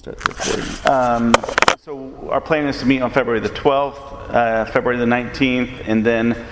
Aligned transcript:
Start 0.00 0.26
recording. 0.26 0.90
Um, 0.90 1.36
so 1.78 2.30
our 2.30 2.40
plan 2.40 2.66
is 2.66 2.78
to 2.78 2.86
meet 2.86 3.02
on 3.02 3.10
February 3.10 3.38
the 3.38 3.50
12th, 3.50 4.30
uh, 4.30 4.64
February 4.64 4.96
the 4.96 5.04
19th, 5.04 5.86
and 5.86 6.06
then 6.06 6.42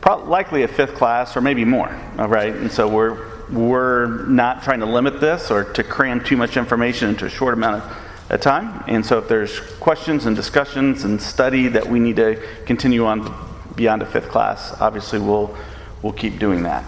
pro- 0.00 0.24
likely 0.24 0.64
a 0.64 0.68
fifth 0.68 0.94
class 0.94 1.36
or 1.36 1.40
maybe 1.40 1.64
more. 1.64 1.96
All 2.18 2.26
right, 2.26 2.52
and 2.52 2.68
so 2.68 2.88
we're 2.88 3.30
we're 3.48 4.08
not 4.26 4.64
trying 4.64 4.80
to 4.80 4.86
limit 4.86 5.20
this 5.20 5.52
or 5.52 5.62
to 5.74 5.84
cram 5.84 6.24
too 6.24 6.36
much 6.36 6.56
information 6.56 7.08
into 7.10 7.26
a 7.26 7.30
short 7.30 7.54
amount 7.54 7.84
of, 7.84 7.96
of 8.32 8.40
time. 8.40 8.82
And 8.88 9.06
so 9.06 9.18
if 9.18 9.28
there's 9.28 9.60
questions 9.78 10.26
and 10.26 10.34
discussions 10.34 11.04
and 11.04 11.22
study 11.22 11.68
that 11.68 11.86
we 11.86 12.00
need 12.00 12.16
to 12.16 12.44
continue 12.64 13.06
on 13.06 13.32
beyond 13.76 14.02
a 14.02 14.06
fifth 14.06 14.30
class, 14.30 14.74
obviously 14.80 15.20
we'll 15.20 15.56
we'll 16.02 16.12
keep 16.12 16.40
doing 16.40 16.64
that. 16.64 16.84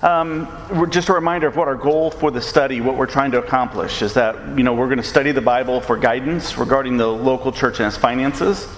Um, 0.00 0.46
just 0.90 1.08
a 1.08 1.12
reminder 1.12 1.48
of 1.48 1.56
what 1.56 1.66
our 1.66 1.74
goal 1.74 2.12
for 2.12 2.30
the 2.30 2.40
study, 2.40 2.80
what 2.80 2.96
we're 2.96 3.06
trying 3.06 3.32
to 3.32 3.38
accomplish, 3.38 4.00
is 4.00 4.14
that 4.14 4.56
you 4.56 4.62
know 4.62 4.72
we're 4.72 4.86
going 4.86 4.98
to 4.98 5.02
study 5.02 5.32
the 5.32 5.40
Bible 5.40 5.80
for 5.80 5.96
guidance 5.96 6.56
regarding 6.56 6.96
the 6.96 7.06
local 7.08 7.50
church 7.50 7.80
and 7.80 7.88
its 7.88 7.96
finances. 7.96 8.68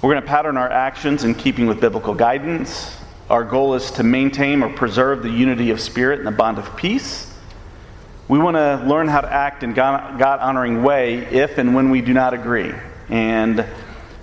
We're 0.00 0.12
going 0.12 0.22
to 0.22 0.28
pattern 0.28 0.56
our 0.56 0.70
actions 0.70 1.24
in 1.24 1.34
keeping 1.34 1.66
with 1.66 1.82
biblical 1.82 2.14
guidance. 2.14 2.96
Our 3.28 3.44
goal 3.44 3.74
is 3.74 3.90
to 3.92 4.02
maintain 4.02 4.62
or 4.62 4.72
preserve 4.72 5.22
the 5.22 5.28
unity 5.28 5.68
of 5.68 5.82
spirit 5.82 6.18
and 6.18 6.26
the 6.26 6.32
bond 6.32 6.56
of 6.56 6.74
peace. 6.78 7.30
We 8.26 8.38
want 8.38 8.56
to 8.56 8.82
learn 8.86 9.06
how 9.06 9.20
to 9.20 9.30
act 9.30 9.62
in 9.62 9.74
God 9.74 10.40
honoring 10.40 10.82
way 10.82 11.26
if 11.26 11.58
and 11.58 11.74
when 11.74 11.90
we 11.90 12.00
do 12.00 12.14
not 12.14 12.32
agree. 12.32 12.72
And 13.10 13.66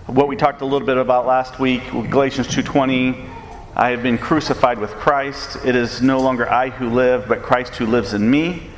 what 0.08 0.28
we 0.28 0.36
talked 0.36 0.62
a 0.62 0.66
little 0.66 0.88
bit 0.88 0.98
about 0.98 1.28
last 1.28 1.60
week, 1.60 1.84
Galatians 1.92 2.48
2:20 2.48 3.35
I 3.78 3.90
have 3.90 4.02
been 4.02 4.18
crucified 4.18 4.80
with 4.80 4.92
Christ. 4.92 5.58
It 5.66 5.76
is 5.76 6.02
no 6.02 6.22
longer 6.22 6.50
I 6.50 6.70
who 6.70 6.90
live, 6.90 7.28
but 7.28 7.44
Christ 7.44 7.76
who 7.76 7.86
lives 7.86 8.14
in 8.14 8.30
me. 8.32 8.70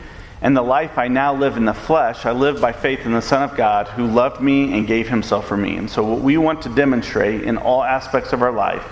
And 0.42 0.58
the 0.58 0.64
life 0.64 0.98
I 0.98 1.08
now 1.08 1.36
live 1.36 1.56
in 1.56 1.66
the 1.66 1.74
flesh, 1.76 2.26
I 2.26 2.32
live 2.32 2.60
by 2.60 2.72
faith 2.72 3.06
in 3.06 3.12
the 3.12 3.22
Son 3.22 3.44
of 3.44 3.56
God 3.56 3.88
who 3.90 4.08
loved 4.08 4.42
me 4.42 4.76
and 4.76 4.88
gave 4.88 5.08
himself 5.08 5.48
for 5.48 5.56
me. 5.56 5.78
And 5.78 5.88
so, 5.88 6.04
what 6.04 6.22
we 6.22 6.40
want 6.40 6.64
to 6.64 6.70
demonstrate 6.70 7.44
in 7.44 7.58
all 7.58 7.84
aspects 7.84 8.34
of 8.34 8.42
our 8.42 8.52
life 8.52 8.92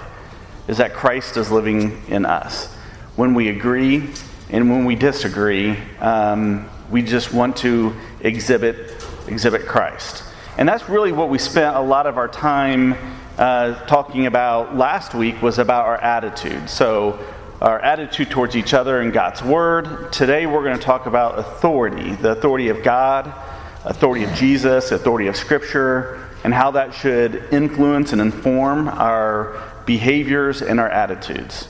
is 0.68 0.78
that 0.78 0.94
Christ 0.94 1.38
is 1.38 1.50
living 1.50 2.04
in 2.08 2.24
us. 2.24 2.72
When 3.16 3.34
we 3.34 3.50
agree 3.50 4.08
and 4.52 4.70
when 4.70 4.86
we 4.86 4.96
disagree, 4.96 5.76
um, 6.02 6.70
we 6.92 7.02
just 7.02 7.34
want 7.34 7.58
to 7.58 7.96
exhibit, 8.20 9.04
exhibit 9.28 9.66
Christ. 9.66 10.24
And 10.60 10.70
that's 10.70 10.88
really 10.88 11.12
what 11.12 11.30
we 11.30 11.40
spent 11.40 11.76
a 11.76 11.82
lot 11.82 12.06
of 12.06 12.20
our 12.20 12.28
time 12.28 12.96
uh, 13.38 13.74
talking 13.86 14.28
about 14.28 14.78
last 14.78 15.14
week 15.14 15.42
was 15.42 15.60
about 15.60 15.86
our 15.86 15.98
attitude. 15.98 16.70
So, 16.70 17.20
our 17.62 17.80
attitude 17.80 18.30
towards 18.30 18.56
each 18.56 18.74
other 18.74 19.02
and 19.02 19.12
God's 19.12 19.42
Word. 19.42 20.12
Today, 20.12 20.46
we're 20.46 20.64
going 20.64 20.78
to 20.78 20.84
talk 20.84 21.06
about 21.06 21.40
authority 21.40 22.14
the 22.16 22.32
authority 22.32 22.70
of 22.70 22.84
God, 22.84 23.34
authority 23.84 24.24
of 24.24 24.34
Jesus, 24.36 24.92
authority 24.92 25.28
of 25.28 25.36
Scripture, 25.36 26.30
and 26.44 26.54
how 26.54 26.72
that 26.72 26.94
should 26.94 27.44
influence 27.52 28.14
and 28.14 28.22
inform 28.22 28.88
our 28.88 29.62
behaviors 29.86 30.62
and 30.62 30.80
our 30.80 30.90
attitudes. 30.90 31.68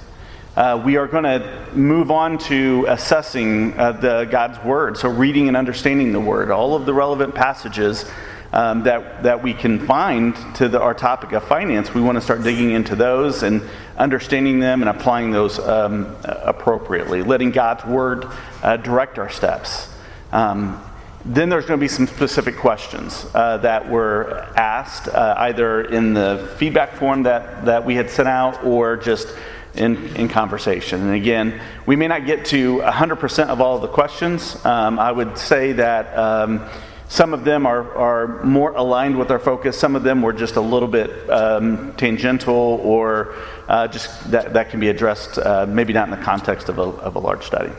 Uh, 0.55 0.81
we 0.85 0.97
are 0.97 1.07
going 1.07 1.23
to 1.23 1.69
move 1.73 2.11
on 2.11 2.37
to 2.37 2.85
assessing 2.87 3.77
uh, 3.77 3.91
the 3.91 4.25
God's 4.25 4.63
Word, 4.63 4.97
so 4.97 5.09
reading 5.09 5.47
and 5.47 5.57
understanding 5.57 6.13
the 6.13 6.19
Word, 6.19 6.51
all 6.51 6.75
of 6.75 6.85
the 6.85 6.93
relevant 6.93 7.33
passages 7.33 8.09
um, 8.53 8.83
that, 8.83 9.23
that 9.23 9.43
we 9.43 9.53
can 9.53 9.85
find 9.85 10.35
to 10.55 10.67
the, 10.69 10.79
our 10.79 10.93
topic 10.93 11.31
of 11.33 11.43
finance, 11.43 11.93
we 11.93 12.01
want 12.01 12.15
to 12.15 12.21
start 12.21 12.43
digging 12.43 12.71
into 12.71 12.95
those 12.95 13.43
and 13.43 13.61
understanding 13.97 14.59
them 14.59 14.81
and 14.81 14.89
applying 14.89 15.31
those 15.31 15.59
um, 15.59 16.15
appropriately, 16.23 17.21
letting 17.21 17.51
God's 17.51 17.85
Word 17.85 18.25
uh, 18.63 18.77
direct 18.77 19.19
our 19.19 19.29
steps. 19.29 19.89
Um, 20.31 20.81
then 21.25 21.49
there's 21.49 21.65
going 21.65 21.79
to 21.79 21.83
be 21.83 21.87
some 21.87 22.05
specific 22.05 22.55
questions 22.55 23.25
uh, 23.33 23.57
that 23.57 23.89
were 23.89 24.47
asked, 24.55 25.07
uh, 25.07 25.33
either 25.39 25.81
in 25.81 26.13
the 26.13 26.53
feedback 26.57 26.93
form 26.95 27.23
that, 27.23 27.65
that 27.65 27.83
we 27.83 27.95
had 27.95 28.11
sent 28.11 28.27
out 28.27 28.63
or 28.63 28.95
just 28.95 29.27
in, 29.73 30.15
in 30.15 30.27
conversation. 30.27 31.01
And 31.01 31.15
again, 31.15 31.59
we 31.85 31.95
may 31.95 32.07
not 32.07 32.25
get 32.25 32.45
to 32.45 32.77
100% 32.77 33.47
of 33.47 33.59
all 33.59 33.75
of 33.75 33.81
the 33.81 33.87
questions. 33.87 34.63
Um, 34.65 34.99
I 34.99 35.11
would 35.11 35.37
say 35.37 35.73
that 35.73 36.15
um, 36.17 36.69
some 37.15 37.33
of 37.33 37.45
them 37.45 37.65
are, 37.65 37.95
are 37.95 38.43
more 38.43 38.71
aligned 38.71 39.17
with 39.17 39.31
our 39.31 39.39
focus. 39.39 39.79
Some 39.79 39.95
of 39.95 40.03
them 40.03 40.21
were 40.21 40.33
just 40.33 40.57
a 40.57 40.61
little 40.61 40.89
bit 40.89 41.29
um, 41.29 41.95
tangential 41.95 42.81
or 42.83 43.35
uh, 43.69 43.87
just 43.87 44.31
that, 44.31 44.51
that 44.51 44.69
can 44.69 44.81
be 44.81 44.89
addressed 44.89 45.37
uh, 45.37 45.65
maybe 45.65 45.93
not 45.93 46.09
in 46.09 46.11
the 46.11 46.21
context 46.25 46.67
of 46.67 46.77
a, 46.77 46.81
of 46.81 47.15
a 47.15 47.19
large 47.19 47.45
study. 47.45 47.71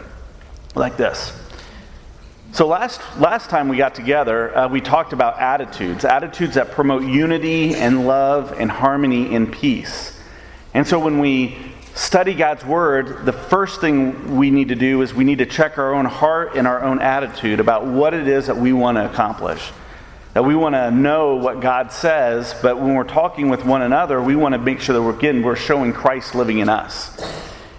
Like 0.74 0.96
this. 0.96 1.38
So 2.52 2.66
last, 2.66 3.02
last 3.18 3.50
time 3.50 3.68
we 3.68 3.76
got 3.76 3.94
together, 3.94 4.56
uh, 4.56 4.68
we 4.68 4.80
talked 4.80 5.12
about 5.12 5.38
attitudes, 5.38 6.06
attitudes 6.06 6.54
that 6.54 6.70
promote 6.70 7.02
unity 7.02 7.74
and 7.74 8.06
love 8.06 8.58
and 8.58 8.70
harmony 8.70 9.34
and 9.34 9.52
peace. 9.52 10.18
And 10.72 10.86
so 10.86 10.98
when 10.98 11.18
we 11.18 11.58
study 11.96 12.34
God's 12.34 12.64
Word, 12.64 13.24
the 13.24 13.32
first 13.32 13.80
thing 13.80 14.36
we 14.36 14.50
need 14.50 14.68
to 14.68 14.74
do 14.74 15.00
is 15.00 15.14
we 15.14 15.24
need 15.24 15.38
to 15.38 15.46
check 15.46 15.78
our 15.78 15.94
own 15.94 16.04
heart 16.04 16.54
and 16.54 16.66
our 16.66 16.82
own 16.82 17.00
attitude 17.00 17.58
about 17.58 17.86
what 17.86 18.12
it 18.12 18.28
is 18.28 18.46
that 18.46 18.56
we 18.56 18.72
want 18.74 18.96
to 18.96 19.10
accomplish. 19.10 19.72
That 20.34 20.44
we 20.44 20.54
want 20.54 20.74
to 20.74 20.90
know 20.90 21.36
what 21.36 21.60
God 21.60 21.90
says, 21.90 22.54
but 22.60 22.78
when 22.78 22.94
we're 22.94 23.04
talking 23.04 23.48
with 23.48 23.64
one 23.64 23.80
another, 23.80 24.20
we 24.20 24.36
want 24.36 24.52
to 24.52 24.58
make 24.58 24.80
sure 24.80 24.92
that 24.92 25.02
we're 25.02 25.16
getting, 25.16 25.42
we're 25.42 25.56
showing 25.56 25.94
Christ 25.94 26.34
living 26.34 26.58
in 26.58 26.68
us. 26.68 27.18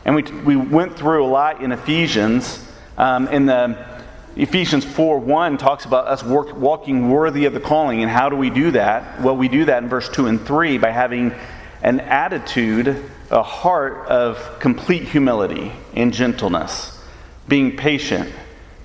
And 0.04 0.16
we, 0.16 0.24
we 0.24 0.56
went 0.56 0.98
through 0.98 1.24
a 1.24 1.30
lot 1.30 1.62
in 1.62 1.72
Ephesians. 1.72 2.66
Um, 2.98 3.28
in 3.28 3.46
the 3.46 4.02
Ephesians 4.36 4.84
4 4.84 5.20
1 5.20 5.60
talks 5.60 5.86
about 5.86 6.08
us 6.08 6.24
work, 6.24 6.58
walking 6.58 7.12
worthy 7.12 7.46
of 7.46 7.54
the 7.54 7.60
calling. 7.60 8.02
And 8.02 8.10
how 8.10 8.30
do 8.30 8.36
we 8.36 8.50
do 8.50 8.72
that? 8.72 9.22
Well, 9.22 9.38
we 9.38 9.48
do 9.48 9.66
that 9.66 9.84
in 9.84 9.90
verse 9.90 10.10
2 10.10 10.26
and 10.26 10.42
3 10.42 10.80
by 10.80 10.90
having 10.90 11.36
an 11.84 12.00
attitude 12.00 13.04
a 13.30 13.44
heart 13.44 14.08
of 14.08 14.60
complete 14.60 15.04
humility 15.04 15.72
and 15.94 16.14
gentleness, 16.14 17.02
being 17.48 17.76
patient, 17.76 18.32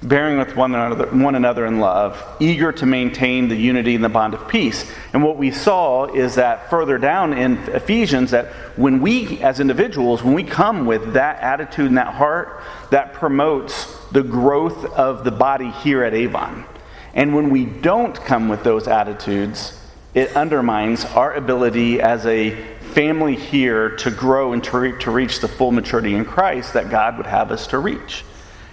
bearing 0.02 0.38
with 0.38 0.56
one 0.56 0.74
another, 0.74 1.06
one 1.06 1.34
another 1.34 1.64
in 1.64 1.78
love, 1.78 2.20
eager 2.40 2.72
to 2.72 2.86
maintain 2.86 3.48
the 3.48 3.56
unity 3.56 3.94
and 3.94 4.02
the 4.02 4.08
bond 4.08 4.34
of 4.34 4.48
peace. 4.48 4.90
And 5.12 5.22
what 5.22 5.36
we 5.36 5.52
saw 5.52 6.06
is 6.06 6.34
that 6.34 6.68
further 6.70 6.98
down 6.98 7.32
in 7.32 7.58
Ephesians, 7.68 8.32
that 8.32 8.46
when 8.76 9.00
we 9.00 9.40
as 9.40 9.60
individuals, 9.60 10.22
when 10.22 10.34
we 10.34 10.42
come 10.42 10.86
with 10.86 11.12
that 11.12 11.40
attitude 11.40 11.86
and 11.86 11.98
that 11.98 12.14
heart, 12.14 12.62
that 12.90 13.12
promotes 13.12 13.96
the 14.08 14.22
growth 14.22 14.84
of 14.84 15.22
the 15.24 15.30
body 15.30 15.70
here 15.70 16.02
at 16.02 16.14
Avon. 16.14 16.64
And 17.14 17.34
when 17.34 17.50
we 17.50 17.64
don't 17.64 18.16
come 18.16 18.48
with 18.48 18.64
those 18.64 18.88
attitudes, 18.88 19.78
it 20.14 20.34
undermines 20.36 21.04
our 21.04 21.32
ability 21.34 22.00
as 22.00 22.26
a 22.26 22.56
family 22.92 23.36
here 23.36 23.90
to 23.96 24.10
grow 24.10 24.52
and 24.52 24.62
to, 24.64 24.78
re- 24.78 24.98
to 25.00 25.10
reach 25.10 25.40
the 25.40 25.48
full 25.48 25.72
maturity 25.72 26.14
in 26.14 26.24
Christ 26.24 26.74
that 26.74 26.90
God 26.90 27.16
would 27.16 27.26
have 27.26 27.50
us 27.50 27.66
to 27.68 27.78
reach. 27.78 28.24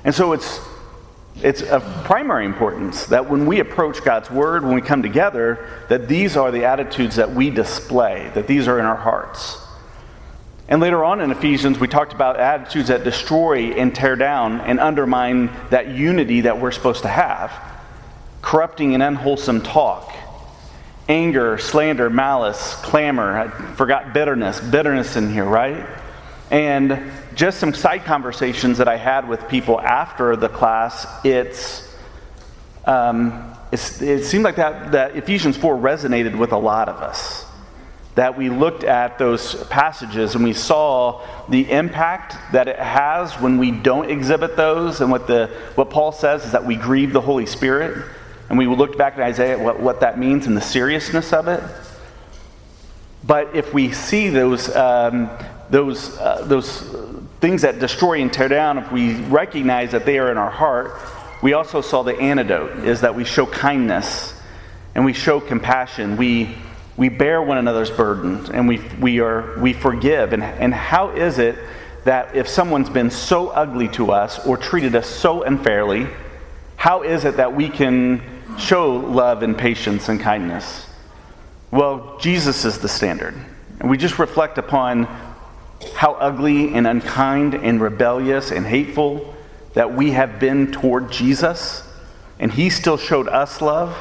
And 0.04 0.14
so 0.14 0.34
it's, 0.34 0.60
it's 1.42 1.62
of 1.62 1.84
primary 2.04 2.46
importance 2.46 3.06
that 3.08 3.30
when 3.30 3.46
we 3.46 3.60
approach 3.60 4.04
God's 4.04 4.30
Word, 4.30 4.64
when 4.64 4.76
we 4.76 4.82
come 4.82 5.02
together, 5.02 5.68
that 5.90 6.08
these 6.08 6.38
are 6.38 6.52
the 6.52 6.66
attitudes 6.66 7.16
that 7.16 7.34
we 7.34 7.50
display, 7.50 8.32
that 8.36 8.48
these 8.48 8.68
are 8.68 8.80
in 8.80 8.86
our 8.86 8.96
hearts. 8.96 9.58
And 10.68 10.80
later 10.82 11.04
on 11.04 11.20
in 11.20 11.32
Ephesians, 11.32 11.80
we 11.80 11.88
talked 11.88 12.14
about 12.14 12.40
attitudes 12.40 12.90
that 12.90 13.04
destroy 13.04 13.72
and 13.72 13.94
tear 13.96 14.16
down 14.16 14.62
and 14.62 14.80
undermine 14.80 15.50
that 15.72 15.90
unity 15.90 16.42
that 16.42 16.62
we're 16.62 16.72
supposed 16.72 17.02
to 17.02 17.08
have, 17.08 17.52
corrupting 18.42 18.94
and 18.94 19.02
unwholesome 19.02 19.62
talk 19.62 20.14
anger, 21.10 21.58
slander, 21.58 22.10
malice, 22.10 22.76
clamor. 22.76 23.38
I 23.38 23.48
forgot 23.74 24.14
bitterness, 24.14 24.62
bitterness 24.62 25.16
in 25.16 25.34
here, 25.34 25.44
right? 25.44 25.86
And 26.52 27.12
just 27.34 27.60
some 27.60 27.74
side 27.74 28.06
conversations 28.06 28.78
that 28.78 28.88
I 28.88 28.96
had 28.96 29.28
with 29.28 29.48
people 29.50 29.82
after 29.82 30.36
the 30.36 30.50
class, 30.50 31.08
it's, 31.26 31.88
um, 32.86 33.56
it's 33.72 34.02
it 34.02 34.24
seemed 34.24 34.44
like 34.44 34.56
that, 34.58 34.92
that 34.92 35.16
Ephesians 35.16 35.58
4 35.58 35.76
resonated 35.76 36.38
with 36.38 36.52
a 36.52 36.58
lot 36.58 36.90
of 36.90 36.98
us. 36.98 37.46
That 38.16 38.38
we 38.38 38.50
looked 38.50 38.84
at 38.84 39.18
those 39.18 39.64
passages 39.66 40.36
and 40.36 40.44
we 40.44 40.54
saw 40.54 41.26
the 41.48 41.72
impact 41.72 42.36
that 42.52 42.68
it 42.68 42.78
has 42.78 43.34
when 43.40 43.58
we 43.58 43.72
don't 43.72 44.10
exhibit 44.10 44.56
those. 44.56 45.02
And 45.02 45.10
what, 45.10 45.28
the, 45.28 45.48
what 45.76 45.90
Paul 45.90 46.12
says 46.12 46.46
is 46.46 46.52
that 46.52 46.66
we 46.66 46.76
grieve 46.76 47.14
the 47.14 47.22
Holy 47.22 47.46
Spirit 47.46 48.06
and 48.50 48.58
we 48.58 48.66
looked 48.66 48.98
back 48.98 49.14
at 49.14 49.22
Isaiah, 49.22 49.58
what, 49.60 49.80
what 49.80 50.00
that 50.00 50.18
means 50.18 50.48
and 50.48 50.58
the 50.58 50.62
seriousness 50.62 51.32
of 51.34 51.48
it. 51.48 51.64
But 53.24 53.56
if 53.56 53.74
we 53.74 53.92
see 53.92 54.30
those, 54.30 54.74
um, 54.76 55.30
those, 55.70 56.18
uh, 56.18 56.46
those 56.46 56.82
things 57.42 57.62
that 57.62 57.80
destroy 57.80 58.22
and 58.22 58.34
tear 58.34 58.48
down, 58.48 58.80
if 58.80 58.92
we 58.92 59.16
recognize 59.26 59.92
that 59.92 60.06
they 60.06 60.18
are 60.18 60.32
in 60.32 60.38
our 60.38 60.50
heart, 60.50 61.00
we 61.44 61.54
also 61.54 61.82
saw 61.82 62.02
the 62.02 62.18
antidote 62.18 62.86
is 62.86 63.02
that 63.02 63.16
we 63.16 63.24
show 63.24 63.46
kindness 63.46 64.34
and 64.96 65.06
we 65.06 65.14
show 65.14 65.40
compassion. 65.40 66.18
We, 66.18 66.58
we 66.98 67.10
bear 67.10 67.42
one 67.42 67.60
another's 67.60 67.92
burdens 67.92 68.50
and 68.50 68.68
we, 68.68 68.80
we, 69.00 69.20
are, 69.20 69.60
we 69.60 69.74
forgive. 69.74 70.34
And, 70.34 70.44
and 70.44 70.74
how 70.74 71.12
is 71.12 71.38
it 71.38 71.56
that 72.06 72.36
if 72.36 72.48
someone's 72.48 72.90
been 72.90 73.12
so 73.12 73.50
ugly 73.50 73.90
to 73.90 74.12
us 74.12 74.44
or 74.46 74.58
treated 74.58 74.96
us 74.96 75.08
so 75.08 75.44
unfairly, 75.44 76.08
how 76.78 77.04
is 77.04 77.26
it 77.26 77.38
that 77.38 77.54
we 77.54 77.70
can 77.70 78.22
show 78.60 78.96
love 78.96 79.44
and 79.44 79.58
patience 79.58 80.10
and 80.10 80.20
kindness? 80.20 80.86
Well, 81.72 82.18
Jesus 82.20 82.66
is 82.66 82.80
the 82.80 82.88
standard. 82.88 83.36
And 83.80 83.90
we 83.90 83.98
just 83.98 84.20
reflect 84.20 84.58
upon 84.58 85.08
how 85.94 86.14
ugly 86.14 86.74
and 86.74 86.86
unkind 86.86 87.54
and 87.54 87.80
rebellious 87.80 88.52
and 88.52 88.66
hateful 88.66 89.34
that 89.74 89.94
we 89.94 90.12
have 90.12 90.40
been 90.40 90.72
toward 90.72 91.12
Jesus, 91.12 91.84
and 92.40 92.52
He 92.52 92.70
still 92.70 92.98
showed 92.98 93.28
us 93.28 93.62
love. 93.62 93.96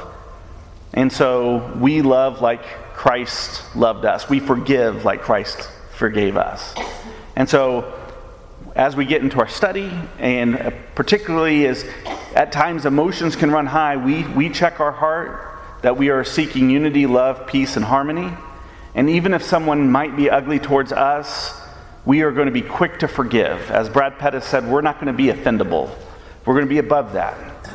And 0.93 1.13
so 1.13 1.73
we 1.79 2.03
love 2.03 2.41
like 2.41 2.63
Christ 2.95 3.77
loved 3.77 4.05
us. 4.05 4.29
We 4.29 4.41
forgive 4.41 5.05
like 5.05 5.23
Christ 5.23 5.71
forgave 5.93 6.37
us. 6.37 6.75
And 7.37 7.49
so 7.49 7.93
as 8.79 8.95
we 8.95 9.05
get 9.05 9.23
into 9.23 9.41
our 9.41 9.49
study, 9.49 9.91
and 10.21 10.73
particularly 10.95 11.67
as 11.67 11.85
at 12.33 12.53
times 12.53 12.87
emotions 12.87 13.35
can 13.35 13.51
run 13.51 13.67
high, 13.67 13.97
we, 13.97 14.23
we 14.29 14.49
check 14.49 14.79
our 14.79 14.93
heart 14.93 15.59
that 15.83 15.97
we 15.97 16.11
are 16.11 16.23
seeking 16.23 16.71
unity, 16.71 17.05
love, 17.05 17.49
peace, 17.49 17.75
and 17.75 17.85
harmony. 17.85 18.33
And 18.95 19.11
even 19.11 19.35
if 19.35 19.43
someone 19.43 19.91
might 19.91 20.17
be 20.17 20.31
ugly 20.31 20.61
towards 20.61 20.93
us, 20.93 21.61
we 22.05 22.23
are 22.23 22.31
going 22.31 22.47
to 22.47 22.53
be 22.53 22.63
quick 22.63 23.01
to 23.01 23.09
forgive. 23.09 23.69
As 23.73 23.89
Brad 23.89 24.17
Pettis 24.17 24.45
said, 24.45 24.65
we're 24.65 24.81
not 24.81 25.01
going 25.01 25.09
to 25.09 25.13
be 25.13 25.27
offendable. 25.27 25.91
We're 26.47 26.55
going 26.55 26.67
to 26.67 26.71
be 26.71 26.79
above 26.79 27.15
that. 27.15 27.69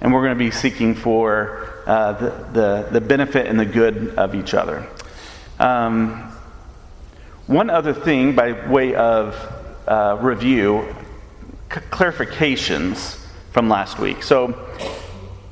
And 0.00 0.10
we're 0.10 0.22
going 0.22 0.38
to 0.38 0.44
be 0.44 0.50
seeking 0.50 0.94
for 0.94 1.82
uh, 1.86 2.12
the, 2.14 2.30
the, 2.52 2.88
the, 2.92 3.00
benefit 3.02 3.46
and 3.46 3.60
the 3.60 3.66
good 3.66 4.14
of 4.16 4.34
each 4.34 4.54
other. 4.54 4.88
Um, 5.58 6.32
one 7.46 7.68
other 7.68 7.92
thing, 7.92 8.34
by 8.34 8.68
way 8.68 8.94
of 8.94 9.34
uh, 9.86 10.18
review, 10.20 10.94
c- 11.72 11.80
clarifications 11.90 13.24
from 13.52 13.68
last 13.68 13.98
week. 13.98 14.22
So, 14.22 14.68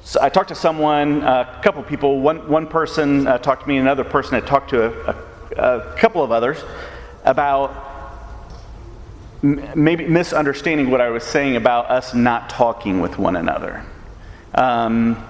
so 0.03 0.21
I 0.21 0.29
talked 0.29 0.49
to 0.49 0.55
someone, 0.55 1.23
a 1.23 1.61
couple 1.63 1.83
people. 1.83 2.21
One, 2.21 2.49
one 2.49 2.67
person 2.67 3.27
uh, 3.27 3.39
talked 3.39 3.63
to 3.63 3.69
me, 3.69 3.79
another 3.79 4.05
person 4.05 4.35
had 4.35 4.47
talked 4.47 4.71
to 4.71 4.85
a, 4.85 5.17
a, 5.57 5.81
a 5.81 5.97
couple 5.97 6.23
of 6.23 6.33
others 6.33 6.63
about 7.25 7.93
maybe 9.43 10.07
misunderstanding 10.07 10.91
what 10.91 11.01
I 11.01 11.11
was 11.11 11.23
saying 11.23 11.57
about 11.57 11.91
us 11.91 12.15
not 12.15 12.49
talking 12.49 13.01
with 13.01 13.19
one 13.19 13.37
another. 13.37 13.85
Um, 14.55 15.23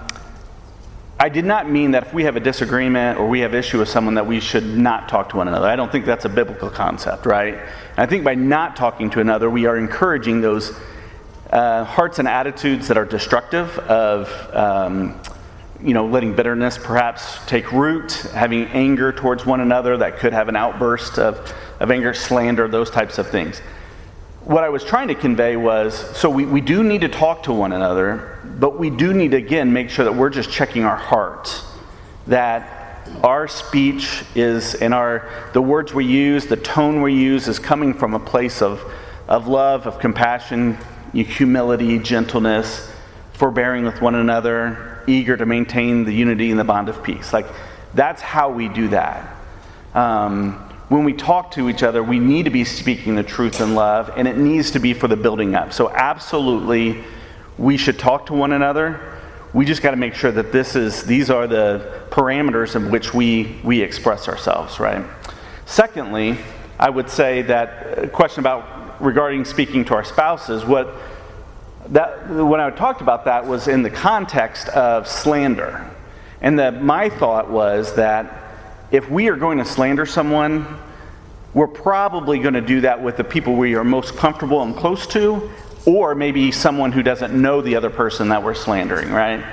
I 1.17 1.29
did 1.29 1.45
not 1.45 1.69
mean 1.69 1.91
that 1.91 2.07
if 2.07 2.13
we 2.13 2.25
have 2.25 2.35
a 2.35 2.41
disagreement 2.41 3.17
or 3.17 3.27
we 3.27 3.39
have 3.39 3.55
issue 3.55 3.79
with 3.79 3.87
someone 3.87 4.15
that 4.15 4.27
we 4.27 4.41
should 4.41 4.65
not 4.65 5.07
talk 5.07 5.29
to 5.29 5.37
one 5.37 5.47
another. 5.47 5.67
I 5.67 5.77
don't 5.77 5.89
think 5.89 6.05
that's 6.05 6.25
a 6.25 6.29
biblical 6.29 6.69
concept, 6.69 7.25
right? 7.25 7.53
And 7.53 7.99
I 7.99 8.05
think 8.05 8.25
by 8.25 8.35
not 8.35 8.75
talking 8.75 9.09
to 9.11 9.21
another, 9.21 9.49
we 9.49 9.65
are 9.65 9.77
encouraging 9.77 10.41
those 10.41 10.77
uh, 11.51 11.85
hearts 11.85 12.19
and 12.19 12.27
attitudes 12.27 12.89
that 12.89 12.97
are 12.97 13.05
destructive 13.05 13.77
of. 13.79 14.29
Um, 14.53 15.19
you 15.81 15.93
know, 15.93 16.07
letting 16.07 16.33
bitterness 16.33 16.77
perhaps 16.77 17.45
take 17.47 17.73
root, 17.73 18.13
having 18.33 18.63
anger 18.67 19.11
towards 19.11 19.45
one 19.45 19.59
another 19.59 19.97
that 19.97 20.17
could 20.17 20.31
have 20.31 20.47
an 20.47 20.55
outburst 20.55 21.19
of, 21.19 21.53
of 21.81 21.91
anger, 21.91 22.13
slander, 22.13 22.69
those 22.69 22.89
types 22.89 23.17
of 23.17 23.27
things 23.27 23.61
what 24.45 24.63
I 24.63 24.69
was 24.69 24.83
trying 24.83 25.07
to 25.07 25.15
convey 25.15 25.57
was 25.57 25.95
so 26.17 26.29
we, 26.29 26.45
we 26.45 26.61
do 26.61 26.83
need 26.83 27.01
to 27.01 27.09
talk 27.09 27.43
to 27.43 27.53
one 27.53 27.73
another, 27.73 28.39
but 28.45 28.77
we 28.79 28.91
do 28.91 29.13
need 29.13 29.31
to, 29.31 29.37
again, 29.37 29.73
make 29.73 29.89
sure 29.89 30.05
that 30.05 30.13
we're 30.13 30.29
just 30.29 30.51
checking 30.51 30.85
our 30.85 30.95
hearts. 30.95 31.65
That 32.27 33.09
our 33.23 33.47
speech 33.47 34.23
is, 34.35 34.75
and 34.75 34.93
our, 34.93 35.29
the 35.53 35.61
words 35.61 35.93
we 35.93 36.05
use, 36.05 36.45
the 36.45 36.57
tone 36.57 37.01
we 37.01 37.13
use 37.13 37.47
is 37.47 37.57
coming 37.57 37.93
from 37.93 38.13
a 38.13 38.19
place 38.19 38.61
of, 38.61 38.83
of 39.27 39.47
love, 39.47 39.87
of 39.87 39.99
compassion, 39.99 40.77
humility, 41.13 41.97
gentleness, 41.97 42.91
forbearing 43.33 43.83
with 43.83 43.99
one 44.01 44.15
another, 44.15 45.03
eager 45.07 45.35
to 45.35 45.45
maintain 45.45 46.03
the 46.03 46.13
unity 46.13 46.51
and 46.51 46.59
the 46.59 46.63
bond 46.63 46.87
of 46.87 47.03
peace. 47.03 47.33
Like, 47.33 47.47
that's 47.95 48.21
how 48.21 48.51
we 48.51 48.69
do 48.69 48.89
that. 48.89 49.35
Um, 49.93 50.64
when 50.89 51.03
we 51.03 51.13
talk 51.13 51.51
to 51.51 51.69
each 51.69 51.81
other, 51.81 52.03
we 52.03 52.19
need 52.19 52.43
to 52.43 52.51
be 52.51 52.63
speaking 52.63 53.15
the 53.15 53.23
truth 53.23 53.59
in 53.59 53.73
love, 53.73 54.11
and 54.15 54.27
it 54.27 54.37
needs 54.37 54.71
to 54.71 54.79
be 54.79 54.93
for 54.93 55.07
the 55.07 55.15
building 55.15 55.55
up. 55.55 55.73
So, 55.73 55.89
absolutely, 55.89 57.03
we 57.57 57.77
should 57.77 57.97
talk 57.97 58.27
to 58.27 58.33
one 58.33 58.51
another. 58.51 59.19
We 59.53 59.65
just 59.65 59.81
got 59.81 59.91
to 59.91 59.97
make 59.97 60.13
sure 60.13 60.31
that 60.31 60.51
this 60.51 60.75
is 60.75 61.03
these 61.03 61.29
are 61.29 61.47
the 61.47 62.03
parameters 62.09 62.75
in 62.75 62.91
which 62.91 63.13
we 63.13 63.59
we 63.63 63.81
express 63.81 64.27
ourselves, 64.27 64.79
right? 64.79 65.03
Secondly, 65.65 66.37
I 66.77 66.89
would 66.89 67.09
say 67.09 67.41
that 67.43 67.99
a 67.99 68.07
question 68.07 68.41
about 68.41 69.01
regarding 69.01 69.45
speaking 69.45 69.85
to 69.85 69.95
our 69.95 70.03
spouses, 70.03 70.65
what 70.65 70.93
that 71.89 72.29
when 72.29 72.59
I 72.59 72.69
talked 72.69 73.01
about 73.01 73.25
that 73.25 73.45
was 73.45 73.67
in 73.67 73.81
the 73.81 73.89
context 73.89 74.67
of 74.69 75.07
slander, 75.07 75.89
and 76.41 76.59
that 76.59 76.83
my 76.83 77.09
thought 77.09 77.49
was 77.49 77.95
that 77.95 78.44
if 78.91 79.09
we 79.09 79.29
are 79.29 79.35
going 79.35 79.57
to 79.57 79.65
slander 79.65 80.05
someone, 80.05 80.79
we're 81.53 81.67
probably 81.67 82.39
going 82.39 82.53
to 82.53 82.61
do 82.61 82.81
that 82.81 83.01
with 83.01 83.17
the 83.17 83.23
people 83.23 83.55
we 83.55 83.75
are 83.75 83.83
most 83.83 84.15
comfortable 84.15 84.61
and 84.61 84.75
close 84.75 85.07
to, 85.07 85.49
or 85.85 86.15
maybe 86.15 86.51
someone 86.51 86.91
who 86.91 87.01
doesn't 87.01 87.33
know 87.33 87.61
the 87.61 87.75
other 87.75 87.89
person 87.89 88.29
that 88.29 88.43
we're 88.43 88.53
slandering, 88.53 89.11
right? 89.11 89.43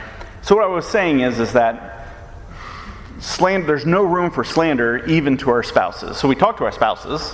So 0.43 0.57
what 0.57 0.65
I 0.65 0.69
was 0.69 0.89
saying 0.89 1.21
is, 1.21 1.39
is 1.39 1.53
that 1.53 2.09
slander, 3.21 3.67
there's 3.67 3.87
no 3.87 4.03
room 4.03 4.31
for 4.31 4.43
slander 4.43 5.05
even 5.07 5.37
to 5.39 5.51
our 5.51 5.63
spouses. 5.63 6.17
So 6.17 6.27
we 6.27 6.35
talk 6.35 6.57
to 6.59 6.65
our 6.65 6.73
spouses, 6.73 7.33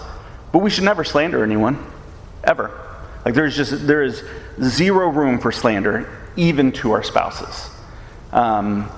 but 0.53 0.59
we 0.59 0.69
should 0.69 0.85
never 0.85 1.05
slander 1.05 1.43
anyone, 1.43 1.85
ever. 2.45 2.71
Like 3.25 3.35
there's 3.35 3.57
just 3.57 3.87
there 3.87 4.03
is 4.03 4.23
zero 4.63 5.09
room 5.09 5.39
for 5.39 5.53
slander 5.53 6.31
even 6.37 6.73
to 6.73 6.93
our 6.93 7.03
spouses. 7.03 7.71
Um, 8.33 8.91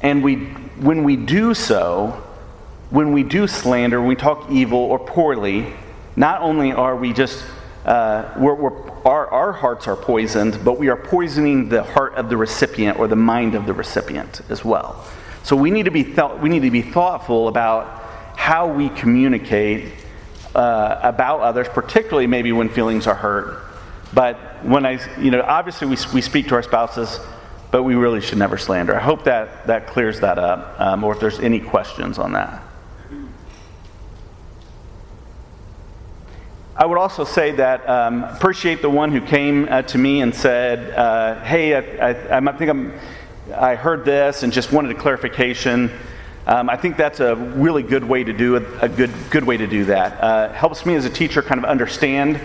and 0.00 0.22
we, 0.22 0.36
when 0.36 1.04
we 1.04 1.16
do 1.16 1.54
so, 1.54 2.23
when 2.90 3.12
we 3.12 3.22
do 3.22 3.46
slander, 3.46 4.00
when 4.00 4.08
we 4.08 4.16
talk 4.16 4.50
evil 4.50 4.78
or 4.78 4.98
poorly, 4.98 5.72
not 6.16 6.42
only 6.42 6.72
are 6.72 6.96
we 6.96 7.12
just, 7.12 7.44
uh, 7.84 8.32
we're, 8.36 8.54
we're, 8.54 8.90
our, 9.02 9.26
our 9.28 9.52
hearts 9.52 9.88
are 9.88 9.96
poisoned, 9.96 10.64
but 10.64 10.78
we 10.78 10.88
are 10.88 10.96
poisoning 10.96 11.68
the 11.68 11.82
heart 11.82 12.14
of 12.14 12.28
the 12.28 12.36
recipient 12.36 12.98
or 12.98 13.08
the 13.08 13.16
mind 13.16 13.54
of 13.54 13.66
the 13.66 13.72
recipient 13.72 14.40
as 14.48 14.64
well. 14.64 15.04
So 15.42 15.56
we 15.56 15.70
need 15.70 15.84
to 15.84 15.90
be, 15.90 16.04
th- 16.04 16.38
we 16.40 16.48
need 16.48 16.62
to 16.62 16.70
be 16.70 16.82
thoughtful 16.82 17.48
about 17.48 18.02
how 18.36 18.68
we 18.68 18.88
communicate 18.90 19.92
uh, 20.54 21.00
about 21.02 21.40
others, 21.40 21.68
particularly 21.68 22.26
maybe 22.26 22.52
when 22.52 22.68
feelings 22.68 23.06
are 23.06 23.14
hurt. 23.14 23.62
But 24.12 24.64
when 24.64 24.86
I, 24.86 25.00
you 25.20 25.30
know, 25.30 25.42
obviously 25.42 25.88
we, 25.88 25.96
we 26.14 26.20
speak 26.20 26.48
to 26.48 26.54
our 26.54 26.62
spouses, 26.62 27.18
but 27.70 27.82
we 27.82 27.96
really 27.96 28.20
should 28.20 28.38
never 28.38 28.56
slander. 28.56 28.94
I 28.94 29.02
hope 29.02 29.24
that 29.24 29.66
that 29.66 29.88
clears 29.88 30.20
that 30.20 30.38
up, 30.38 30.78
um, 30.80 31.02
or 31.02 31.12
if 31.12 31.20
there's 31.20 31.40
any 31.40 31.58
questions 31.58 32.18
on 32.18 32.32
that. 32.34 32.62
I 36.76 36.86
would 36.86 36.98
also 36.98 37.22
say 37.22 37.52
that 37.52 37.88
um, 37.88 38.24
appreciate 38.24 38.82
the 38.82 38.90
one 38.90 39.12
who 39.12 39.20
came 39.20 39.68
uh, 39.70 39.82
to 39.82 39.96
me 39.96 40.22
and 40.22 40.34
said, 40.34 40.90
uh, 40.90 41.40
"Hey, 41.44 41.72
I, 41.72 42.10
I, 42.10 42.36
I, 42.36 42.52
think 42.58 42.68
I'm, 42.68 42.92
I 43.54 43.76
heard 43.76 44.04
this 44.04 44.42
and 44.42 44.52
just 44.52 44.72
wanted 44.72 44.90
a 44.90 44.98
clarification." 44.98 45.92
Um, 46.48 46.68
I 46.68 46.76
think 46.76 46.96
that's 46.96 47.20
a 47.20 47.36
really 47.36 47.84
good 47.84 48.02
way 48.02 48.24
to 48.24 48.32
do 48.32 48.56
it, 48.56 48.64
a 48.80 48.88
good 48.88 49.12
good 49.30 49.44
way 49.44 49.56
to 49.56 49.68
do 49.68 49.84
that. 49.84 50.20
Uh, 50.20 50.52
helps 50.52 50.84
me 50.84 50.96
as 50.96 51.04
a 51.04 51.10
teacher 51.10 51.42
kind 51.42 51.60
of 51.60 51.64
understand 51.64 52.40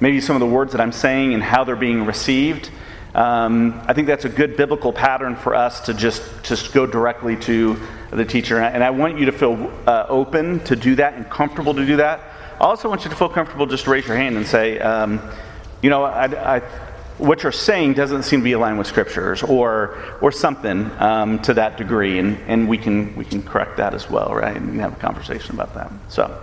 maybe 0.00 0.18
some 0.18 0.34
of 0.34 0.40
the 0.40 0.46
words 0.46 0.72
that 0.72 0.80
I'm 0.80 0.90
saying 0.90 1.34
and 1.34 1.42
how 1.42 1.64
they're 1.64 1.76
being 1.76 2.06
received. 2.06 2.70
Um, 3.14 3.82
I 3.86 3.92
think 3.92 4.06
that's 4.06 4.24
a 4.24 4.30
good 4.30 4.56
biblical 4.56 4.94
pattern 4.94 5.36
for 5.36 5.54
us 5.54 5.80
to 5.80 5.92
just 5.92 6.22
just 6.42 6.72
go 6.72 6.86
directly 6.86 7.36
to 7.36 7.78
the 8.10 8.24
teacher, 8.24 8.60
and 8.60 8.82
I 8.82 8.88
want 8.88 9.18
you 9.18 9.26
to 9.26 9.32
feel 9.32 9.70
uh, 9.86 10.06
open 10.08 10.60
to 10.60 10.74
do 10.74 10.94
that 10.94 11.12
and 11.14 11.28
comfortable 11.28 11.74
to 11.74 11.84
do 11.84 11.96
that. 11.96 12.30
I 12.60 12.64
also 12.64 12.88
want 12.88 13.04
you 13.04 13.10
to 13.10 13.16
feel 13.16 13.28
comfortable 13.28 13.66
just 13.66 13.84
to 13.84 13.90
raise 13.90 14.06
your 14.06 14.16
hand 14.16 14.36
and 14.36 14.46
say, 14.46 14.78
um, 14.78 15.20
you 15.82 15.90
know, 15.90 16.04
I, 16.04 16.56
I, 16.56 16.60
what 17.18 17.42
you're 17.42 17.52
saying 17.52 17.94
doesn't 17.94 18.22
seem 18.22 18.40
to 18.40 18.44
be 18.44 18.52
aligned 18.52 18.78
with 18.78 18.86
scriptures 18.86 19.42
or, 19.42 19.98
or 20.20 20.32
something 20.32 20.90
um, 20.98 21.40
to 21.42 21.54
that 21.54 21.76
degree, 21.76 22.18
and, 22.18 22.38
and 22.46 22.68
we, 22.68 22.78
can, 22.78 23.14
we 23.16 23.24
can 23.24 23.42
correct 23.42 23.76
that 23.76 23.92
as 23.92 24.08
well, 24.08 24.34
right? 24.34 24.56
And 24.56 24.80
have 24.80 24.92
a 24.92 24.96
conversation 24.96 25.54
about 25.54 25.74
that. 25.74 25.90
So 26.08 26.40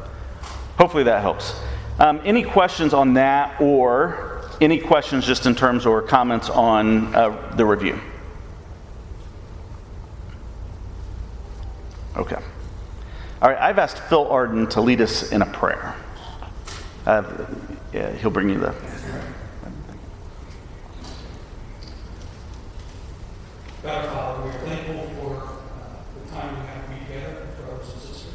hopefully 0.77 1.03
that 1.03 1.21
helps. 1.21 1.59
Um, 1.99 2.21
any 2.23 2.43
questions 2.43 2.93
on 2.93 3.13
that 3.15 3.59
or 3.61 4.41
any 4.61 4.79
questions 4.79 5.25
just 5.25 5.45
in 5.45 5.55
terms 5.55 5.85
or 5.85 6.01
comments 6.01 6.49
on 6.49 7.15
uh, 7.15 7.55
the 7.55 7.65
review? 7.65 7.99
Okay. 12.15 12.41
All 13.41 13.49
right, 13.49 13.59
I've 13.59 13.79
asked 13.79 13.97
Phil 13.97 14.27
Arden 14.27 14.67
to 14.67 14.81
lead 14.81 15.01
us 15.01 15.31
in 15.31 15.41
a 15.41 15.47
prayer. 15.47 15.95
Uh, 17.07 17.23
yeah, 17.91 18.11
he'll 18.11 18.29
bring 18.29 18.49
you 18.49 18.59
the. 18.59 18.75
God, 23.81 24.05
Father, 24.13 24.43
we're 24.43 24.51
thankful 24.59 25.09
for 25.15 25.37
uh, 25.37 26.23
the 26.23 26.31
time 26.31 26.53
we 26.53 26.67
have 26.67 26.85
to 26.85 26.93
be 26.93 26.99
together, 26.99 27.47
brothers 27.65 27.93
and 27.93 28.01
sisters. 28.03 28.33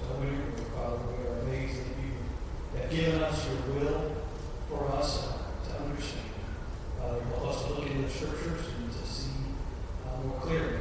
So 0.00 0.16
we, 0.18 0.26
Father, 0.74 0.98
we 1.16 1.28
are 1.28 1.38
amazed 1.42 1.78
that 1.78 1.94
you 2.02 2.80
have 2.80 2.90
given 2.90 3.22
us 3.22 3.46
your 3.46 3.76
will 3.76 4.16
for 4.68 4.90
us 4.96 5.28
uh, 5.28 5.68
to 5.68 5.82
understand. 5.84 6.26
Father, 6.98 7.22
help 7.22 7.54
us 7.54 7.62
to 7.66 7.72
look 7.74 7.86
into 7.86 8.02
the 8.02 8.10
scriptures 8.10 8.66
and 8.78 8.90
to 8.90 9.06
see 9.06 9.30
uh, 10.04 10.26
more 10.26 10.40
clearly 10.40 10.80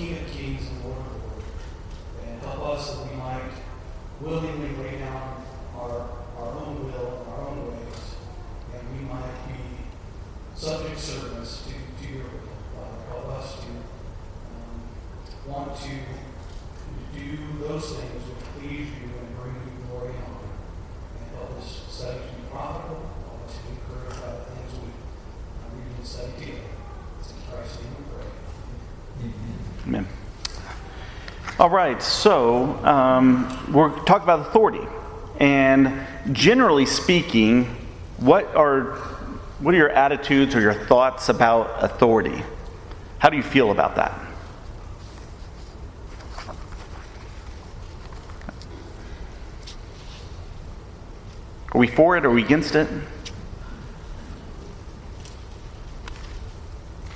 King 0.00 0.16
of 0.16 0.30
Kings 0.30 0.66
and 0.66 0.84
Lord 0.84 0.96
of 0.96 1.12
Lords. 1.12 1.44
And 2.24 2.40
help 2.40 2.62
us 2.68 2.94
that 2.94 3.10
we 3.10 3.16
might 3.16 3.52
willingly 4.20 4.74
lay 4.82 4.98
down 4.98 5.44
our, 5.76 6.08
our 6.38 6.52
own 6.54 6.84
will 6.84 7.20
and 7.20 7.28
our 7.28 7.48
own 7.48 7.66
ways, 7.66 8.14
and 8.72 8.82
we 8.96 9.04
might 9.12 9.48
be 9.48 9.60
subject 10.54 10.98
servants 10.98 11.66
to, 11.66 11.72
to 11.72 12.12
your 12.12 12.22
will. 12.22 12.48
Father, 12.74 13.02
help 13.10 13.26
us 13.36 13.56
to 13.56 13.68
um, 14.56 15.52
want 15.52 15.76
to 15.82 15.90
do 17.12 17.36
those 17.68 17.96
things 17.96 18.22
which 18.24 18.44
please 18.56 18.88
you 18.88 19.10
and 19.20 19.36
bring 19.36 19.52
you 19.52 19.84
glory 19.86 20.14
and 20.14 20.24
honor. 20.24 20.54
And 21.18 21.36
help 21.36 21.58
us 21.58 21.84
study 21.90 22.20
to 22.20 22.36
be 22.36 22.48
profitable, 22.50 23.10
help 23.26 23.44
us 23.46 23.58
to 23.58 23.62
be 23.64 23.70
encouraged 23.74 24.20
by 24.22 24.32
the 24.32 24.44
things 24.48 24.72
we 24.80 24.88
uh, 24.88 25.76
read 25.76 25.96
and 25.98 26.06
study 26.06 26.32
together. 26.38 26.72
It's 27.20 27.32
in 27.32 27.36
Christ's 27.50 27.82
name 27.82 27.94
we 27.98 28.04
pray. 28.14 28.30
Amen. 29.86 30.06
All 31.60 31.68
right, 31.68 32.02
so 32.02 32.74
um, 32.86 33.70
we're 33.70 33.90
talking 34.06 34.22
about 34.22 34.48
authority, 34.48 34.80
and 35.38 36.06
generally 36.32 36.86
speaking, 36.86 37.66
what 38.16 38.54
are 38.56 38.94
what 39.58 39.74
are 39.74 39.76
your 39.76 39.90
attitudes 39.90 40.54
or 40.54 40.62
your 40.62 40.72
thoughts 40.72 41.28
about 41.28 41.84
authority? 41.84 42.42
How 43.18 43.28
do 43.28 43.36
you 43.36 43.42
feel 43.42 43.72
about 43.72 43.96
that? 43.96 44.18
Are 51.72 51.78
we 51.78 51.88
for 51.88 52.16
it? 52.16 52.24
Or 52.24 52.28
are 52.28 52.32
we 52.32 52.42
against 52.42 52.74
it? 52.74 52.88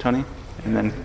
Tony, 0.00 0.22
and 0.66 0.76
then. 0.76 1.03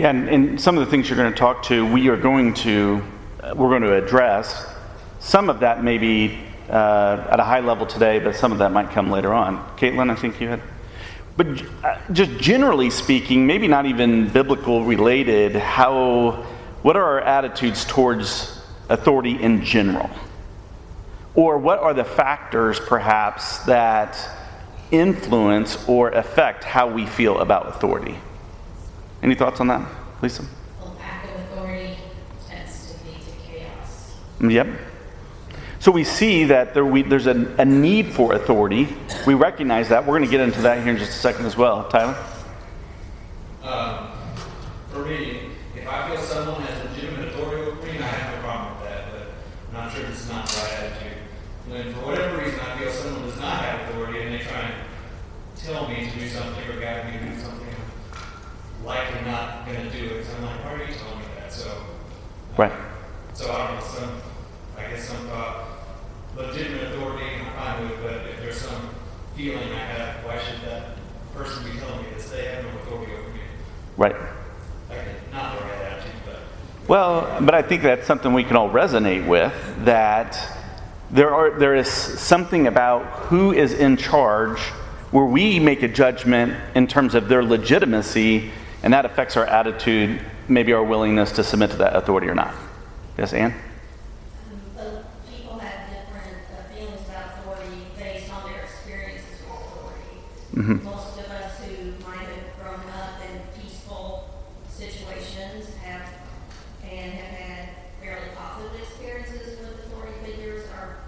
Yeah, 0.00 0.08
and, 0.08 0.30
and 0.30 0.58
some 0.58 0.78
of 0.78 0.84
the 0.86 0.90
things 0.90 1.10
you're 1.10 1.18
going 1.18 1.30
to 1.30 1.38
talk 1.38 1.62
to, 1.64 1.84
we 1.92 2.08
are 2.08 2.16
going 2.16 2.54
to, 2.54 3.02
uh, 3.42 3.52
we're 3.54 3.68
going 3.68 3.82
to 3.82 4.02
address. 4.02 4.66
Some 5.18 5.50
of 5.50 5.60
that 5.60 5.84
may 5.84 5.98
be 5.98 6.38
uh, 6.70 7.26
at 7.30 7.38
a 7.38 7.44
high 7.44 7.60
level 7.60 7.84
today, 7.84 8.18
but 8.18 8.34
some 8.34 8.50
of 8.50 8.56
that 8.60 8.72
might 8.72 8.92
come 8.92 9.10
later 9.10 9.34
on. 9.34 9.58
Caitlin, 9.76 10.10
I 10.10 10.14
think 10.14 10.40
you 10.40 10.48
had. 10.48 10.62
But 11.36 11.62
uh, 11.84 11.98
just 12.12 12.30
generally 12.38 12.88
speaking, 12.88 13.46
maybe 13.46 13.68
not 13.68 13.84
even 13.84 14.30
biblical 14.30 14.86
related, 14.86 15.54
how, 15.54 16.46
what 16.80 16.96
are 16.96 17.04
our 17.04 17.20
attitudes 17.20 17.84
towards 17.84 18.58
authority 18.88 19.32
in 19.32 19.62
general? 19.62 20.08
Or 21.34 21.58
what 21.58 21.78
are 21.78 21.92
the 21.92 22.04
factors, 22.04 22.80
perhaps, 22.80 23.58
that 23.64 24.16
influence 24.90 25.86
or 25.86 26.08
affect 26.08 26.64
how 26.64 26.88
we 26.90 27.04
feel 27.04 27.38
about 27.40 27.68
authority? 27.68 28.16
Any 29.22 29.34
thoughts 29.34 29.60
on 29.60 29.68
that, 29.68 29.86
Lisa? 30.22 30.44
Well, 30.80 30.96
lack 30.98 31.24
of 31.24 31.30
authority 31.40 31.96
tends 32.48 32.92
to 32.92 33.06
lead 33.06 33.20
to 33.20 33.32
chaos. 33.46 34.16
Yep. 34.40 34.68
So 35.80 35.90
we 35.90 36.04
see 36.04 36.44
that 36.44 36.74
there 36.74 36.84
we, 36.84 37.02
there's 37.02 37.26
a, 37.26 37.54
a 37.58 37.64
need 37.64 38.12
for 38.12 38.34
authority. 38.34 38.88
We 39.26 39.32
recognize 39.34 39.88
that. 39.88 40.06
We're 40.06 40.18
going 40.18 40.28
to 40.28 40.30
get 40.30 40.40
into 40.40 40.60
that 40.62 40.82
here 40.82 40.92
in 40.92 40.98
just 40.98 41.12
a 41.12 41.14
second 41.14 41.46
as 41.46 41.56
well. 41.56 41.88
Tyler? 41.88 42.16
Um, 43.62 44.10
for 44.90 45.04
me, 45.04 45.50
if 45.74 45.88
I 45.88 46.08
feel 46.08 46.20
someone 46.20 46.62
has 46.62 46.90
legitimate 46.90 47.28
authority 47.28 47.62
over 47.62 47.82
me, 47.86 47.98
I 47.98 48.02
have 48.02 48.34
no 48.34 48.42
problem 48.42 48.80
with 48.80 48.90
that, 48.90 49.12
but 49.12 49.28
I'm 49.68 49.72
not 49.72 49.92
sure 49.92 50.02
this 50.04 50.20
is 50.20 50.28
not 50.28 50.46
the 50.48 50.56
right 50.60 50.72
attitude. 50.72 51.18
When 51.68 51.94
for 51.94 52.00
whatever 52.06 52.38
reason 52.38 52.60
I 52.60 52.78
feel 52.78 52.90
someone 52.90 53.22
does 53.22 53.38
not 53.38 53.64
have 53.64 53.88
authority 53.88 54.22
and 54.22 54.34
they 54.34 54.44
try 54.44 54.60
and 54.60 54.74
tell 55.56 55.88
me 55.88 56.10
to 56.10 56.18
do 56.18 56.28
something 56.28 56.68
or 56.68 56.80
guide 56.80 57.06
me 57.06 57.18
to 57.20 57.34
do 57.34 57.40
something, 57.40 57.68
I'm 58.12 58.84
likely 58.84 59.30
not 59.30 59.64
going 59.64 59.80
to 59.80 59.90
do 59.96 60.14
it. 60.16 60.26
So 60.26 60.36
I'm 60.36 60.44
like, 60.44 60.64
why 60.64 60.72
are 60.74 60.84
you 60.84 60.92
telling 60.92 61.20
me 61.20 61.24
that? 61.38 61.52
So, 61.52 61.70
Right. 62.60 62.72
so 63.32 63.50
I 63.50 63.68
don't 63.68 63.76
know, 63.76 63.86
some, 63.86 64.20
I 64.76 64.82
guess 64.82 65.08
some 65.08 65.30
uh, 65.32 65.64
legitimate 66.36 66.88
authority 66.88 67.24
I'm 67.24 67.54
fine 67.54 67.88
with, 67.88 68.02
but 68.02 68.16
if 68.26 68.38
there's 68.42 68.58
some 68.58 68.90
feeling 69.34 69.72
I 69.72 69.78
have, 69.78 70.26
why 70.26 70.38
should 70.42 70.60
that 70.68 70.96
person 71.34 71.64
be 71.64 71.78
telling 71.78 72.02
me 72.02 72.10
this? 72.14 72.28
They 72.28 72.44
have 72.44 72.64
no 72.64 72.80
authority 72.80 73.14
over 73.14 73.30
me. 73.30 73.40
Right. 73.96 74.14
Like, 74.90 75.32
not 75.32 75.58
the 75.58 75.64
right 75.64 75.72
attitude, 75.72 76.12
but 76.26 76.40
Well, 76.86 77.40
but 77.40 77.54
I 77.54 77.62
think 77.62 77.80
that's 77.80 78.06
something 78.06 78.34
we 78.34 78.44
can 78.44 78.58
all 78.58 78.68
resonate 78.68 79.26
with 79.26 79.54
that 79.86 80.38
there 81.10 81.34
are 81.34 81.58
there 81.58 81.74
is 81.74 81.88
something 81.88 82.66
about 82.66 83.06
who 83.30 83.54
is 83.54 83.72
in 83.72 83.96
charge 83.96 84.60
where 85.12 85.24
we 85.24 85.58
make 85.58 85.82
a 85.82 85.88
judgment 85.88 86.54
in 86.74 86.86
terms 86.86 87.14
of 87.14 87.26
their 87.26 87.42
legitimacy 87.42 88.50
and 88.82 88.92
that 88.92 89.06
affects 89.06 89.38
our 89.38 89.46
attitude, 89.46 90.20
maybe 90.50 90.72
our 90.72 90.82
willingness 90.82 91.30
to 91.32 91.44
submit 91.44 91.70
to 91.70 91.76
that 91.76 91.94
authority 91.94 92.26
or 92.28 92.34
not. 92.34 92.52
Yes, 93.16 93.32
Anne? 93.32 93.54
But 94.74 95.04
people 95.30 95.58
have 95.58 95.88
different 95.88 96.36
uh, 96.50 96.74
feelings 96.74 97.00
about 97.08 97.38
authority 97.38 97.86
based 97.96 98.32
on 98.32 98.50
their 98.50 98.62
experiences 98.62 99.40
with 99.46 99.60
authority. 99.62 100.82
Most 100.84 101.18
of 101.18 101.30
us 101.30 101.58
who 101.64 101.92
might 102.04 102.26
have 102.26 102.50
grown 102.58 102.82
up 102.98 103.22
in 103.30 103.40
peaceful 103.62 104.28
situations 104.68 105.72
have, 105.84 106.02
and 106.82 107.12
have 107.12 107.32
had 107.38 107.68
fairly 108.02 108.28
positive 108.34 108.80
experiences 108.80 109.58
with 109.60 109.86
authority 109.86 110.18
figures 110.24 110.66
are 110.74 110.98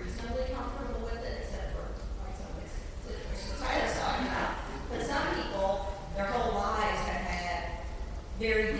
reasonably 0.00 0.44
comfortable 0.54 1.04
with 1.04 1.20
it, 1.20 1.44
except 1.44 1.76
for 1.76 1.84
like 2.24 2.36
some 2.38 2.48
of 2.48 2.64
the 2.64 3.12
situations 3.36 4.00
talking 4.00 4.26
about. 4.26 4.56
But 4.88 5.02
some 5.04 5.34
people, 5.34 5.92
their 6.16 6.26
whole 6.26 6.54
lives 6.54 7.00
have 7.10 7.20
had 7.20 7.62
very 8.38 8.75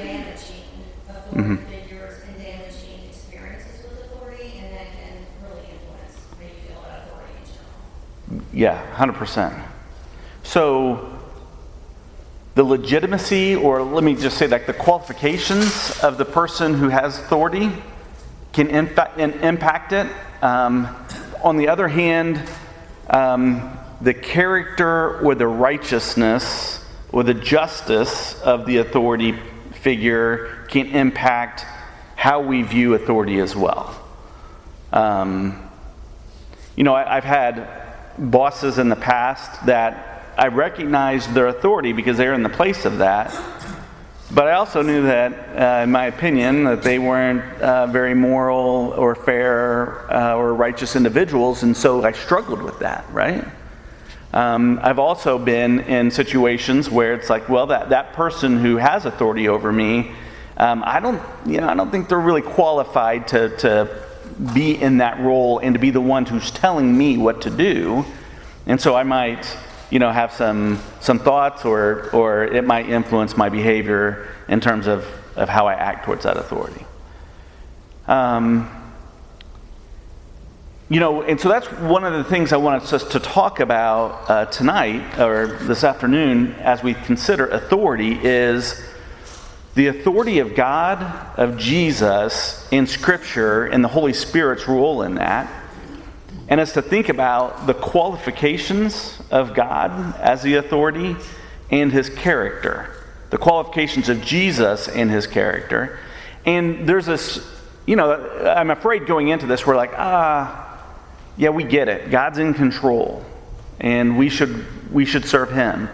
figures 1.36 2.14
and 2.26 2.36
damaging 2.42 3.08
experiences 3.08 3.82
with 3.82 4.06
authority, 4.06 4.58
and 4.58 4.72
that 4.72 4.86
can 4.96 5.26
really 5.42 5.66
influence 5.70 6.16
how 6.30 6.42
you 6.42 6.50
feel 6.66 6.78
about 6.78 7.06
authority 7.06 7.34
in 7.42 8.38
general. 8.38 8.46
Yeah, 8.52 8.96
100%. 8.96 9.62
So, 10.42 11.12
the 12.54 12.64
legitimacy, 12.64 13.54
or 13.54 13.82
let 13.82 14.02
me 14.02 14.14
just 14.14 14.38
say, 14.38 14.46
like 14.46 14.66
the 14.66 14.72
qualifications 14.72 15.90
of 16.02 16.16
the 16.16 16.24
person 16.24 16.72
who 16.72 16.88
has 16.88 17.18
authority 17.18 17.70
can 18.54 18.68
impa- 18.68 19.18
in- 19.18 19.38
impact 19.40 19.92
it. 19.92 20.06
Um, 20.40 20.88
on 21.44 21.58
the 21.58 21.68
other 21.68 21.86
hand, 21.88 22.40
um, 23.10 23.78
the 24.00 24.14
character 24.14 25.20
or 25.20 25.34
the 25.34 25.46
righteousness 25.46 26.82
or 27.12 27.22
the 27.22 27.34
justice 27.34 28.40
of 28.40 28.64
the 28.64 28.78
authority 28.78 29.38
figure 29.86 30.66
can 30.66 30.88
impact 30.88 31.64
how 32.16 32.40
we 32.40 32.62
view 32.62 32.94
authority 32.94 33.38
as 33.38 33.54
well. 33.54 33.96
Um, 34.92 35.70
you 36.74 36.82
know, 36.82 36.92
I, 36.92 37.14
have 37.14 37.22
had 37.22 37.68
bosses 38.18 38.78
in 38.78 38.88
the 38.88 38.96
past 38.96 39.64
that 39.66 40.34
I 40.36 40.48
recognized 40.48 41.34
their 41.34 41.46
authority 41.46 41.92
because 41.92 42.16
they're 42.16 42.34
in 42.34 42.42
the 42.42 42.48
place 42.48 42.84
of 42.84 42.98
that. 42.98 43.30
But 44.32 44.48
I 44.48 44.54
also 44.54 44.82
knew 44.82 45.02
that, 45.02 45.30
uh, 45.56 45.84
in 45.84 45.92
my 45.92 46.06
opinion, 46.06 46.64
that 46.64 46.82
they 46.82 46.98
weren't 46.98 47.44
uh, 47.62 47.86
very 47.86 48.14
moral 48.14 48.92
or 48.96 49.14
fair 49.14 50.12
uh, 50.12 50.34
or 50.34 50.52
righteous 50.52 50.96
individuals, 50.96 51.62
and 51.62 51.76
so 51.76 52.02
I 52.02 52.10
struggled 52.10 52.60
with 52.60 52.80
that, 52.80 53.04
right? 53.12 53.44
Um, 54.36 54.80
I've 54.82 54.98
also 54.98 55.38
been 55.38 55.80
in 55.80 56.10
situations 56.10 56.90
where 56.90 57.14
it's 57.14 57.30
like, 57.30 57.48
well, 57.48 57.68
that, 57.68 57.88
that 57.88 58.12
person 58.12 58.58
who 58.58 58.76
has 58.76 59.06
authority 59.06 59.48
over 59.48 59.72
me, 59.72 60.12
um, 60.58 60.82
I 60.84 61.00
don't, 61.00 61.22
you 61.46 61.58
know, 61.62 61.70
I 61.70 61.74
don't 61.74 61.90
think 61.90 62.10
they're 62.10 62.20
really 62.20 62.42
qualified 62.42 63.28
to, 63.28 63.56
to 63.56 64.02
be 64.52 64.74
in 64.74 64.98
that 64.98 65.18
role 65.20 65.60
and 65.60 65.74
to 65.74 65.78
be 65.78 65.88
the 65.88 66.02
one 66.02 66.26
who's 66.26 66.50
telling 66.50 66.98
me 66.98 67.16
what 67.16 67.40
to 67.42 67.50
do. 67.50 68.04
And 68.66 68.78
so 68.78 68.94
I 68.94 69.04
might, 69.04 69.48
you 69.88 70.00
know, 70.00 70.12
have 70.12 70.32
some, 70.32 70.80
some 71.00 71.18
thoughts 71.18 71.64
or, 71.64 72.10
or 72.10 72.44
it 72.44 72.66
might 72.66 72.90
influence 72.90 73.38
my 73.38 73.48
behavior 73.48 74.28
in 74.48 74.60
terms 74.60 74.86
of, 74.86 75.06
of 75.34 75.48
how 75.48 75.66
I 75.66 75.72
act 75.72 76.04
towards 76.04 76.24
that 76.24 76.36
authority. 76.36 76.84
Um, 78.06 78.75
you 80.88 81.00
know, 81.00 81.22
and 81.22 81.40
so 81.40 81.48
that's 81.48 81.66
one 81.66 82.04
of 82.04 82.12
the 82.12 82.22
things 82.22 82.52
I 82.52 82.58
wanted 82.58 82.82
us 82.92 83.02
to 83.08 83.18
talk 83.18 83.58
about 83.58 84.30
uh, 84.30 84.46
tonight 84.46 85.18
or 85.18 85.48
this 85.48 85.82
afternoon 85.82 86.54
as 86.60 86.80
we 86.80 86.94
consider 86.94 87.48
authority 87.48 88.16
is 88.22 88.80
the 89.74 89.88
authority 89.88 90.38
of 90.38 90.54
God, 90.54 91.02
of 91.36 91.58
Jesus 91.58 92.68
in 92.70 92.86
Scripture, 92.86 93.64
and 93.64 93.82
the 93.82 93.88
Holy 93.88 94.12
Spirit's 94.12 94.68
role 94.68 95.02
in 95.02 95.16
that. 95.16 95.52
And 96.48 96.60
it's 96.60 96.74
to 96.74 96.82
think 96.82 97.08
about 97.08 97.66
the 97.66 97.74
qualifications 97.74 99.20
of 99.32 99.54
God 99.54 100.14
as 100.20 100.42
the 100.42 100.54
authority 100.54 101.16
and 101.68 101.90
his 101.90 102.08
character, 102.10 102.94
the 103.30 103.38
qualifications 103.38 104.08
of 104.08 104.22
Jesus 104.22 104.86
and 104.86 105.10
his 105.10 105.26
character. 105.26 105.98
And 106.44 106.88
there's 106.88 107.06
this, 107.06 107.44
you 107.86 107.96
know, 107.96 108.12
I'm 108.56 108.70
afraid 108.70 109.06
going 109.06 109.28
into 109.28 109.46
this, 109.46 109.66
we're 109.66 109.74
like, 109.74 109.92
ah, 109.96 110.62
yeah, 111.36 111.50
we 111.50 111.64
get 111.64 111.88
it. 111.88 112.10
God's 112.10 112.38
in 112.38 112.54
control, 112.54 113.24
and 113.78 114.18
we 114.18 114.28
should, 114.28 114.64
we 114.92 115.04
should 115.04 115.24
serve 115.24 115.50
Him. 115.50 115.88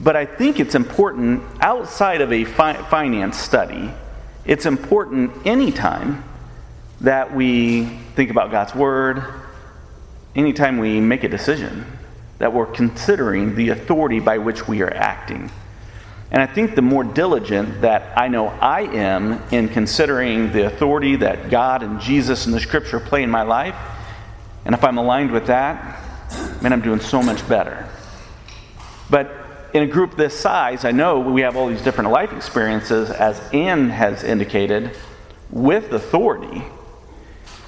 But 0.00 0.16
I 0.16 0.26
think 0.26 0.60
it's 0.60 0.74
important 0.74 1.42
outside 1.60 2.20
of 2.20 2.32
a 2.32 2.44
fi- 2.44 2.82
finance 2.90 3.38
study, 3.38 3.90
it's 4.44 4.66
important 4.66 5.46
anytime 5.46 6.24
that 7.00 7.34
we 7.34 7.84
think 8.14 8.30
about 8.30 8.50
God's 8.50 8.74
Word, 8.74 9.22
anytime 10.34 10.78
we 10.78 11.00
make 11.00 11.24
a 11.24 11.28
decision, 11.28 11.84
that 12.38 12.52
we're 12.52 12.66
considering 12.66 13.54
the 13.54 13.70
authority 13.70 14.20
by 14.20 14.38
which 14.38 14.68
we 14.68 14.82
are 14.82 14.92
acting. 14.92 15.50
And 16.30 16.42
I 16.42 16.46
think 16.46 16.74
the 16.74 16.82
more 16.82 17.04
diligent 17.04 17.82
that 17.82 18.18
I 18.18 18.28
know 18.28 18.48
I 18.48 18.82
am 18.82 19.42
in 19.52 19.68
considering 19.68 20.52
the 20.52 20.66
authority 20.66 21.16
that 21.16 21.50
God 21.50 21.82
and 21.82 22.00
Jesus 22.00 22.46
and 22.46 22.54
the 22.54 22.60
Scripture 22.60 23.00
play 23.00 23.22
in 23.22 23.30
my 23.30 23.42
life, 23.42 23.76
and 24.66 24.74
if 24.74 24.82
I'm 24.82 24.98
aligned 24.98 25.30
with 25.30 25.46
that, 25.46 26.02
man, 26.60 26.72
I'm 26.72 26.82
doing 26.82 26.98
so 26.98 27.22
much 27.22 27.48
better. 27.48 27.88
But 29.08 29.30
in 29.72 29.84
a 29.84 29.86
group 29.86 30.16
this 30.16 30.38
size, 30.38 30.84
I 30.84 30.90
know 30.90 31.20
we 31.20 31.42
have 31.42 31.56
all 31.56 31.68
these 31.68 31.82
different 31.82 32.10
life 32.10 32.32
experiences, 32.32 33.10
as 33.10 33.40
Anne 33.52 33.90
has 33.90 34.24
indicated, 34.24 34.90
with 35.50 35.92
authority. 35.92 36.64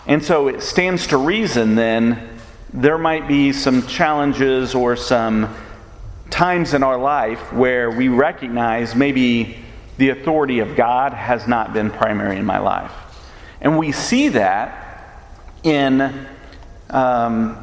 And 0.09 0.25
so 0.25 0.49
it 0.49 0.61
stands 0.61 1.07
to 1.09 1.19
reason 1.19 1.77
then 1.77 2.41
there 2.75 2.99
might 2.99 3.29
be 3.29 3.53
some 3.53 3.87
challenges 3.87 4.75
or 4.75 4.97
some 4.97 5.55
times 6.31 6.75
in 6.75 6.83
our 6.83 6.99
life 6.99 7.53
where 7.53 7.93
we 7.93 8.09
recognize 8.09 8.97
maybe 8.97 9.57
the 9.99 10.09
authority 10.11 10.59
of 10.59 10.75
God 10.75 11.13
has 11.13 11.47
not 11.47 11.73
been 11.73 11.91
primary 11.91 12.39
in 12.39 12.45
my 12.45 12.59
life. 12.59 12.93
And 13.61 13.79
we 13.79 13.93
see 13.93 14.31
that 14.31 14.85
in 15.63 16.27
um, 16.91 17.57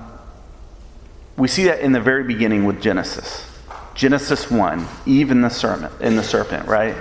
we 1.37 1.47
see 1.47 1.65
that 1.65 1.79
in 1.79 1.91
the 1.91 2.01
very 2.01 2.23
beginning 2.23 2.65
with 2.65 2.81
Genesis. 2.81 3.45
Genesis 3.93 4.51
1, 4.51 4.85
Eve 5.05 5.31
and 5.31 5.43
the 5.43 5.49
serpent, 5.49 6.01
in 6.01 6.15
the 6.15 6.23
serpent, 6.23 6.67
right? 6.67 6.95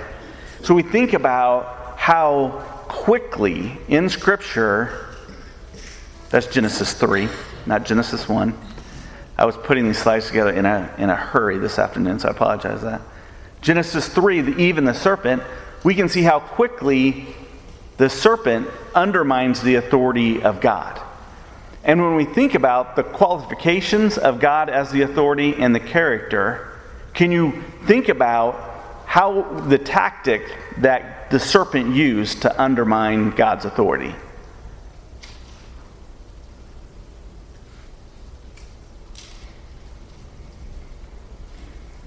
So 0.63 0.73
we 0.73 0.81
think 0.81 1.13
about 1.13 1.97
how 1.97 2.63
quickly 2.87 3.77
in 3.87 4.09
Scripture, 4.09 5.15
that's 6.29 6.47
Genesis 6.47 6.93
3, 6.93 7.27
not 7.65 7.85
Genesis 7.85 8.27
1. 8.27 8.57
I 9.37 9.45
was 9.45 9.57
putting 9.57 9.85
these 9.85 9.97
slides 9.97 10.27
together 10.27 10.51
in 10.51 10.65
a, 10.65 10.93
in 10.97 11.09
a 11.09 11.15
hurry 11.15 11.57
this 11.57 11.77
afternoon, 11.77 12.19
so 12.19 12.29
I 12.29 12.31
apologize 12.31 12.81
that. 12.81 13.01
Genesis 13.61 14.07
3, 14.07 14.41
the 14.41 14.57
Eve 14.57 14.77
and 14.77 14.87
the 14.87 14.93
serpent, 14.93 15.43
we 15.83 15.95
can 15.95 16.07
see 16.07 16.23
how 16.23 16.39
quickly 16.39 17.27
the 17.97 18.09
serpent 18.09 18.69
undermines 18.93 19.61
the 19.61 19.75
authority 19.75 20.41
of 20.41 20.61
God. 20.61 21.01
And 21.85 22.01
when 22.01 22.15
we 22.15 22.25
think 22.25 22.55
about 22.55 22.95
the 22.95 23.03
qualifications 23.03 24.17
of 24.17 24.39
God 24.39 24.69
as 24.71 24.91
the 24.91 25.03
authority 25.03 25.53
and 25.53 25.73
the 25.73 25.79
character, 25.79 26.79
can 27.13 27.31
you 27.31 27.63
think 27.85 28.09
about 28.09 29.03
how 29.05 29.43
the 29.67 29.77
tactic 29.77 30.41
that 30.79 31.29
the 31.29 31.39
serpent 31.39 31.95
used 31.95 32.41
to 32.41 32.61
undermine 32.61 33.29
God's 33.29 33.65
authority? 33.65 34.15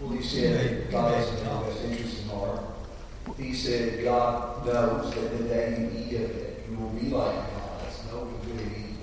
Well, 0.01 0.11
he 0.11 0.23
said 0.25 0.91
God 0.91 1.13
doesn't 1.13 1.45
best 1.45 1.85
interest 1.85 2.23
in 2.25 2.29
heart. 2.31 2.61
He 3.37 3.55
said 3.55 4.03
God 4.03 4.67
knows 4.67 5.15
that 5.15 5.39
the 5.39 5.45
day 5.45 5.77
you 5.79 6.05
eat 6.05 6.15
of 6.17 6.31
it, 6.33 6.67
you 6.69 6.77
will 6.77 6.89
be 6.89 7.11
like 7.11 7.37
gods, 7.37 8.03
knowing 8.11 8.41
good 8.45 8.59
and 8.59 8.73
evil 8.73 8.99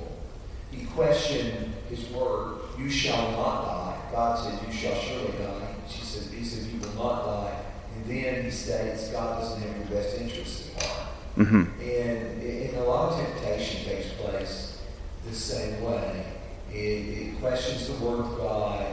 question 0.96 1.74
his 1.90 2.10
word, 2.10 2.58
you 2.80 2.90
shall 2.90 3.32
not 3.32 3.66
die. 3.66 4.12
God 4.12 4.40
said, 4.40 4.68
you 4.68 4.74
shall 4.74 4.96
surely 4.96 5.32
die. 5.38 5.76
She 5.88 6.02
says, 6.02 6.32
he 6.32 6.44
says, 6.44 6.72
you 6.74 6.80
will 6.80 6.94
not 6.96 7.26
die. 7.26 7.62
And 7.96 8.06
then 8.06 8.46
he 8.46 8.52
states, 8.52 9.10
God 9.10 9.42
doesn't 9.42 9.62
have 9.62 9.78
your 9.78 10.02
best 10.02 10.18
interests 10.20 10.70
in 10.70 10.82
heart. 10.82 11.08
Mm-hmm. 11.38 11.82
And, 11.82 12.44
and 12.44 12.78
a 12.78 12.84
lot 12.84 13.14
of 13.14 13.26
temptation 13.26 13.86
takes 13.86 14.14
place 14.14 14.82
the 15.28 15.36
same 15.36 15.84
way. 15.84 16.26
It, 16.72 16.76
it 16.78 17.40
questions 17.40 17.88
the 17.88 18.06
word 18.06 18.22
of 18.22 18.38
God. 18.38 18.86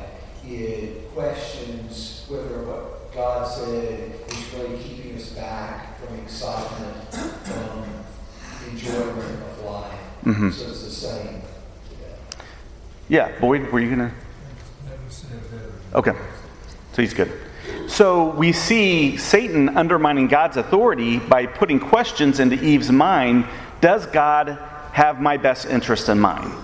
It 0.45 1.13
questions 1.15 2.25
whether 2.29 2.63
what 2.63 3.13
God 3.15 3.47
said 3.47 4.13
is 4.29 4.55
really 4.55 4.83
keeping 4.83 5.15
us 5.17 5.31
back 5.31 6.01
from 6.01 6.19
excitement, 6.19 7.15
from 7.45 7.85
enjoyment 8.71 9.43
of 9.43 9.65
life. 9.65 10.01
Mm-hmm. 10.25 10.51
So 10.51 10.69
it's 10.69 10.85
the 10.85 10.91
same. 10.91 11.43
Yeah, 13.13 13.31
Boyd, 13.41 13.71
were 13.71 13.79
you 13.79 13.95
to? 13.95 14.11
Okay, 15.93 16.13
so 16.95 17.03
he's 17.03 17.13
good. 17.13 17.31
So 17.87 18.31
we 18.31 18.53
see 18.53 19.19
Satan 19.19 19.77
undermining 19.77 20.29
God's 20.29 20.57
authority 20.57 21.19
by 21.19 21.45
putting 21.45 21.79
questions 21.79 22.41
into 22.41 22.57
Eve's 22.65 22.91
mind 22.91 23.45
Does 23.83 24.07
God 24.07 24.59
have 24.95 25.21
my 25.21 25.37
best 25.37 25.67
interest 25.67 26.09
in 26.09 26.21
mind? 26.21 26.55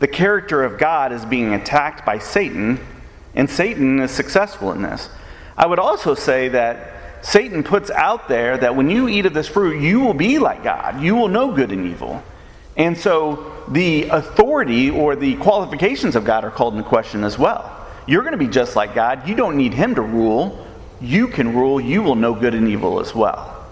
The 0.00 0.08
character 0.08 0.64
of 0.64 0.76
God 0.76 1.12
is 1.12 1.24
being 1.24 1.54
attacked 1.54 2.04
by 2.04 2.18
Satan, 2.18 2.84
and 3.36 3.48
Satan 3.48 4.00
is 4.00 4.10
successful 4.10 4.72
in 4.72 4.82
this. 4.82 5.08
I 5.56 5.66
would 5.66 5.78
also 5.78 6.16
say 6.16 6.48
that 6.48 7.24
Satan 7.24 7.62
puts 7.62 7.92
out 7.92 8.26
there 8.26 8.58
that 8.58 8.74
when 8.74 8.90
you 8.90 9.06
eat 9.06 9.24
of 9.24 9.34
this 9.34 9.46
fruit, 9.46 9.80
you 9.80 10.00
will 10.00 10.14
be 10.14 10.40
like 10.40 10.64
God. 10.64 11.00
You 11.00 11.14
will 11.14 11.28
know 11.28 11.54
good 11.54 11.70
and 11.70 11.86
evil. 11.86 12.24
And 12.80 12.96
so 12.96 13.52
the 13.68 14.04
authority 14.04 14.88
or 14.88 15.14
the 15.14 15.36
qualifications 15.36 16.16
of 16.16 16.24
God 16.24 16.46
are 16.46 16.50
called 16.50 16.74
into 16.74 16.88
question 16.88 17.24
as 17.24 17.38
well. 17.38 17.86
You're 18.06 18.22
going 18.22 18.32
to 18.32 18.38
be 18.38 18.48
just 18.48 18.74
like 18.74 18.94
God. 18.94 19.28
You 19.28 19.34
don't 19.34 19.58
need 19.58 19.74
Him 19.74 19.94
to 19.96 20.00
rule. 20.00 20.66
You 20.98 21.28
can 21.28 21.54
rule. 21.54 21.78
You 21.78 22.02
will 22.02 22.14
know 22.14 22.34
good 22.34 22.54
and 22.54 22.66
evil 22.66 22.98
as 22.98 23.14
well. 23.14 23.66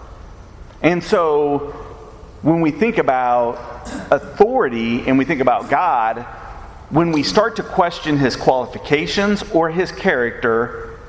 And 0.83 1.03
so 1.03 1.71
when 2.43 2.61
we 2.61 2.69
think 2.69 2.99
about 2.99 3.55
authority 4.11 5.07
and 5.07 5.17
we 5.17 5.25
think 5.25 5.41
about 5.41 5.71
God, 5.71 6.21
when 6.91 7.11
we 7.11 7.23
start 7.23 7.55
to 7.55 7.63
question 7.63 8.15
His 8.15 8.35
qualifications 8.35 9.41
or 9.41 9.71
His 9.71 9.91
character, 9.91 10.99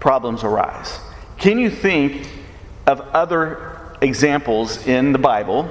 problems 0.00 0.44
arise. 0.44 0.98
Can 1.36 1.58
you 1.58 1.68
think 1.68 2.26
of 2.86 3.00
other 3.00 3.98
examples 4.00 4.86
in 4.86 5.12
the 5.12 5.18
Bible? 5.18 5.70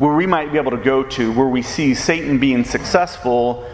Where 0.00 0.14
we 0.14 0.26
might 0.26 0.50
be 0.50 0.56
able 0.58 0.70
to 0.70 0.78
go 0.78 1.02
to 1.02 1.30
where 1.32 1.46
we 1.46 1.60
see 1.60 1.94
Satan 1.94 2.38
being 2.38 2.64
successful 2.64 3.70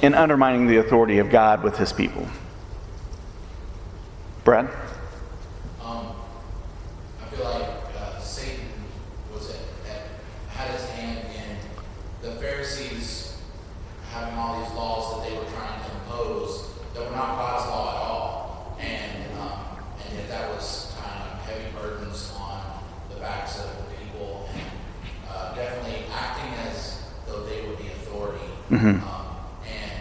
in 0.00 0.14
undermining 0.14 0.68
the 0.68 0.76
authority 0.76 1.18
of 1.18 1.28
God 1.28 1.62
with 1.64 1.76
his 1.76 1.92
people? 1.92 2.26
Brad? 4.44 4.66
Um, 5.82 6.14
I 7.20 7.34
feel 7.34 7.44
like 7.44 7.68
uh, 7.98 8.18
Satan 8.20 8.64
was 9.34 9.50
at, 9.50 9.56
at, 9.90 10.06
had 10.48 10.70
his 10.70 10.88
hand 10.90 11.18
in 11.34 12.30
the 12.30 12.36
Pharisees 12.36 13.36
having 14.12 14.34
all 14.38 14.62
these 14.62 14.72
laws 14.74 15.16
that 15.16 15.28
they 15.28 15.36
were 15.36 15.44
trying 15.50 15.80
to 15.84 15.96
impose 15.96 16.70
that 16.94 17.04
were 17.04 17.16
not 17.16 17.36
God's 17.36 17.70
law 17.70 17.90
at 17.90 17.96
all, 18.02 18.78
and 18.80 19.40
um, 19.40 19.60
and 20.04 20.18
yet 20.18 20.28
that 20.28 20.48
was 20.54 20.94
kind 20.98 21.30
of 21.30 21.38
heavy 21.40 21.70
burdens 21.76 22.32
on 22.38 22.84
the 23.10 23.16
backs 23.16 23.58
of 23.58 23.66
the 23.76 23.96
people, 23.96 24.48
and 24.54 24.62
uh, 25.30 25.54
definitely 25.54 26.06
acting 26.12 26.52
as 26.66 27.02
though 27.26 27.44
they 27.44 27.66
were 27.68 27.76
the 27.76 27.88
authority 27.88 28.44
um, 28.70 29.02
and 29.66 29.92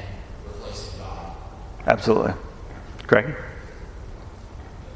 replacing 0.46 1.00
God. 1.00 1.36
Absolutely. 1.88 2.34
Greg? 3.08 3.34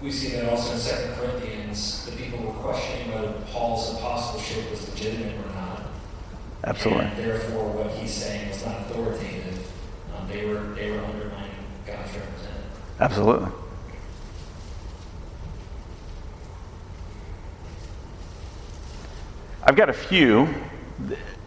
We 0.01 0.12
see 0.12 0.36
that 0.36 0.49
also 0.51 0.73
in 0.73 0.80
Second 0.80 1.15
Corinthians, 1.15 2.06
the 2.06 2.12
people 2.12 2.39
were 2.39 2.54
questioning 2.54 3.13
whether 3.13 3.32
Paul's 3.47 3.93
apostleship 3.95 4.69
was 4.69 4.89
legitimate 4.89 5.36
or 5.38 5.56
not. 5.56 5.84
Absolutely. 6.65 7.06
And 7.06 7.17
therefore, 7.17 7.71
what 7.71 7.91
he's 7.91 8.12
saying 8.12 8.49
was 8.49 8.65
not 8.65 8.82
authoritative. 8.82 9.71
Um, 10.15 10.27
they 10.27 10.45
were 10.45 10.60
they 10.75 10.91
were 10.91 10.99
undermining 10.99 11.51
God's 11.88 12.13
representative. 12.13 12.71
Absolutely. 12.99 13.51
I've 19.63 19.75
got 19.75 19.89
a 19.89 19.93
few. 19.93 20.54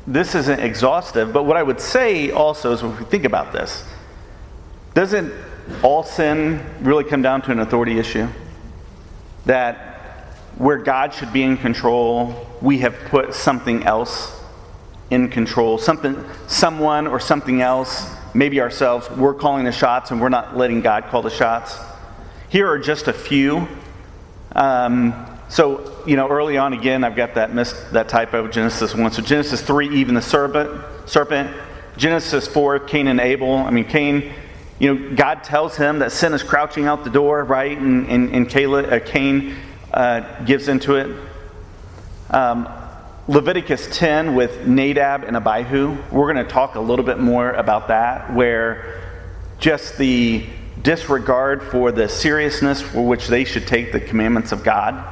This 0.06 0.34
isn't 0.34 0.60
exhaustive, 0.60 1.32
but 1.32 1.42
what 1.42 1.56
I 1.56 1.62
would 1.62 1.80
say 1.80 2.30
also 2.30 2.72
is 2.72 2.82
when 2.82 2.96
we 2.96 3.04
think 3.04 3.24
about 3.24 3.52
this, 3.52 3.84
doesn't 4.94 5.32
all 5.82 6.02
sin 6.02 6.64
really 6.80 7.04
come 7.04 7.22
down 7.22 7.42
to 7.42 7.52
an 7.52 7.58
authority 7.58 7.98
issue? 7.98 8.28
That 9.46 9.94
where 10.56 10.78
God 10.78 11.12
should 11.12 11.32
be 11.32 11.42
in 11.42 11.56
control, 11.56 12.46
we 12.62 12.78
have 12.78 12.94
put 13.06 13.34
something 13.34 13.84
else 13.84 14.40
in 15.10 15.28
control. 15.28 15.78
Something, 15.78 16.24
someone 16.46 17.06
or 17.06 17.20
something 17.20 17.60
else, 17.60 18.08
maybe 18.34 18.60
ourselves, 18.60 19.10
we're 19.10 19.34
calling 19.34 19.64
the 19.64 19.72
shots 19.72 20.10
and 20.10 20.20
we're 20.20 20.28
not 20.28 20.56
letting 20.56 20.80
God 20.80 21.04
call 21.04 21.22
the 21.22 21.30
shots. 21.30 21.76
Here 22.48 22.68
are 22.68 22.78
just 22.78 23.08
a 23.08 23.12
few. 23.12 23.66
Um, 24.52 25.26
so, 25.48 26.02
you 26.06 26.16
know, 26.16 26.28
early 26.28 26.56
on 26.56 26.72
again, 26.72 27.04
I've 27.04 27.16
got 27.16 27.34
that 27.34 27.52
missed 27.52 27.92
that 27.92 28.08
typo, 28.08 28.48
Genesis 28.48 28.94
1. 28.94 29.12
So 29.12 29.22
Genesis 29.22 29.60
3, 29.60 29.96
even 29.96 30.14
the 30.14 30.22
serpent, 30.22 30.82
serpent. 31.06 31.50
Genesis 31.96 32.48
4, 32.48 32.80
Cain 32.80 33.06
and 33.08 33.20
Abel. 33.20 33.56
I 33.56 33.70
mean, 33.70 33.84
Cain, 33.84 34.32
you 34.78 34.94
know, 34.94 35.16
God 35.16 35.44
tells 35.44 35.76
him 35.76 36.00
that 36.00 36.12
sin 36.12 36.32
is 36.32 36.42
crouching 36.42 36.86
out 36.86 37.04
the 37.04 37.10
door, 37.10 37.44
right? 37.44 37.76
And, 37.76 38.08
and, 38.08 38.34
and 38.34 38.48
Caleb, 38.48 38.92
uh, 38.92 39.00
Cain 39.00 39.56
uh, 39.92 40.44
gives 40.44 40.68
into 40.68 40.96
it. 40.96 41.16
Um, 42.30 42.68
Leviticus 43.28 43.88
10 43.96 44.34
with 44.34 44.66
Nadab 44.66 45.24
and 45.24 45.36
Abihu. 45.36 45.96
We're 46.10 46.32
going 46.32 46.44
to 46.44 46.50
talk 46.50 46.74
a 46.74 46.80
little 46.80 47.04
bit 47.04 47.18
more 47.18 47.52
about 47.52 47.88
that, 47.88 48.34
where 48.34 49.00
just 49.58 49.96
the 49.96 50.44
disregard 50.82 51.62
for 51.62 51.92
the 51.92 52.08
seriousness 52.08 52.82
for 52.82 53.06
which 53.06 53.28
they 53.28 53.44
should 53.44 53.66
take 53.66 53.92
the 53.92 54.00
commandments 54.00 54.52
of 54.52 54.64
God. 54.64 55.02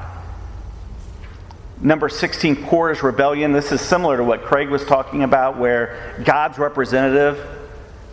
Number 1.80 2.08
16, 2.08 2.66
Korah's 2.66 3.02
rebellion. 3.02 3.52
This 3.52 3.72
is 3.72 3.80
similar 3.80 4.16
to 4.16 4.24
what 4.24 4.42
Craig 4.42 4.68
was 4.68 4.84
talking 4.84 5.22
about, 5.22 5.56
where 5.56 6.20
God's 6.24 6.58
representative 6.58 7.61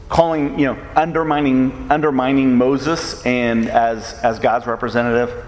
calling, 0.10 0.58
you 0.60 0.65
know, 0.65 0.78
undermining, 0.95 1.88
undermining 1.91 2.58
Moses 2.58 3.24
and 3.26 3.69
as, 3.69 4.13
as 4.24 4.39
God's 4.39 4.65
representative. 4.65 5.45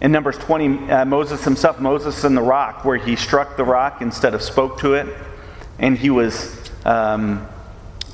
In 0.00 0.12
Numbers 0.12 0.38
20, 0.38 0.90
uh, 0.90 1.04
Moses 1.04 1.42
himself, 1.42 1.80
Moses 1.80 2.22
in 2.22 2.36
the 2.36 2.42
rock, 2.42 2.84
where 2.84 2.96
he 2.96 3.16
struck 3.16 3.56
the 3.56 3.64
rock 3.64 4.00
instead 4.00 4.32
of 4.32 4.42
spoke 4.42 4.78
to 4.80 4.94
it, 4.94 5.08
and 5.80 5.98
he 5.98 6.08
was, 6.08 6.56
um, 6.84 7.48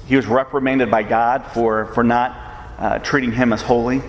he 0.07 0.17
was 0.17 0.27
reprimanded 0.27 0.91
by 0.91 1.03
God 1.03 1.45
for, 1.53 1.87
for 1.87 2.03
not 2.03 2.35
uh, 2.79 2.99
treating 3.01 3.31
him 3.31 3.53
as 3.53 3.61
holy. 3.61 4.01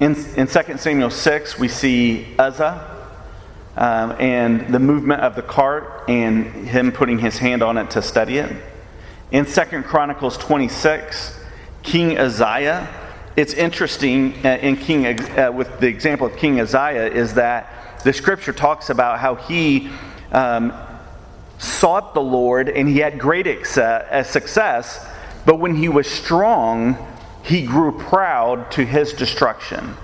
In, 0.00 0.16
in 0.34 0.48
2 0.48 0.76
Samuel 0.76 1.10
6, 1.10 1.58
we 1.58 1.68
see 1.68 2.26
Uzzah 2.36 2.96
um, 3.76 4.16
and 4.18 4.74
the 4.74 4.80
movement 4.80 5.20
of 5.20 5.36
the 5.36 5.42
cart 5.42 6.04
and 6.08 6.46
him 6.66 6.90
putting 6.90 7.20
his 7.20 7.38
hand 7.38 7.62
on 7.62 7.78
it 7.78 7.90
to 7.92 8.02
study 8.02 8.38
it. 8.38 8.56
In 9.32 9.44
Second 9.44 9.82
Chronicles 9.82 10.38
26, 10.38 11.36
King 11.82 12.16
Uzziah, 12.16 12.88
it's 13.34 13.54
interesting 13.54 14.34
uh, 14.46 14.50
in 14.62 14.76
King 14.76 15.04
uh, 15.04 15.50
with 15.50 15.80
the 15.80 15.88
example 15.88 16.28
of 16.28 16.36
King 16.36 16.60
Uzziah 16.60 17.08
is 17.08 17.34
that 17.34 18.04
the 18.04 18.12
scripture 18.12 18.52
talks 18.52 18.88
about 18.88 19.18
how 19.18 19.34
he 19.34 19.90
um, 20.30 20.72
sought 21.58 22.14
the 22.14 22.22
Lord 22.22 22.68
and 22.68 22.88
he 22.88 22.98
had 22.98 23.18
great 23.18 23.48
uh, 23.48 24.22
success, 24.22 25.04
but 25.44 25.58
when 25.58 25.74
he 25.74 25.88
was 25.88 26.08
strong, 26.08 26.96
he 27.42 27.66
grew 27.66 27.98
proud 27.98 28.70
to 28.72 28.84
his 28.84 29.12
destruction. 29.12 29.96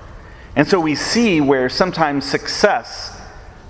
And 0.57 0.67
so 0.67 0.81
we 0.81 0.97
see 0.97 1.41
where 1.41 1.69
sometimes 1.69 2.29
success 2.29 3.21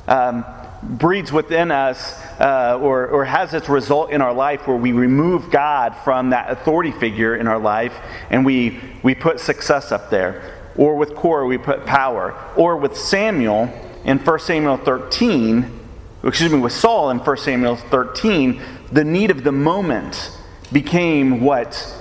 um, 0.09 0.47
breeds 0.83 1.33
within 1.33 1.71
us 1.71 2.21
uh, 2.41 2.79
or, 2.81 3.07
or 3.07 3.25
has 3.25 3.55
its 3.55 3.69
result 3.69 4.11
in 4.11 4.21
our 4.21 4.33
life 4.33 4.67
where 4.67 4.77
we 4.77 4.93
remove 4.93 5.51
God 5.51 5.95
from 6.05 6.31
that 6.31 6.51
authority 6.51 6.91
figure 6.91 7.37
in 7.37 7.47
our 7.47 7.59
life 7.59 7.95
and 8.31 8.45
we, 8.45 8.81
we 9.03 9.15
put 9.15 9.41
success 9.41 9.93
up 9.93 10.11
there. 10.11 10.59
Or 10.77 10.97
with 10.97 11.15
Korah, 11.15 11.47
we 11.47 11.59
put 11.59 11.85
power. 11.85 12.35
Or 12.57 12.77
with 12.77 12.97
Samuel 12.97 13.73
in 14.05 14.19
1 14.19 14.39
Samuel 14.41 14.79
13, 14.79 15.81
excuse 16.25 16.51
me, 16.51 16.59
with 16.59 16.73
Saul 16.73 17.11
in 17.11 17.19
1 17.19 17.37
Samuel 17.37 17.77
13, 17.77 18.61
the 18.91 19.05
need 19.05 19.31
of 19.31 19.45
the 19.45 19.53
moment 19.53 20.37
became 20.73 21.43
what 21.43 21.99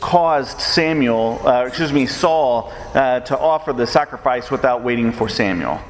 caused 0.00 0.60
Samuel, 0.60 1.40
uh, 1.46 1.64
excuse 1.66 1.92
me, 1.92 2.06
Saul, 2.06 2.72
uh, 2.94 3.20
to 3.20 3.38
offer 3.38 3.72
the 3.72 3.86
sacrifice 3.86 4.50
without 4.50 4.82
waiting 4.82 5.12
for 5.12 5.28
Samuel. 5.28 5.80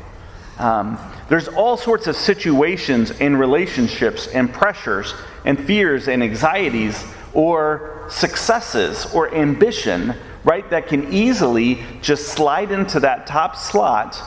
Um, 0.59 0.99
there's 1.29 1.49
all 1.49 1.77
sorts 1.77 2.07
of 2.07 2.17
situations 2.17 3.11
and 3.11 3.38
relationships 3.38 4.27
and 4.29 4.53
pressures 4.53 5.14
and 5.45 5.59
fears 5.59 6.09
and 6.09 6.23
anxieties 6.23 7.05
or 7.33 8.07
successes 8.09 9.07
or 9.14 9.35
ambition, 9.35 10.14
right, 10.45 10.69
that 10.71 10.87
can 10.87 11.12
easily 11.12 11.83
just 12.03 12.29
slide 12.29 12.71
into 12.71 13.01
that 13.01 13.27
top 13.27 13.57
slot 13.57 14.21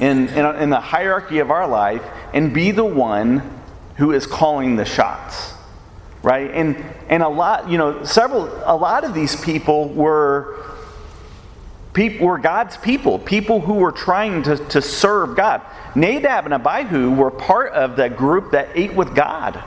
in, 0.00 0.28
in, 0.28 0.56
in 0.56 0.70
the 0.70 0.80
hierarchy 0.80 1.38
of 1.38 1.50
our 1.50 1.68
life 1.68 2.02
and 2.32 2.54
be 2.54 2.70
the 2.70 2.84
one 2.84 3.60
who 3.96 4.12
is 4.12 4.26
calling 4.26 4.76
the 4.76 4.84
shots 4.84 5.54
right? 6.24 6.50
And 6.52 6.82
and 7.08 7.22
a 7.22 7.28
lot 7.28 7.68
you 7.68 7.78
know 7.78 8.02
several 8.04 8.46
a 8.64 8.74
lot 8.74 9.04
of 9.04 9.14
these 9.14 9.36
people 9.36 9.90
were 9.90 10.73
people 11.94 12.26
were 12.26 12.38
God's 12.38 12.76
people, 12.76 13.18
people 13.18 13.60
who 13.60 13.74
were 13.74 13.92
trying 13.92 14.42
to, 14.42 14.56
to 14.56 14.82
serve 14.82 15.36
God. 15.36 15.62
Nadab 15.94 16.44
and 16.44 16.54
Abihu 16.54 17.14
were 17.14 17.30
part 17.30 17.72
of 17.72 17.96
that 17.96 18.16
group 18.16 18.50
that 18.50 18.68
ate 18.74 18.94
with 18.94 19.14
God. 19.14 19.62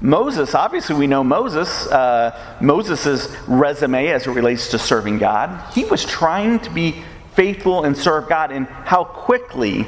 Moses, 0.00 0.54
obviously, 0.54 0.96
we 0.96 1.06
know 1.06 1.24
Moses, 1.24 1.86
uh, 1.86 2.58
Moses' 2.60 3.34
resume 3.46 4.08
as 4.08 4.26
it 4.26 4.32
relates 4.32 4.68
to 4.72 4.78
serving 4.78 5.18
God. 5.18 5.72
He 5.72 5.84
was 5.84 6.04
trying 6.04 6.58
to 6.60 6.70
be 6.70 7.02
faithful 7.34 7.84
and 7.84 7.96
serve 7.96 8.28
God, 8.28 8.50
and 8.52 8.66
how 8.66 9.04
quickly 9.04 9.86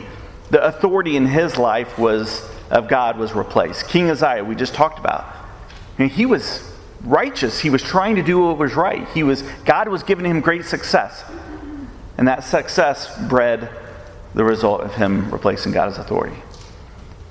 the 0.51 0.65
authority 0.65 1.17
in 1.17 1.27
his 1.27 1.59
life 1.59 1.99
was 1.99 2.49
of 2.71 2.89
God 2.89 3.19
was 3.19 3.35
replaced. 3.35 3.89
King 3.89 4.11
Uzziah, 4.11 4.45
we 4.45 4.55
just 4.55 4.75
talked 4.75 4.99
about. 4.99 5.27
Mean, 5.99 6.09
he 6.09 6.27
was 6.27 6.76
righteous. 7.07 7.61
He 7.61 7.71
was 7.71 7.83
trying 7.83 8.17
to 8.17 8.23
do 8.23 8.41
what 8.41 8.59
was 8.59 8.75
right. 8.75 9.09
He 9.09 9.23
was 9.23 9.43
God 9.65 9.89
was 9.89 10.03
giving 10.03 10.27
him 10.27 10.41
great 10.41 10.65
success. 10.65 11.25
And 12.19 12.29
that 12.29 12.45
success 12.45 13.17
bred 13.29 13.71
the 14.35 14.45
result 14.45 14.83
of 14.83 14.95
him 14.95 15.31
replacing 15.31 15.73
God's 15.73 15.99
authority. 15.99 16.37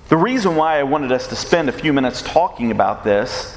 The 0.10 0.18
reason 0.18 0.56
why 0.56 0.80
I 0.80 0.84
wanted 0.84 1.12
us 1.12 1.28
to 1.28 1.36
spend 1.36 1.70
a 1.70 1.72
few 1.72 1.92
minutes 1.92 2.22
talking 2.22 2.72
about 2.72 3.04
this 3.04 3.56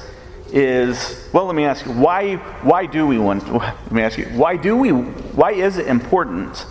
is 0.51 1.29
well 1.31 1.45
let 1.45 1.55
me 1.55 1.63
ask 1.63 1.85
you 1.85 1.91
why 1.91 2.35
why 2.63 2.87
do 2.87 3.05
we 3.05 3.19
want 3.19 3.51
let 3.53 3.91
me 3.91 4.01
ask 4.01 4.17
you 4.17 4.25
why 4.25 4.57
do 4.57 4.75
we 4.75 4.89
why 4.89 5.51
is 5.51 5.77
it 5.77 5.85
important 5.85 6.65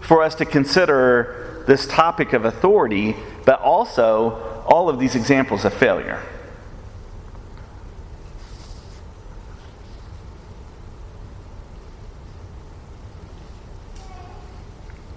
for 0.00 0.22
us 0.22 0.34
to 0.34 0.46
consider 0.46 1.62
this 1.66 1.86
topic 1.86 2.32
of 2.32 2.46
authority 2.46 3.14
but 3.44 3.60
also 3.60 4.64
all 4.66 4.88
of 4.88 4.98
these 4.98 5.14
examples 5.14 5.66
of 5.66 5.74
failure 5.74 6.22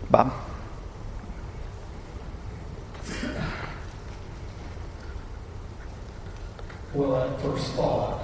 Bob? 0.09 0.31
Well, 6.93 7.15
at 7.17 7.41
first 7.41 7.73
thought, 7.73 8.16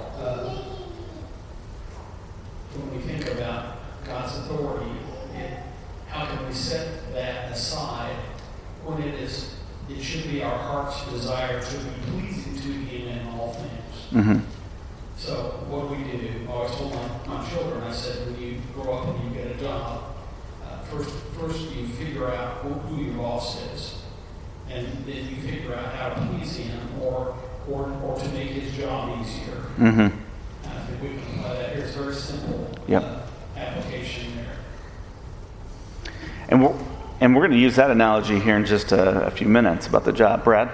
going 37.46 37.58
to 37.58 37.62
use 37.62 37.76
that 37.76 37.90
analogy 37.90 38.40
here 38.40 38.56
in 38.56 38.64
just 38.64 38.90
a, 38.92 39.26
a 39.26 39.30
few 39.30 39.46
minutes 39.46 39.86
about 39.86 40.02
the 40.06 40.12
job. 40.12 40.42
Brad? 40.44 40.66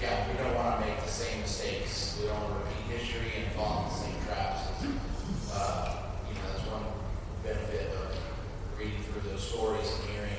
Yeah, 0.00 0.28
we 0.30 0.38
don't 0.38 0.54
want 0.54 0.80
to 0.80 0.86
make 0.86 1.02
the 1.02 1.10
same 1.10 1.40
mistakes. 1.40 2.20
We 2.20 2.28
don't 2.28 2.38
want 2.40 2.52
to 2.52 2.58
repeat 2.70 3.00
history 3.00 3.32
and 3.42 3.52
fall 3.56 3.82
in 3.82 3.88
the 3.88 3.96
same 4.04 4.14
traps. 4.24 4.60
Uh, 5.52 5.96
you 6.28 6.34
know, 6.36 6.40
that's 6.52 6.64
one 6.70 6.82
benefit 7.42 7.90
of 7.96 8.16
reading 8.78 9.02
through 9.10 9.28
those 9.28 9.42
stories 9.42 9.92
and 9.92 10.10
hearing 10.10 10.34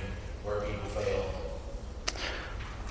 where 0.45 0.61
people 0.61 0.89
fail. 0.91 1.25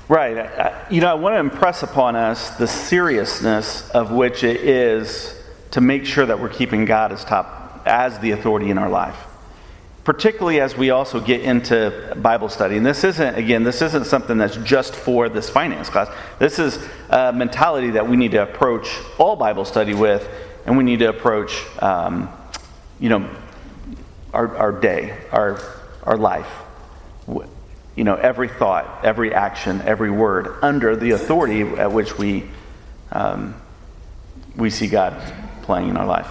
Right. 0.09 0.37
I- 0.37 0.74
You 0.90 1.00
know, 1.00 1.11
I 1.11 1.14
want 1.14 1.37
to 1.37 1.38
impress 1.38 1.83
upon 1.83 2.16
us 2.16 2.50
the 2.59 2.66
seriousness 2.66 3.88
of 3.92 4.11
which 4.11 4.44
it 4.44 4.61
is 4.61 5.35
to 5.70 5.81
make 5.81 6.04
sure 6.04 6.26
that 6.26 6.38
we're 6.38 6.48
keeping 6.50 6.85
God 6.85 7.12
as 7.12 7.24
top, 7.24 7.81
as 7.87 8.18
the 8.18 8.33
authority 8.33 8.68
in 8.68 8.76
our 8.76 8.90
life. 8.90 9.16
Particularly 10.08 10.58
as 10.58 10.74
we 10.74 10.88
also 10.88 11.20
get 11.20 11.42
into 11.42 12.16
Bible 12.16 12.48
study. 12.48 12.78
And 12.78 12.86
this 12.86 13.04
isn't, 13.04 13.34
again, 13.34 13.62
this 13.62 13.82
isn't 13.82 14.06
something 14.06 14.38
that's 14.38 14.56
just 14.56 14.96
for 14.96 15.28
this 15.28 15.50
finance 15.50 15.90
class. 15.90 16.08
This 16.38 16.58
is 16.58 16.78
a 17.10 17.30
mentality 17.30 17.90
that 17.90 18.08
we 18.08 18.16
need 18.16 18.30
to 18.30 18.42
approach 18.42 18.88
all 19.18 19.36
Bible 19.36 19.66
study 19.66 19.92
with, 19.92 20.26
and 20.64 20.78
we 20.78 20.82
need 20.82 21.00
to 21.00 21.10
approach, 21.10 21.62
um, 21.82 22.30
you 22.98 23.10
know, 23.10 23.28
our, 24.32 24.56
our 24.56 24.72
day, 24.72 25.14
our, 25.30 25.60
our 26.04 26.16
life. 26.16 26.50
You 27.94 28.04
know, 28.04 28.14
every 28.14 28.48
thought, 28.48 29.04
every 29.04 29.34
action, 29.34 29.82
every 29.82 30.10
word 30.10 30.56
under 30.62 30.96
the 30.96 31.10
authority 31.10 31.60
at 31.60 31.92
which 31.92 32.16
we, 32.16 32.48
um, 33.12 33.54
we 34.56 34.70
see 34.70 34.86
God 34.86 35.20
playing 35.64 35.90
in 35.90 35.98
our 35.98 36.06
life. 36.06 36.28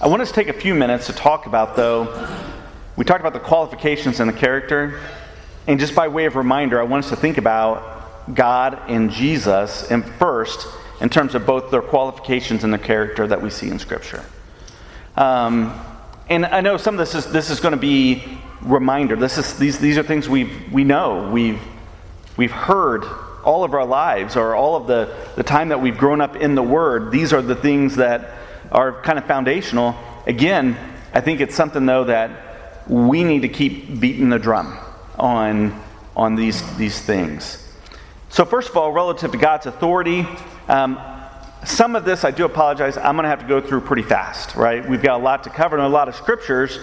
I 0.00 0.06
want 0.06 0.22
us 0.22 0.28
to 0.28 0.34
take 0.36 0.46
a 0.46 0.52
few 0.60 0.76
minutes 0.76 1.06
to 1.06 1.12
talk 1.12 1.46
about, 1.46 1.74
though, 1.74 2.04
we 2.98 3.04
talked 3.04 3.20
about 3.20 3.32
the 3.32 3.38
qualifications 3.38 4.18
and 4.18 4.28
the 4.28 4.36
character. 4.36 5.00
And 5.68 5.78
just 5.78 5.94
by 5.94 6.08
way 6.08 6.24
of 6.24 6.34
reminder, 6.34 6.80
I 6.80 6.82
want 6.82 7.04
us 7.04 7.10
to 7.10 7.16
think 7.16 7.38
about 7.38 8.34
God 8.34 8.76
and 8.88 9.12
Jesus 9.12 9.88
and 9.88 10.04
first 10.04 10.66
in 11.00 11.08
terms 11.08 11.36
of 11.36 11.46
both 11.46 11.70
their 11.70 11.80
qualifications 11.80 12.64
and 12.64 12.74
the 12.74 12.78
character 12.78 13.24
that 13.28 13.40
we 13.40 13.50
see 13.50 13.68
in 13.68 13.78
Scripture. 13.78 14.24
Um, 15.16 15.80
and 16.28 16.44
I 16.44 16.60
know 16.60 16.76
some 16.76 16.96
of 16.96 16.98
this 16.98 17.14
is 17.14 17.30
this 17.30 17.50
is 17.50 17.60
going 17.60 17.70
to 17.70 17.80
be 17.80 18.24
reminder. 18.62 19.14
This 19.14 19.38
is 19.38 19.56
these 19.56 19.78
these 19.78 19.96
are 19.96 20.02
things 20.02 20.28
we 20.28 20.50
we 20.72 20.82
know 20.82 21.30
we've 21.30 21.62
we've 22.36 22.50
heard 22.50 23.04
all 23.44 23.62
of 23.62 23.74
our 23.74 23.86
lives 23.86 24.34
or 24.34 24.56
all 24.56 24.74
of 24.74 24.88
the 24.88 25.14
the 25.36 25.44
time 25.44 25.68
that 25.68 25.80
we've 25.80 25.96
grown 25.96 26.20
up 26.20 26.34
in 26.34 26.56
the 26.56 26.64
Word. 26.64 27.12
These 27.12 27.32
are 27.32 27.42
the 27.42 27.54
things 27.54 27.94
that 27.94 28.32
are 28.72 29.00
kind 29.02 29.20
of 29.20 29.26
foundational. 29.26 29.94
Again, 30.26 30.76
I 31.14 31.20
think 31.20 31.40
it's 31.40 31.54
something 31.54 31.86
though 31.86 32.02
that 32.02 32.47
we 32.88 33.24
need 33.24 33.42
to 33.42 33.48
keep 33.48 34.00
beating 34.00 34.30
the 34.30 34.38
drum 34.38 34.76
on 35.18 35.80
on 36.16 36.34
these 36.34 36.76
these 36.76 37.00
things. 37.00 37.64
So 38.30 38.44
first 38.44 38.68
of 38.70 38.76
all, 38.76 38.92
relative 38.92 39.32
to 39.32 39.38
God's 39.38 39.66
authority. 39.66 40.26
Um, 40.68 41.00
some 41.64 41.96
of 41.96 42.04
this, 42.04 42.24
I 42.24 42.30
do 42.30 42.44
apologize, 42.44 42.96
I'm 42.96 43.16
going 43.16 43.24
to 43.24 43.30
have 43.30 43.40
to 43.40 43.46
go 43.46 43.60
through 43.60 43.80
pretty 43.80 44.02
fast, 44.02 44.54
right? 44.54 44.88
We've 44.88 45.02
got 45.02 45.20
a 45.20 45.22
lot 45.22 45.44
to 45.44 45.50
cover 45.50 45.76
and 45.76 45.84
a 45.84 45.88
lot 45.88 46.08
of 46.08 46.14
scriptures. 46.14 46.78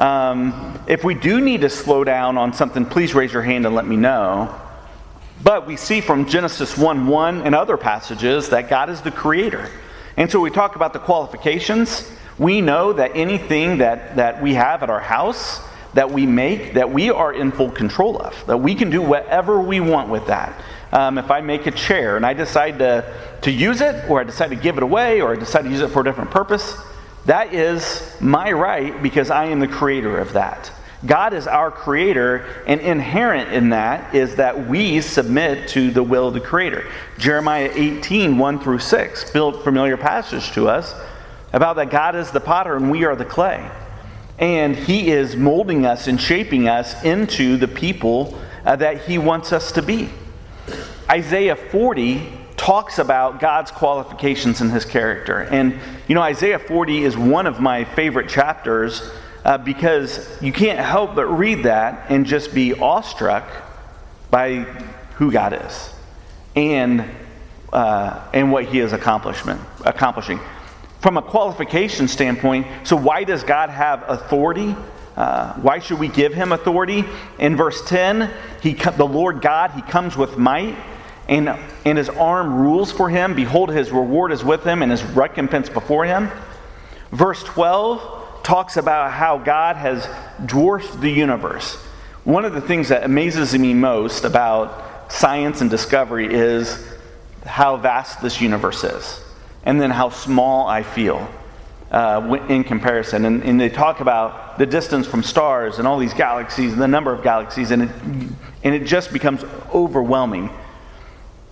Um, 0.00 0.82
if 0.88 1.04
we 1.04 1.14
do 1.14 1.40
need 1.40 1.60
to 1.60 1.70
slow 1.70 2.02
down 2.02 2.36
on 2.36 2.52
something, 2.52 2.84
please 2.86 3.14
raise 3.14 3.32
your 3.32 3.42
hand 3.42 3.66
and 3.66 3.74
let 3.74 3.86
me 3.86 3.96
know. 3.96 4.54
But 5.42 5.66
we 5.66 5.76
see 5.76 6.00
from 6.00 6.26
Genesis 6.26 6.76
1 6.76 7.06
1 7.06 7.42
and 7.42 7.54
other 7.54 7.76
passages 7.76 8.48
that 8.48 8.68
God 8.68 8.90
is 8.90 9.00
the 9.00 9.10
creator. 9.10 9.70
And 10.16 10.30
so 10.30 10.40
we 10.40 10.50
talk 10.50 10.76
about 10.76 10.92
the 10.92 10.98
qualifications. 10.98 12.10
We 12.38 12.60
know 12.60 12.92
that 12.92 13.12
anything 13.14 13.78
that, 13.78 14.16
that 14.16 14.42
we 14.42 14.54
have 14.54 14.82
at 14.82 14.90
our 14.90 15.00
house, 15.00 15.60
that 15.94 16.10
we 16.10 16.26
make, 16.26 16.74
that 16.74 16.90
we 16.90 17.10
are 17.10 17.32
in 17.32 17.50
full 17.50 17.70
control 17.70 18.18
of, 18.18 18.46
that 18.46 18.58
we 18.58 18.74
can 18.74 18.90
do 18.90 19.00
whatever 19.00 19.60
we 19.60 19.80
want 19.80 20.10
with 20.10 20.26
that. 20.26 20.62
Um, 20.92 21.18
if 21.18 21.30
I 21.30 21.40
make 21.40 21.66
a 21.66 21.70
chair 21.70 22.16
and 22.16 22.24
I 22.24 22.34
decide 22.34 22.78
to, 22.80 23.04
to 23.42 23.50
use 23.50 23.80
it, 23.80 24.08
or 24.10 24.20
I 24.20 24.24
decide 24.24 24.50
to 24.50 24.56
give 24.56 24.76
it 24.76 24.82
away, 24.82 25.20
or 25.20 25.32
I 25.32 25.36
decide 25.36 25.62
to 25.64 25.70
use 25.70 25.80
it 25.80 25.88
for 25.88 26.00
a 26.00 26.04
different 26.04 26.30
purpose, 26.30 26.76
that 27.24 27.54
is 27.54 28.14
my 28.20 28.52
right 28.52 29.02
because 29.02 29.30
I 29.30 29.46
am 29.46 29.58
the 29.60 29.68
creator 29.68 30.18
of 30.18 30.34
that. 30.34 30.70
God 31.04 31.34
is 31.34 31.46
our 31.46 31.70
creator, 31.70 32.46
and 32.66 32.80
inherent 32.80 33.52
in 33.52 33.70
that 33.70 34.14
is 34.14 34.36
that 34.36 34.66
we 34.68 35.00
submit 35.00 35.68
to 35.68 35.90
the 35.90 36.02
will 36.02 36.28
of 36.28 36.34
the 36.34 36.40
creator. 36.40 36.86
Jeremiah 37.18 37.70
18, 37.74 38.38
1 38.38 38.60
through 38.60 38.78
6, 38.78 39.30
built 39.30 39.62
familiar 39.62 39.96
passage 39.96 40.52
to 40.52 40.68
us 40.68 40.94
about 41.52 41.76
that 41.76 41.90
God 41.90 42.16
is 42.16 42.30
the 42.30 42.40
potter 42.40 42.76
and 42.76 42.90
we 42.90 43.04
are 43.04 43.16
the 43.16 43.24
clay. 43.24 43.68
And 44.38 44.76
he 44.76 45.10
is 45.10 45.36
molding 45.36 45.86
us 45.86 46.08
and 46.08 46.20
shaping 46.20 46.68
us 46.68 47.02
into 47.04 47.56
the 47.56 47.68
people 47.68 48.38
uh, 48.64 48.76
that 48.76 49.04
he 49.04 49.16
wants 49.16 49.52
us 49.52 49.72
to 49.72 49.82
be. 49.82 50.10
Isaiah 51.08 51.56
40 51.56 52.32
talks 52.56 52.98
about 52.98 53.40
God's 53.40 53.70
qualifications 53.70 54.60
and 54.60 54.70
his 54.70 54.84
character. 54.84 55.40
And, 55.40 55.78
you 56.08 56.14
know, 56.14 56.22
Isaiah 56.22 56.58
40 56.58 57.04
is 57.04 57.16
one 57.16 57.46
of 57.46 57.60
my 57.60 57.84
favorite 57.84 58.28
chapters 58.28 59.08
uh, 59.44 59.58
because 59.58 60.28
you 60.42 60.52
can't 60.52 60.80
help 60.80 61.14
but 61.14 61.26
read 61.26 61.62
that 61.64 62.10
and 62.10 62.26
just 62.26 62.52
be 62.52 62.74
awestruck 62.74 63.44
by 64.30 64.64
who 65.14 65.30
God 65.30 65.64
is 65.64 65.94
and, 66.56 67.04
uh, 67.72 68.20
and 68.32 68.50
what 68.50 68.64
he 68.64 68.80
is 68.80 68.92
accomplishment, 68.92 69.60
accomplishing. 69.84 70.40
From 71.00 71.16
a 71.16 71.22
qualification 71.22 72.08
standpoint, 72.08 72.66
so 72.84 72.96
why 72.96 73.24
does 73.24 73.42
God 73.42 73.70
have 73.70 74.04
authority? 74.08 74.74
Uh, 75.16 75.54
why 75.54 75.78
should 75.78 75.98
we 75.98 76.08
give 76.08 76.34
him 76.34 76.52
authority? 76.52 77.04
In 77.38 77.56
verse 77.56 77.86
10, 77.88 78.30
he, 78.62 78.74
the 78.74 79.06
Lord 79.06 79.40
God, 79.40 79.70
he 79.72 79.82
comes 79.82 80.16
with 80.16 80.36
might 80.36 80.76
and, 81.28 81.48
and 81.84 81.98
his 81.98 82.08
arm 82.08 82.54
rules 82.54 82.92
for 82.92 83.08
him. 83.08 83.34
Behold, 83.34 83.70
his 83.70 83.90
reward 83.90 84.32
is 84.32 84.44
with 84.44 84.64
him, 84.64 84.82
and 84.82 84.90
his 84.90 85.02
recompense 85.02 85.68
before 85.68 86.04
him. 86.04 86.30
Verse 87.10 87.42
12 87.44 88.42
talks 88.42 88.76
about 88.76 89.12
how 89.12 89.38
God 89.38 89.76
has 89.76 90.08
dwarfed 90.44 91.00
the 91.00 91.10
universe. 91.10 91.74
One 92.24 92.44
of 92.44 92.54
the 92.54 92.60
things 92.60 92.88
that 92.88 93.04
amazes 93.04 93.56
me 93.58 93.74
most 93.74 94.24
about 94.24 95.12
science 95.12 95.60
and 95.60 95.70
discovery 95.70 96.32
is 96.32 96.92
how 97.44 97.76
vast 97.76 98.20
this 98.22 98.40
universe 98.40 98.84
is, 98.84 99.20
and 99.66 99.78
then 99.78 99.90
how 99.90 100.08
small 100.08 100.66
I 100.66 100.82
feel. 100.82 101.28
Uh, 101.88 102.44
in 102.48 102.64
comparison. 102.64 103.24
And, 103.24 103.44
and, 103.44 103.60
they 103.60 103.68
talk 103.68 104.00
about 104.00 104.58
the 104.58 104.66
distance 104.66 105.06
from 105.06 105.22
stars 105.22 105.78
and 105.78 105.86
all 105.86 105.98
these 106.00 106.14
galaxies 106.14 106.72
and 106.72 106.82
the 106.82 106.88
number 106.88 107.12
of 107.12 107.22
galaxies, 107.22 107.70
and 107.70 107.84
it, 107.84 107.90
and 108.64 108.74
it 108.74 108.86
just 108.86 109.12
becomes 109.12 109.44
overwhelming. 109.72 110.50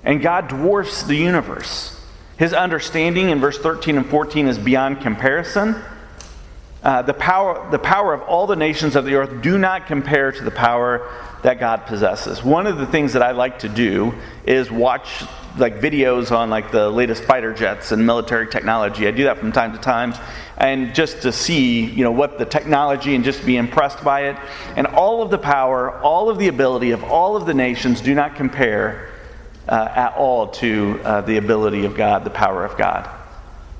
And 0.03 0.20
God 0.20 0.48
dwarfs 0.48 1.05
the 1.05 1.14
universe. 1.14 1.98
His 2.37 2.53
understanding 2.53 3.31
in 3.31 3.38
verse 3.40 3.59
13 3.59 3.96
and 3.96 4.07
14 4.07 4.48
is 4.48 4.59
beyond 4.59 5.03
comparison. 5.03 5.77
Uh, 6.83 7.03
the, 7.03 7.14
power, 7.14 7.70
the 7.70 7.79
power 7.79 8.12
of 8.12 8.22
all 8.22 8.48
the 8.48 8.57
nations 8.57 8.96
of 8.96 9.05
the 9.05 9.14
earth 9.14 9.40
do 9.40 9.57
not 9.57 9.87
compare 9.87 10.33
to 10.33 10.42
the 10.42 10.50
power 10.50 11.09
that 11.44 11.61
God 11.61 11.87
possesses. 11.87 12.42
One 12.42 12.66
of 12.66 12.79
the 12.79 12.87
things 12.87 13.12
that 13.12 13.22
I 13.22 13.31
like 13.31 13.61
to 13.61 13.68
do 13.68 14.14
is 14.44 14.68
watch 14.68 15.22
like 15.56 15.80
videos 15.80 16.30
on 16.30 16.50
like 16.50 16.70
the 16.70 16.88
latest 16.90 17.24
fighter 17.24 17.52
jets 17.52 17.92
and 17.92 18.04
military 18.06 18.48
technology. 18.48 19.06
I 19.06 19.10
do 19.10 19.24
that 19.24 19.38
from 19.38 19.52
time 19.52 19.72
to 19.72 19.78
time, 19.78 20.14
and 20.58 20.94
just 20.94 21.22
to 21.22 21.32
see 21.32 21.84
you 21.84 22.04
know 22.04 22.12
what 22.12 22.38
the 22.38 22.44
technology 22.44 23.14
and 23.14 23.24
just 23.24 23.44
be 23.46 23.56
impressed 23.56 24.02
by 24.02 24.28
it. 24.28 24.36
And 24.76 24.86
all 24.86 25.22
of 25.22 25.30
the 25.30 25.38
power, 25.38 26.00
all 26.00 26.28
of 26.30 26.38
the 26.38 26.48
ability 26.48 26.90
of 26.90 27.04
all 27.04 27.36
of 27.36 27.46
the 27.46 27.54
nations 27.54 28.00
do 28.00 28.14
not 28.14 28.36
compare 28.36 29.10
uh, 29.68 29.88
at 29.94 30.14
all 30.16 30.48
to 30.48 31.00
uh, 31.04 31.20
the 31.22 31.36
ability 31.36 31.84
of 31.84 31.96
God, 31.96 32.24
the 32.24 32.30
power 32.30 32.64
of 32.64 32.76
God. 32.76 33.08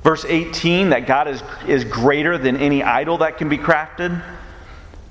Verse 0.03 0.25
18, 0.27 0.91
that 0.91 1.07
God 1.07 1.29
is, 1.29 1.43
is 1.67 1.85
greater 1.85 2.37
than 2.37 2.59
any 2.59 2.83
idol 2.83 3.19
that 3.19 3.39
can 3.39 3.49
be 3.49 3.57
crafted. 3.57 4.23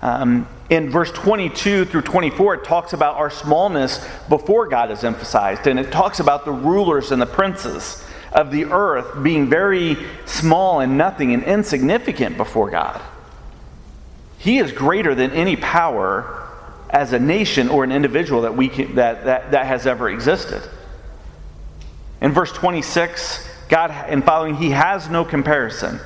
Um, 0.04 0.50
in 0.70 0.90
verse 0.90 1.14
22 1.14 1.86
through 1.86 2.02
24, 2.02 2.56
it 2.56 2.64
talks 2.66 2.92
about 2.92 3.16
our 3.16 3.30
smallness 3.30 4.06
before 4.28 4.68
God 4.68 4.92
is 4.92 5.06
emphasized, 5.06 5.66
and 5.66 5.80
it 5.80 5.94
talks 5.94 6.20
about 6.20 6.44
the 6.44 6.52
rulers 6.52 7.12
and 7.12 7.22
the 7.22 7.26
princes. 7.26 8.04
of 8.34 8.50
the 8.50 8.66
earth 8.66 9.22
being 9.22 9.48
very 9.48 9.96
small 10.26 10.80
and 10.80 10.98
nothing 10.98 11.36
and 11.36 11.44
insignificant 11.44 12.36
before 12.36 12.72
God. 12.72 13.00
He 14.40 14.58
is 14.58 14.72
greater 14.72 15.14
than 15.14 15.30
any 15.32 15.56
power 15.56 16.50
as 16.90 17.14
a 17.14 17.20
nation 17.20 17.70
or 17.70 17.84
an 17.84 17.92
individual 17.92 18.42
that, 18.42 18.58
we 18.58 18.70
can, 18.70 18.96
that, 18.96 19.26
that, 19.26 19.52
that 19.52 19.68
has 19.68 19.86
ever 19.86 20.10
existed. 20.10 20.68
In 22.22 22.32
verse 22.32 22.52
26, 22.52 23.48
God, 23.70 23.92
and 23.92 24.26
following, 24.26 24.56
He 24.56 24.72
has 24.72 25.10
no 25.10 25.24
comparison. 25.24 26.00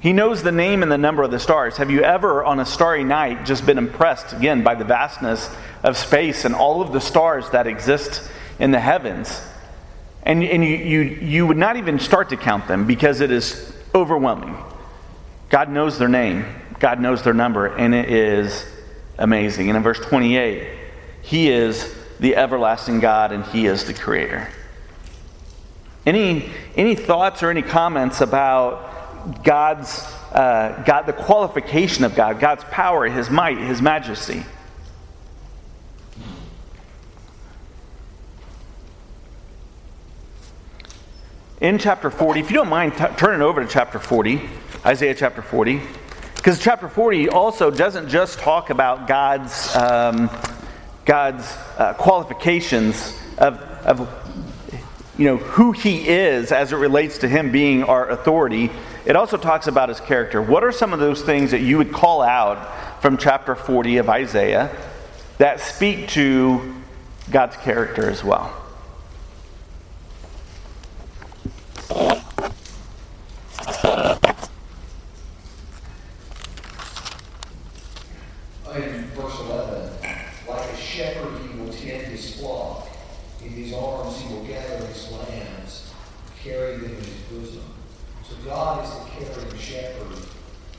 He 0.00 0.14
knows 0.14 0.42
the 0.42 0.52
name 0.52 0.82
and 0.82 0.90
the 0.90 0.98
number 0.98 1.22
of 1.22 1.30
the 1.30 1.38
stars. 1.38 1.76
Have 1.76 1.90
you 1.90 2.02
ever, 2.02 2.42
on 2.42 2.58
a 2.58 2.64
starry 2.64 3.04
night, 3.04 3.44
just 3.44 3.66
been 3.66 3.76
impressed 3.76 4.32
again 4.32 4.64
by 4.64 4.74
the 4.74 4.84
vastness 4.84 5.54
of 5.82 5.98
space 5.98 6.46
and 6.46 6.54
all 6.54 6.80
of 6.80 6.92
the 6.92 7.00
stars 7.00 7.50
that 7.50 7.66
exist 7.66 8.30
in 8.58 8.70
the 8.70 8.80
heavens? 8.80 9.42
And, 10.22 10.42
and 10.42 10.64
you, 10.64 10.76
you, 10.76 11.00
you 11.02 11.46
would 11.46 11.58
not 11.58 11.76
even 11.76 11.98
start 11.98 12.30
to 12.30 12.38
count 12.38 12.66
them 12.66 12.86
because 12.86 13.20
it 13.20 13.30
is 13.30 13.74
overwhelming. 13.94 14.56
God 15.50 15.68
knows 15.68 15.98
their 15.98 16.08
name, 16.08 16.46
God 16.78 16.98
knows 16.98 17.22
their 17.22 17.34
number, 17.34 17.66
and 17.66 17.94
it 17.94 18.08
is 18.08 18.64
amazing. 19.18 19.68
And 19.68 19.76
in 19.76 19.82
verse 19.82 20.00
28, 20.00 20.66
He 21.20 21.50
is 21.50 21.94
the 22.20 22.36
everlasting 22.36 23.00
God 23.00 23.32
and 23.32 23.44
He 23.44 23.66
is 23.66 23.84
the 23.84 23.92
Creator. 23.92 24.48
Any, 26.06 26.50
any 26.74 26.94
thoughts 26.94 27.42
or 27.42 27.50
any 27.50 27.60
comments 27.60 28.22
about 28.22 28.89
God's, 29.42 30.02
uh, 30.32 30.82
God, 30.86 31.06
the 31.06 31.12
qualification 31.12 32.04
of 32.04 32.14
God, 32.14 32.40
God's 32.40 32.64
power, 32.64 33.06
His 33.06 33.30
might, 33.30 33.58
His 33.58 33.82
majesty. 33.82 34.44
In 41.60 41.78
chapter 41.78 42.10
40, 42.10 42.40
if 42.40 42.50
you 42.50 42.56
don't 42.56 42.70
mind 42.70 42.96
t- 42.96 43.04
turning 43.18 43.42
over 43.42 43.62
to 43.62 43.68
chapter 43.68 43.98
40, 43.98 44.40
Isaiah 44.86 45.14
chapter 45.14 45.42
40, 45.42 45.80
because 46.36 46.58
chapter 46.58 46.88
40 46.88 47.28
also 47.28 47.70
doesn't 47.70 48.08
just 48.08 48.38
talk 48.38 48.70
about 48.70 49.06
God's, 49.06 49.76
um, 49.76 50.30
God's 51.04 51.44
uh, 51.76 51.92
qualifications 51.98 53.14
of, 53.36 53.60
of 53.84 54.08
you 55.18 55.26
know, 55.26 55.36
who 55.36 55.72
he 55.72 56.08
is 56.08 56.50
as 56.50 56.72
it 56.72 56.76
relates 56.76 57.18
to 57.18 57.28
him 57.28 57.52
being 57.52 57.84
our 57.84 58.08
authority, 58.08 58.70
it 59.06 59.16
also 59.16 59.36
talks 59.36 59.66
about 59.66 59.88
his 59.88 60.00
character. 60.00 60.42
What 60.42 60.62
are 60.62 60.72
some 60.72 60.92
of 60.92 61.00
those 61.00 61.22
things 61.22 61.50
that 61.52 61.60
you 61.60 61.78
would 61.78 61.92
call 61.92 62.22
out 62.22 63.00
from 63.00 63.16
chapter 63.16 63.54
40 63.54 63.96
of 63.96 64.08
Isaiah 64.10 64.74
that 65.38 65.60
speak 65.60 66.08
to 66.08 66.74
God's 67.30 67.56
character 67.56 68.10
as 68.10 68.22
well? 68.22 68.56
In 78.76 79.04
verse 79.16 79.38
11, 79.40 79.90
like 80.48 80.70
a 80.70 80.76
shepherd 80.76 81.40
he 81.40 81.58
will 81.58 81.72
tend 81.72 82.06
his 82.06 82.38
flock. 82.38 82.88
In 83.42 83.50
his 83.50 83.72
arms 83.72 84.20
he 84.20 84.32
will 84.32 84.44
gather 84.44 84.86
his 84.86 85.10
lambs, 85.10 85.92
carry 86.42 86.76
them 86.76 86.90
in 86.90 86.96
his 86.96 87.20
bosom. 87.30 87.79
So 88.30 88.36
God 88.48 88.84
is 88.84 88.90
the 88.90 89.24
caring 89.26 89.58
shepherd 89.58 90.18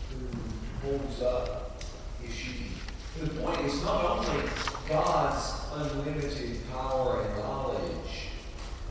who 0.10 0.88
holds 0.88 1.22
up 1.22 1.82
his 2.24 2.34
sheep. 2.34 2.72
The 3.20 3.28
point 3.42 3.60
is 3.66 3.84
not 3.84 4.06
only 4.06 4.44
God's 4.88 5.54
unlimited 5.76 6.60
power 6.72 7.22
and 7.22 7.38
knowledge 7.38 8.30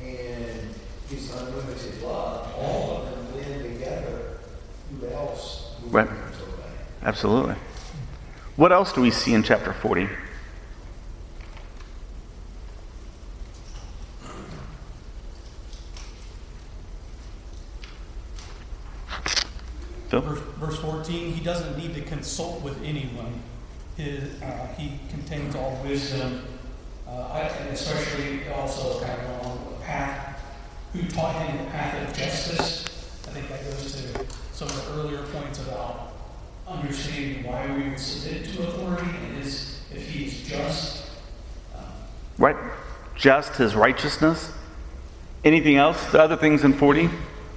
and 0.01 0.75
his 1.09 1.35
unlimited 1.35 2.03
love, 2.03 2.53
all 2.59 2.99
of 2.99 3.11
them 3.11 3.27
blend 3.33 3.63
together. 3.65 4.39
Who 5.01 5.07
else 5.09 5.73
would 5.83 5.93
Right. 5.93 6.07
want 6.07 6.19
to 6.35 6.43
obey? 6.45 6.71
Absolutely. 7.03 7.55
What 8.57 8.73
else 8.73 8.93
do 8.93 9.01
we 9.01 9.11
see 9.11 9.33
in 9.33 9.43
chapter 9.43 9.73
40? 9.73 10.09
Phil? 20.11 20.21
Verse, 20.23 20.41
verse 20.59 20.79
14, 20.81 21.33
he 21.33 21.45
doesn't 21.45 21.79
need 21.79 21.95
to 21.95 22.03
consult 22.03 22.63
with 22.63 22.83
anyone. 22.83 23.41
His, 23.97 24.43
uh, 24.43 24.67
he 24.77 24.99
contains 25.09 25.55
all 25.55 25.81
wisdom, 25.85 26.43
uh, 27.07 27.29
I- 27.33 27.41
and 27.43 27.71
especially 27.71 28.49
also 28.53 29.01
kind 29.01 29.21
of 29.21 29.47
along 29.47 29.77
the 29.79 29.85
path, 29.85 30.37
who 30.93 31.03
taught 31.03 31.37
him 31.37 31.65
the 31.65 31.71
path 31.71 32.09
of 32.09 32.17
justice. 32.17 32.85
I 33.29 33.31
think 33.31 33.49
that 33.51 33.63
goes 33.65 33.93
to 33.93 34.27
some 34.53 34.67
of 34.69 34.85
the 34.85 34.93
earlier 35.01 35.23
points 35.33 35.61
about 35.61 36.13
understanding 36.67 37.45
why 37.45 37.67
we 37.69 37.91
would 37.91 37.99
submit 37.99 38.53
to 38.53 38.63
authority 38.67 39.11
and 39.29 39.45
is 39.45 39.81
if 39.95 40.09
he 40.09 40.25
is 40.27 40.43
just. 40.43 41.05
Um, 41.77 41.85
Right? 42.37 42.57
Just 43.15 43.55
his 43.57 43.77
righteousness. 43.77 44.51
Anything 45.45 45.77
else? 45.77 46.05
The 46.07 46.21
other 46.21 46.37
things 46.37 46.65
in 46.65 46.73
40? 46.73 47.11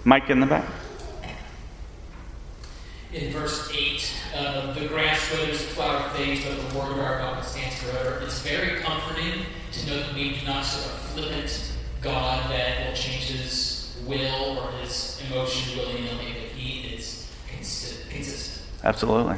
Mike 0.04 0.30
in 0.30 0.40
the 0.40 0.46
back. 0.46 0.66
in 3.14 3.32
verse 3.32 3.70
8, 3.72 4.12
uh, 4.36 4.74
the 4.74 4.88
grass 4.88 5.32
withers, 5.32 5.66
flower 6.14 6.56
but 6.56 6.70
the 6.70 6.78
word 6.78 6.92
of 6.92 7.00
our 7.00 7.20
God 7.20 7.44
stands 7.44 7.76
forever. 7.82 8.22
It's 8.24 8.40
very 8.42 8.82
comforting 8.82 9.46
to 9.72 9.88
know 9.88 10.04
that 10.04 10.14
we 10.14 10.38
do 10.38 10.46
not 10.46 10.64
serve 10.64 10.94
a 10.94 10.98
flippant 10.98 11.72
God 12.02 12.50
that 12.52 12.88
will 12.88 12.96
change 12.96 13.26
his 13.26 13.98
will 14.06 14.60
or 14.60 14.72
his 14.82 15.22
emotion 15.30 15.78
willy 15.78 16.02
nilly, 16.02 16.34
but 16.34 16.50
he 16.58 16.96
is 16.96 17.32
consi- 17.52 18.10
consistent. 18.10 18.68
Absolutely. 18.84 19.38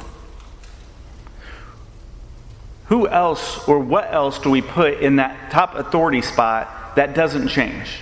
Who 2.86 3.08
else 3.08 3.66
or 3.68 3.78
what 3.78 4.12
else 4.12 4.38
do 4.38 4.50
we 4.50 4.62
put 4.62 5.00
in 5.00 5.16
that 5.16 5.50
top 5.50 5.74
authority 5.74 6.22
spot 6.22 6.96
that 6.96 7.14
doesn't 7.14 7.48
change? 7.48 7.98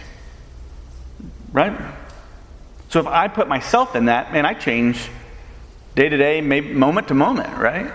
Right? 1.52 1.78
So 2.88 3.00
if 3.00 3.06
I 3.06 3.28
put 3.28 3.48
myself 3.48 3.96
in 3.96 4.06
that, 4.06 4.32
man, 4.32 4.44
I 4.44 4.54
change 4.54 5.08
day 5.94 6.08
to 6.08 6.16
day, 6.16 6.40
moment 6.40 7.08
to 7.08 7.14
moment, 7.14 7.56
right? 7.56 7.92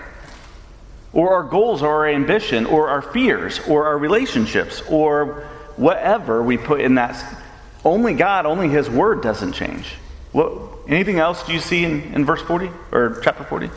Or 1.11 1.33
our 1.33 1.43
goals 1.43 1.81
or 1.81 1.89
our 1.89 2.07
ambition 2.07 2.65
or 2.65 2.89
our 2.89 3.01
fears 3.01 3.59
or 3.67 3.85
our 3.87 3.97
relationships 3.97 4.81
or 4.89 5.47
whatever 5.75 6.43
we 6.43 6.57
put 6.57 6.81
in 6.81 6.95
that. 6.95 7.23
Only 7.83 8.13
God, 8.13 8.45
only 8.45 8.69
His 8.69 8.89
Word 8.89 9.21
doesn't 9.21 9.53
change. 9.53 9.87
What, 10.31 10.53
anything 10.87 11.17
else 11.17 11.43
do 11.45 11.53
you 11.53 11.59
see 11.59 11.83
in, 11.83 12.13
in 12.13 12.25
verse 12.25 12.41
40 12.41 12.69
or 12.91 13.19
chapter 13.23 13.43
40? 13.43 13.69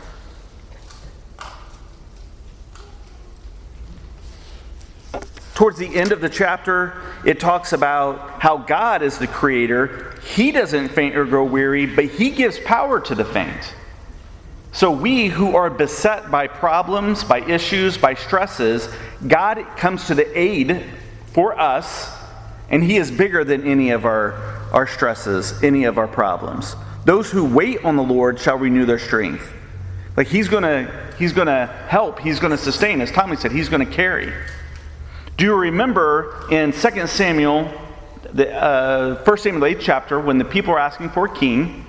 Towards 5.55 5.77
the 5.77 5.95
end 5.95 6.11
of 6.11 6.19
the 6.19 6.29
chapter, 6.29 7.01
it 7.25 7.39
talks 7.39 7.73
about 7.73 8.41
how 8.41 8.57
God 8.57 9.03
is 9.03 9.19
the 9.19 9.27
creator. 9.27 10.13
He 10.35 10.51
doesn't 10.51 10.89
faint 10.89 11.15
or 11.15 11.25
grow 11.25 11.45
weary, 11.45 11.85
but 11.85 12.05
He 12.05 12.31
gives 12.31 12.59
power 12.59 12.99
to 12.99 13.15
the 13.15 13.23
faint. 13.23 13.73
So, 14.73 14.89
we 14.89 15.27
who 15.27 15.55
are 15.55 15.69
beset 15.69 16.31
by 16.31 16.47
problems, 16.47 17.23
by 17.23 17.41
issues, 17.41 17.95
by 17.95 18.15
stresses, 18.15 18.89
God 19.27 19.63
comes 19.77 20.07
to 20.07 20.15
the 20.15 20.37
aid 20.37 20.83
for 21.27 21.59
us, 21.59 22.11
and 22.69 22.83
He 22.83 22.97
is 22.97 23.11
bigger 23.11 23.43
than 23.43 23.67
any 23.67 23.91
of 23.91 24.03
our, 24.05 24.33
our 24.71 24.87
stresses, 24.87 25.61
any 25.61 25.83
of 25.83 25.99
our 25.99 26.07
problems. 26.07 26.75
Those 27.05 27.29
who 27.29 27.45
wait 27.45 27.85
on 27.85 27.97
the 27.97 28.03
Lord 28.03 28.39
shall 28.39 28.57
renew 28.57 28.87
their 28.87 28.97
strength. 28.97 29.47
Like 30.17 30.25
He's 30.25 30.49
gonna, 30.49 30.91
He's 31.19 31.33
gonna 31.33 31.67
help, 31.87 32.19
He's 32.19 32.39
gonna 32.39 32.57
sustain. 32.57 32.99
As 32.99 33.11
Tommy 33.11 33.35
said, 33.35 33.51
He's 33.51 33.69
gonna 33.69 33.85
carry. 33.85 34.33
Do 35.37 35.45
you 35.45 35.55
remember 35.55 36.47
in 36.49 36.71
2 36.71 37.05
Samuel, 37.05 37.71
the 38.33 38.51
uh, 38.51 39.23
1 39.23 39.37
Samuel, 39.37 39.61
the 39.61 39.75
8th 39.75 39.81
chapter, 39.81 40.19
when 40.19 40.39
the 40.39 40.45
people 40.45 40.73
are 40.73 40.79
asking 40.79 41.09
for 41.09 41.25
a 41.25 41.35
king? 41.35 41.85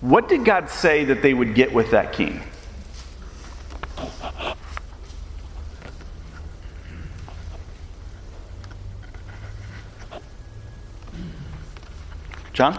What 0.00 0.28
did 0.28 0.44
God 0.44 0.70
say 0.70 1.04
that 1.04 1.22
they 1.22 1.34
would 1.34 1.54
get 1.54 1.72
with 1.72 1.90
that 1.90 2.12
king? 2.12 2.40
John? 12.52 12.74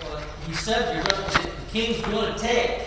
Well, 0.00 0.20
he 0.46 0.54
said 0.54 0.94
you're 0.94 1.04
going 1.04 1.30
to, 1.30 1.42
the 1.42 1.70
king's 1.70 2.00
going 2.06 2.34
to 2.34 2.38
take. 2.38 2.82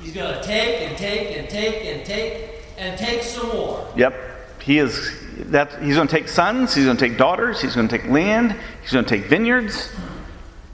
He's 0.00 0.14
going 0.14 0.34
to 0.34 0.42
take 0.42 0.88
and 0.88 0.96
take 0.96 1.36
and 1.36 1.48
take 1.48 1.84
and 1.84 2.06
take 2.06 2.50
and 2.78 2.98
take 2.98 3.22
some 3.22 3.48
more. 3.48 3.86
Yep. 3.96 4.14
He 4.62 4.78
is 4.78 5.20
that 5.50 5.82
he's 5.82 5.96
going 5.96 6.08
to 6.08 6.14
take 6.14 6.28
sons, 6.28 6.74
he's 6.74 6.84
going 6.84 6.96
to 6.96 7.08
take 7.08 7.18
daughters, 7.18 7.60
he's 7.60 7.74
going 7.74 7.88
to 7.88 7.98
take 7.98 8.08
land, 8.08 8.56
he's 8.82 8.92
going 8.92 9.04
to 9.04 9.08
take 9.08 9.26
vineyards. 9.26 9.90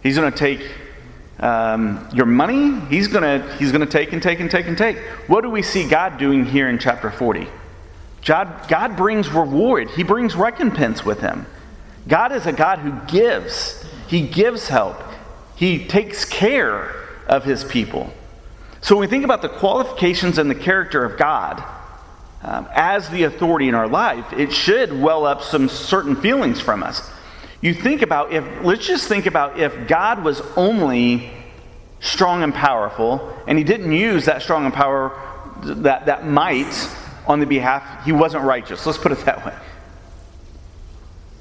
He's 0.02 0.16
going 0.16 0.30
to 0.32 0.38
take 0.38 0.66
um, 1.40 2.08
your 2.12 2.26
money. 2.26 2.78
He's 2.88 3.08
to 3.08 3.56
he's 3.58 3.72
to 3.72 3.86
take 3.86 4.12
and 4.12 4.22
take 4.22 4.40
and 4.40 4.50
take 4.50 4.66
and 4.66 4.78
take. 4.78 4.98
What 5.26 5.40
do 5.40 5.50
we 5.50 5.62
see 5.62 5.88
God 5.88 6.18
doing 6.18 6.44
here 6.44 6.68
in 6.68 6.78
chapter 6.78 7.10
40? 7.10 7.48
God, 8.24 8.68
God 8.68 8.96
brings 8.96 9.30
reward. 9.30 9.90
He 9.90 10.02
brings 10.02 10.36
recompense 10.36 11.04
with 11.04 11.20
him. 11.20 11.46
God 12.06 12.32
is 12.32 12.46
a 12.46 12.52
God 12.52 12.80
who 12.80 12.92
gives, 13.06 13.84
He 14.08 14.26
gives 14.26 14.68
help, 14.68 15.00
He 15.56 15.86
takes 15.86 16.24
care 16.24 17.08
of 17.26 17.44
His 17.44 17.64
people. 17.64 18.12
So 18.80 18.96
when 18.96 19.02
we 19.02 19.06
think 19.06 19.24
about 19.24 19.42
the 19.42 19.48
qualifications 19.48 20.38
and 20.38 20.50
the 20.50 20.54
character 20.54 21.04
of 21.04 21.18
God 21.18 21.62
um, 22.42 22.66
as 22.72 23.08
the 23.10 23.24
authority 23.24 23.68
in 23.68 23.74
our 23.74 23.88
life, 23.88 24.32
it 24.32 24.52
should 24.52 24.98
well 24.98 25.26
up 25.26 25.42
some 25.42 25.68
certain 25.68 26.16
feelings 26.16 26.60
from 26.60 26.82
us. 26.82 27.10
You 27.60 27.74
think 27.74 28.02
about 28.02 28.32
if, 28.32 28.44
let's 28.64 28.86
just 28.86 29.08
think 29.08 29.26
about 29.26 29.58
if 29.58 29.86
God 29.86 30.24
was 30.24 30.40
only 30.56 31.30
strong 32.00 32.42
and 32.42 32.54
powerful, 32.54 33.36
and 33.46 33.58
he 33.58 33.64
didn't 33.64 33.92
use 33.92 34.24
that 34.24 34.42
strong 34.42 34.64
and 34.64 34.72
power, 34.72 35.12
that, 35.62 36.06
that 36.06 36.26
might 36.26 36.72
on 37.26 37.40
the 37.40 37.46
behalf, 37.46 38.04
he 38.04 38.12
wasn't 38.12 38.44
righteous. 38.44 38.86
Let's 38.86 38.98
put 38.98 39.12
it 39.12 39.18
that 39.26 39.44
way. 39.44 39.54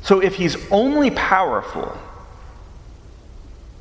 So 0.01 0.21
if 0.21 0.35
he's 0.35 0.57
only 0.71 1.11
powerful, 1.11 1.97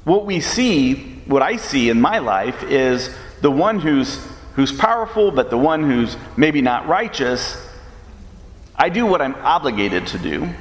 what 0.05 0.25
we 0.25 0.41
see, 0.41 0.95
what 1.27 1.43
I 1.43 1.57
see 1.57 1.91
in 1.91 2.01
my 2.01 2.19
life 2.19 2.63
is 2.63 3.15
the 3.41 3.51
one 3.51 3.81
who's 3.81 4.25
who's 4.59 4.73
powerful, 4.73 5.31
but 5.31 5.51
the 5.51 5.57
one 5.57 5.85
who's 5.85 6.17
maybe 6.37 6.61
not 6.61 6.89
righteous. 6.89 7.65
I 8.75 8.89
do 8.89 9.07
what 9.07 9.23
I'm 9.23 9.37
obligated 9.37 10.09
to 10.09 10.19
do, 10.19 10.53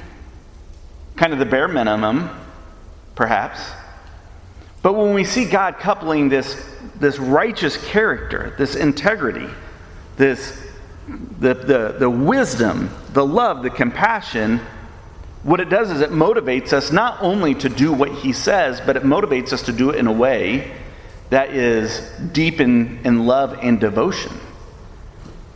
kind 1.18 1.32
of 1.32 1.40
the 1.40 1.46
bare 1.46 1.66
minimum, 1.66 2.30
perhaps. 3.16 3.60
But 4.82 4.92
when 4.92 5.14
we 5.14 5.24
see 5.24 5.44
God 5.44 5.78
coupling 5.78 6.28
this, 6.28 6.64
this 6.94 7.18
righteous 7.18 7.76
character, 7.88 8.54
this 8.56 8.76
integrity, 8.76 9.48
this 10.16 10.64
the, 11.40 11.54
the, 11.54 11.96
the 11.98 12.08
wisdom, 12.08 12.90
the 13.14 13.26
love, 13.26 13.64
the 13.64 13.70
compassion, 13.70 14.60
what 15.42 15.58
it 15.58 15.68
does 15.68 15.90
is 15.90 16.02
it 16.02 16.10
motivates 16.10 16.72
us 16.72 16.92
not 16.92 17.20
only 17.20 17.54
to 17.56 17.68
do 17.68 17.92
what 17.92 18.12
he 18.12 18.32
says, 18.32 18.80
but 18.80 18.96
it 18.96 19.02
motivates 19.02 19.52
us 19.52 19.62
to 19.62 19.72
do 19.72 19.90
it 19.90 19.96
in 19.96 20.06
a 20.06 20.12
way 20.12 20.72
that 21.30 21.50
is 21.50 22.08
deep 22.32 22.60
in, 22.60 23.00
in 23.04 23.26
love 23.26 23.58
and 23.60 23.80
devotion. 23.80 24.32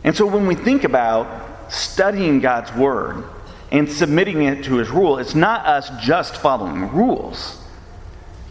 And 0.03 0.13
so 0.13 0.25
when 0.25 0.45
we 0.45 0.55
think 0.55 0.83
about 0.83 1.71
studying 1.71 2.41
God's 2.41 2.73
word 2.73 3.23
and 3.73 3.91
submitting 3.91 4.43
it 4.43 4.63
to 4.65 4.75
his 4.75 4.89
rule, 4.91 5.17
it's 5.17 5.33
not 5.33 5.65
us 5.65 5.89
just 5.99 6.37
following 6.37 6.91
rules. 6.93 7.59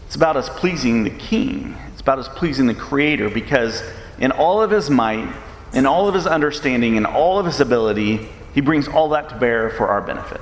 It's 0.05 0.15
about 0.15 0.35
us 0.35 0.49
pleasing 0.49 1.05
the 1.05 1.09
king. 1.09 1.75
It's 1.93 2.01
about 2.01 2.19
us 2.19 2.27
pleasing 2.27 2.67
the 2.67 2.75
creator 2.75 3.29
because 3.29 3.81
in 4.19 4.31
all 4.31 4.61
of 4.61 4.69
his 4.69 4.89
might, 4.89 5.33
in 5.73 5.85
all 5.85 6.09
of 6.09 6.13
his 6.13 6.27
understanding, 6.27 6.97
in 6.97 7.05
all 7.05 7.39
of 7.39 7.45
his 7.45 7.61
ability, 7.61 8.27
he 8.53 8.59
brings 8.59 8.89
all 8.89 9.09
that 9.09 9.29
to 9.29 9.37
bear 9.37 9.69
for 9.69 9.87
our 9.87 10.01
benefit. 10.01 10.41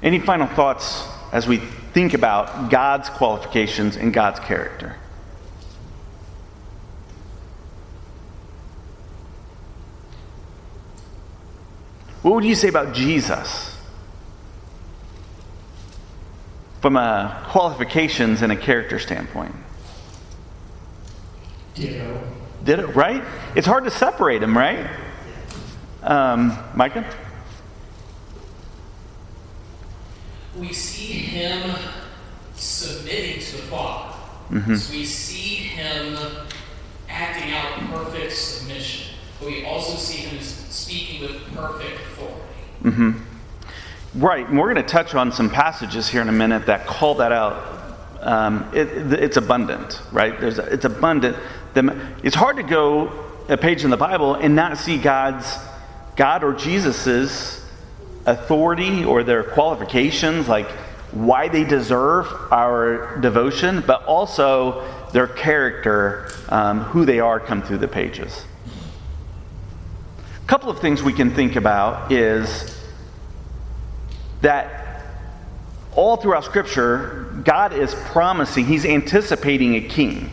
Any 0.00 0.20
final 0.20 0.46
thoughts 0.46 1.06
as 1.32 1.48
we 1.48 1.56
think 1.56 2.14
about 2.14 2.70
God's 2.70 3.10
qualifications 3.10 3.96
and 3.96 4.14
God's 4.14 4.38
character? 4.40 4.96
What 12.26 12.34
would 12.34 12.44
you 12.44 12.56
say 12.56 12.66
about 12.66 12.92
Jesus? 12.92 13.78
From 16.82 16.96
a 16.96 17.46
qualifications 17.50 18.42
and 18.42 18.50
a 18.50 18.56
character 18.56 18.98
standpoint. 18.98 19.54
Ditto. 21.76 22.20
Did 22.64 22.80
it, 22.80 22.96
right? 22.96 23.22
It's 23.54 23.68
hard 23.68 23.84
to 23.84 23.92
separate 23.92 24.40
them, 24.40 24.58
right? 24.58 24.90
Um, 26.02 26.58
Micah? 26.74 27.08
we 30.58 30.72
see 30.72 31.12
him 31.12 31.76
submitting 32.56 33.40
to 33.40 33.56
the 33.56 33.62
Father. 33.62 34.16
Mm-hmm. 34.50 34.74
So 34.74 34.92
we 34.92 35.04
see 35.04 35.54
him 35.54 36.18
acting 37.08 37.52
out 37.52 37.78
perfect 37.88 38.32
submission. 38.32 39.15
But 39.38 39.48
we 39.48 39.64
also 39.64 39.96
see 39.96 40.22
him 40.22 40.40
speaking 40.40 41.22
with 41.22 41.42
perfect 41.54 42.00
authority. 42.00 42.40
Mm-hmm. 42.82 44.22
Right, 44.22 44.48
and 44.48 44.58
we're 44.58 44.72
going 44.72 44.84
to 44.84 44.90
touch 44.90 45.14
on 45.14 45.30
some 45.32 45.50
passages 45.50 46.08
here 46.08 46.22
in 46.22 46.28
a 46.28 46.32
minute 46.32 46.66
that 46.66 46.86
call 46.86 47.16
that 47.16 47.32
out. 47.32 47.74
Um, 48.20 48.70
it, 48.74 49.12
it's 49.12 49.36
abundant, 49.36 50.00
right? 50.10 50.40
There's, 50.40 50.58
it's 50.58 50.86
abundant. 50.86 51.36
It's 52.22 52.34
hard 52.34 52.56
to 52.56 52.62
go 52.62 53.12
a 53.48 53.56
page 53.56 53.84
in 53.84 53.90
the 53.90 53.96
Bible 53.96 54.34
and 54.34 54.56
not 54.56 54.78
see 54.78 54.96
God's, 54.98 55.46
God 56.16 56.42
or 56.42 56.54
Jesus's 56.54 57.62
authority 58.24 59.04
or 59.04 59.22
their 59.22 59.44
qualifications, 59.44 60.48
like 60.48 60.68
why 61.12 61.48
they 61.48 61.64
deserve 61.64 62.26
our 62.50 63.18
devotion, 63.18 63.84
but 63.86 64.04
also 64.04 64.88
their 65.12 65.28
character, 65.28 66.30
um, 66.48 66.80
who 66.80 67.04
they 67.04 67.20
are, 67.20 67.38
come 67.38 67.62
through 67.62 67.78
the 67.78 67.88
pages. 67.88 68.44
Couple 70.46 70.70
of 70.70 70.78
things 70.78 71.02
we 71.02 71.12
can 71.12 71.34
think 71.34 71.56
about 71.56 72.12
is 72.12 72.80
that 74.42 75.02
all 75.96 76.16
throughout 76.16 76.44
Scripture, 76.44 77.34
God 77.42 77.72
is 77.72 77.96
promising, 77.96 78.64
He's 78.64 78.84
anticipating 78.84 79.74
a 79.74 79.80
king. 79.80 80.30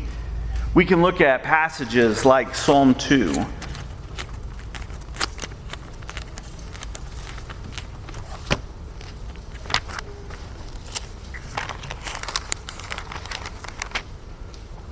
We 0.76 0.86
can 0.86 1.02
look 1.02 1.20
at 1.20 1.42
passages 1.42 2.26
like 2.26 2.54
Psalm 2.54 2.94
2. 2.94 3.44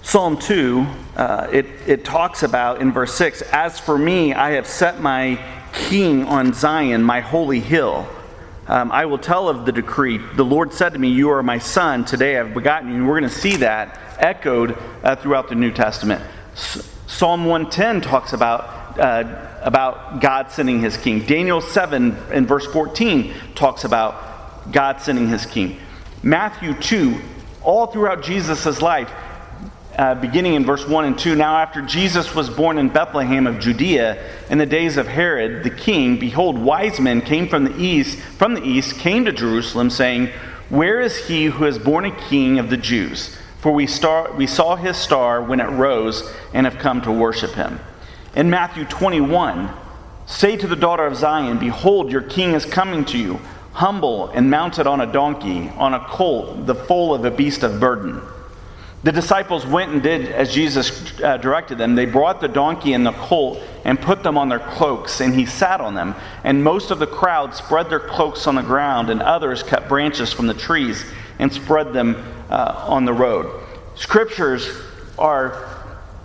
Psalm 0.02 0.38
2, 0.38 0.88
uh, 1.22 1.48
it, 1.52 1.68
it 1.86 2.04
talks 2.04 2.42
about 2.42 2.82
in 2.82 2.92
verse 2.92 3.14
6 3.14 3.44
As 3.44 3.80
for 3.80 3.96
me, 3.96 4.34
I 4.34 4.54
have 4.54 4.66
set 4.66 5.02
my 5.02 5.40
king 5.72 6.26
on 6.26 6.52
Zion, 6.52 7.04
my 7.04 7.20
holy 7.20 7.60
hill. 7.60 8.08
Um, 8.66 8.92
I 8.92 9.06
will 9.06 9.20
tell 9.20 9.48
of 9.48 9.68
the 9.68 9.72
decree. 9.72 10.18
The 10.18 10.44
Lord 10.44 10.74
said 10.74 10.94
to 10.94 11.00
me, 11.00 11.10
You 11.10 11.30
are 11.30 11.44
my 11.44 11.60
son. 11.60 12.06
Today 12.06 12.40
I 12.40 12.44
have 12.44 12.56
begotten 12.56 12.90
you. 12.90 12.96
And 12.96 13.08
we're 13.08 13.20
going 13.20 13.30
to 13.32 13.38
see 13.38 13.58
that 13.58 14.00
echoed 14.18 14.76
uh, 15.04 15.16
throughout 15.16 15.48
the 15.48 15.54
New 15.54 15.70
Testament. 15.70 16.24
S- 16.54 16.92
Psalm 17.06 17.46
110 17.46 18.02
talks 18.02 18.34
about, 18.34 19.00
uh, 19.00 19.60
about 19.62 20.22
God 20.22 20.50
sending 20.50 20.80
his 20.80 20.98
king. 20.98 21.24
Daniel 21.28 21.62
7 21.62 22.18
in 22.34 22.48
verse 22.48 22.66
14 22.66 23.32
talks 23.54 23.84
about 23.84 24.72
God 24.72 25.00
sending 25.02 25.28
his 25.28 25.46
king. 25.46 25.78
Matthew 26.24 26.74
2, 26.74 27.16
all 27.62 27.86
throughout 27.86 28.24
Jesus' 28.24 28.82
life, 28.82 29.12
uh, 29.98 30.16
beginning 30.16 30.54
in 30.54 30.66
verse 30.66 30.88
1 30.88 31.06
and 31.06 31.20
2 31.20 31.36
Now, 31.36 31.58
after 31.58 31.82
Jesus 31.82 32.34
was 32.34 32.50
born 32.50 32.78
in 32.78 32.90
Bethlehem 32.90 33.46
of 33.46 33.60
Judea 33.60 34.24
in 34.50 34.58
the 34.58 34.66
days 34.66 34.98
of 34.98 35.08
Herod 35.08 35.64
the 35.64 35.70
king, 35.70 36.18
behold, 36.18 36.58
wise 36.58 37.00
men 37.00 37.22
came 37.22 37.48
from 37.48 37.66
the 37.66 37.78
east, 37.78 38.18
from 38.38 38.54
the 38.54 38.64
east, 38.64 38.98
came 39.00 39.26
to 39.26 39.32
Jerusalem, 39.32 39.90
saying, 39.90 40.30
Where 40.70 41.02
is 41.02 41.28
he 41.28 41.46
who 41.46 41.66
is 41.66 41.78
born 41.78 42.06
a 42.06 42.16
king 42.30 42.58
of 42.58 42.70
the 42.70 42.78
Jews? 42.78 43.38
For 43.60 43.72
we, 43.72 43.86
star, 43.86 44.32
we 44.34 44.48
saw 44.48 44.76
his 44.76 44.98
star 44.98 45.44
when 45.44 45.60
it 45.60 45.70
rose 45.70 46.32
and 46.54 46.66
have 46.66 46.80
come 46.80 47.02
to 47.02 47.12
worship 47.12 47.52
him. 47.52 47.80
In 48.34 48.50
Matthew 48.50 48.86
21, 48.86 49.70
say 50.26 50.56
to 50.56 50.68
the 50.68 50.76
daughter 50.76 51.06
of 51.06 51.18
Zion, 51.18 51.60
Behold, 51.60 52.12
your 52.12 52.22
king 52.22 52.54
is 52.54 52.66
coming 52.66 53.04
to 53.06 53.18
you, 53.18 53.40
humble 53.74 54.30
and 54.30 54.50
mounted 54.50 54.88
on 54.88 55.02
a 55.02 55.12
donkey, 55.12 55.70
on 55.78 55.94
a 55.94 56.00
colt, 56.06 56.66
the 56.66 56.76
foal 56.76 57.14
of 57.14 57.26
a 57.26 57.32
beast 57.32 57.62
of 57.64 57.80
burden. 57.80 58.22
The 59.04 59.12
disciples 59.12 59.66
went 59.66 59.92
and 59.92 60.04
did 60.04 60.28
as 60.28 60.54
Jesus 60.54 61.20
uh, 61.22 61.38
directed 61.38 61.80
them. 61.80 61.96
They 61.96 62.06
brought 62.06 62.40
the 62.40 62.48
donkey 62.48 62.94
and 62.94 63.06
the 63.06 63.14
colt 63.14 63.60
and 63.84 64.00
put 64.00 64.22
them 64.22 64.38
on 64.38 64.50
their 64.50 64.60
cloaks, 64.60 65.22
and 65.22 65.34
he 65.34 65.48
sat 65.48 65.82
on 65.82 65.96
them. 65.96 66.14
And 66.44 66.64
most 66.64 66.92
of 66.92 67.00
the 67.00 67.08
crowd 67.08 67.56
spread 67.56 67.90
their 67.90 68.00
cloaks 68.00 68.46
on 68.46 68.54
the 68.54 68.62
ground, 68.62 69.10
and 69.10 69.20
others 69.20 69.64
cut 69.64 69.90
branches 69.90 70.32
from 70.32 70.46
the 70.46 70.54
trees 70.54 71.04
and 71.40 71.52
spread 71.52 71.94
them 71.94 72.24
uh, 72.52 72.86
on 72.88 73.06
the 73.06 73.14
road. 73.14 73.64
Scriptures 73.96 74.70
are 75.18 75.68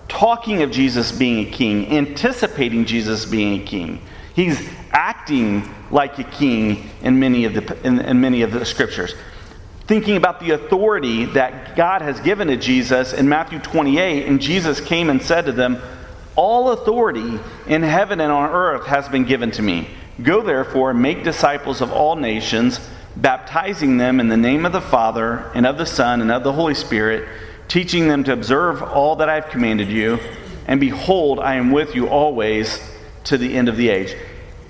talking 0.08 0.60
of 0.62 0.70
Jesus 0.70 1.12
being 1.12 1.48
a 1.48 1.50
king, 1.50 1.96
anticipating 1.96 2.84
Jesus 2.84 3.24
being 3.24 3.62
a 3.62 3.64
king. 3.64 4.02
He's 4.34 4.68
acting 4.90 5.66
like 5.90 6.18
a 6.18 6.24
king 6.24 6.90
in 7.00 7.18
many 7.18 7.46
of 7.46 7.54
the, 7.54 7.86
in, 7.86 8.00
in 8.00 8.20
many 8.20 8.42
of 8.42 8.52
the 8.52 8.66
scriptures 8.66 9.14
thinking 9.86 10.16
about 10.16 10.40
the 10.40 10.50
authority 10.50 11.26
that 11.26 11.76
God 11.76 12.02
has 12.02 12.18
given 12.20 12.48
to 12.48 12.56
Jesus 12.56 13.12
in 13.12 13.28
Matthew 13.28 13.58
28, 13.60 14.26
and 14.26 14.40
Jesus 14.40 14.80
came 14.80 15.08
and 15.10 15.22
said 15.22 15.46
to 15.46 15.52
them, 15.52 15.80
All 16.34 16.70
authority 16.70 17.38
in 17.66 17.82
heaven 17.82 18.20
and 18.20 18.32
on 18.32 18.50
earth 18.50 18.86
has 18.86 19.08
been 19.08 19.24
given 19.24 19.52
to 19.52 19.62
me. 19.62 19.88
Go 20.22 20.42
therefore 20.42 20.90
and 20.90 21.02
make 21.02 21.22
disciples 21.22 21.80
of 21.80 21.92
all 21.92 22.16
nations, 22.16 22.80
baptizing 23.16 23.96
them 23.96 24.18
in 24.18 24.28
the 24.28 24.36
name 24.36 24.66
of 24.66 24.72
the 24.72 24.80
Father, 24.80 25.50
and 25.54 25.66
of 25.66 25.78
the 25.78 25.86
Son, 25.86 26.20
and 26.20 26.32
of 26.32 26.42
the 26.42 26.52
Holy 26.52 26.74
Spirit, 26.74 27.28
teaching 27.68 28.08
them 28.08 28.24
to 28.24 28.32
observe 28.32 28.82
all 28.82 29.16
that 29.16 29.28
I 29.28 29.36
have 29.36 29.50
commanded 29.50 29.88
you. 29.88 30.18
And 30.66 30.80
behold, 30.80 31.38
I 31.38 31.54
am 31.54 31.70
with 31.70 31.94
you 31.94 32.08
always 32.08 32.80
to 33.24 33.38
the 33.38 33.56
end 33.56 33.68
of 33.68 33.76
the 33.76 33.88
age. 33.88 34.16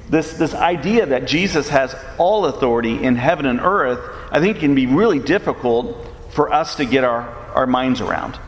this, 0.08 0.34
this 0.34 0.54
idea 0.54 1.06
that 1.06 1.26
Jesus 1.26 1.68
has 1.68 1.94
all 2.18 2.46
authority 2.46 3.02
in 3.02 3.16
heaven 3.16 3.46
and 3.46 3.60
earth, 3.60 4.15
I 4.30 4.40
think 4.40 4.56
it 4.56 4.60
can 4.60 4.74
be 4.74 4.86
really 4.86 5.18
difficult 5.18 6.06
for 6.30 6.52
us 6.52 6.76
to 6.76 6.84
get 6.84 7.04
our, 7.04 7.28
our 7.54 7.66
minds 7.66 8.00
around. 8.00 8.38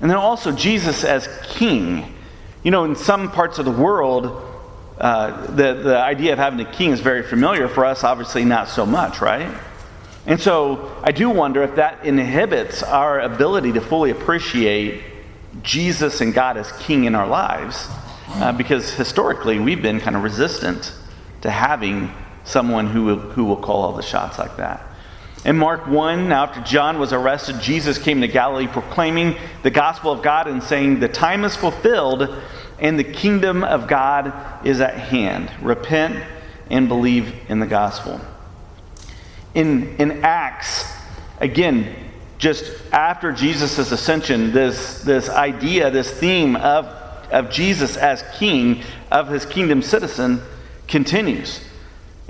And 0.00 0.10
then 0.10 0.18
also 0.18 0.52
Jesus 0.52 1.04
as 1.04 1.28
king. 1.44 2.14
You 2.62 2.70
know, 2.70 2.84
in 2.84 2.96
some 2.96 3.30
parts 3.30 3.58
of 3.58 3.64
the 3.64 3.72
world, 3.72 4.48
uh, 4.98 5.46
the, 5.46 5.74
the 5.74 5.98
idea 5.98 6.32
of 6.32 6.38
having 6.38 6.60
a 6.60 6.70
king 6.70 6.90
is 6.90 7.00
very 7.00 7.22
familiar. 7.22 7.68
For 7.68 7.84
us, 7.84 8.04
obviously, 8.04 8.44
not 8.44 8.68
so 8.68 8.86
much, 8.86 9.20
right? 9.20 9.52
And 10.26 10.40
so 10.40 11.00
I 11.02 11.10
do 11.10 11.30
wonder 11.30 11.62
if 11.62 11.76
that 11.76 12.04
inhibits 12.04 12.82
our 12.82 13.20
ability 13.20 13.72
to 13.72 13.80
fully 13.80 14.10
appreciate 14.10 15.02
Jesus 15.62 16.20
and 16.20 16.32
God 16.32 16.56
as 16.56 16.70
king 16.72 17.04
in 17.04 17.14
our 17.14 17.26
lives 17.26 17.88
uh, 18.34 18.52
because 18.52 18.92
historically 18.94 19.58
we've 19.58 19.82
been 19.82 20.00
kind 20.00 20.16
of 20.16 20.22
resistant 20.22 20.94
to 21.42 21.50
having 21.50 22.10
someone 22.44 22.86
who 22.88 23.04
will, 23.04 23.18
who 23.18 23.44
will 23.44 23.56
call 23.56 23.82
all 23.82 23.92
the 23.92 24.02
shots 24.02 24.38
like 24.38 24.56
that. 24.56 24.82
In 25.44 25.56
Mark 25.58 25.86
1, 25.86 26.30
after 26.30 26.60
John 26.60 26.98
was 26.98 27.12
arrested, 27.12 27.60
Jesus 27.60 27.98
came 27.98 28.20
to 28.20 28.28
Galilee 28.28 28.68
proclaiming 28.68 29.36
the 29.62 29.70
gospel 29.70 30.12
of 30.12 30.22
God 30.22 30.46
and 30.46 30.62
saying, 30.62 31.00
The 31.00 31.08
time 31.08 31.44
is 31.44 31.56
fulfilled 31.56 32.28
and 32.78 32.98
the 32.98 33.04
kingdom 33.04 33.64
of 33.64 33.88
God 33.88 34.32
is 34.66 34.80
at 34.80 34.94
hand. 34.94 35.50
Repent 35.60 36.22
and 36.70 36.88
believe 36.88 37.34
in 37.48 37.58
the 37.58 37.66
gospel. 37.66 38.20
In, 39.54 39.96
in 39.96 40.24
Acts, 40.24 40.84
again, 41.40 41.94
just 42.38 42.64
after 42.92 43.32
Jesus' 43.32 43.90
ascension, 43.90 44.52
this, 44.52 45.02
this 45.02 45.28
idea, 45.28 45.90
this 45.90 46.10
theme 46.10 46.56
of 46.56 46.86
of 47.32 47.50
Jesus 47.50 47.96
as 47.96 48.22
king 48.38 48.82
of 49.10 49.28
his 49.28 49.44
kingdom 49.46 49.82
citizen 49.82 50.40
continues. 50.86 51.64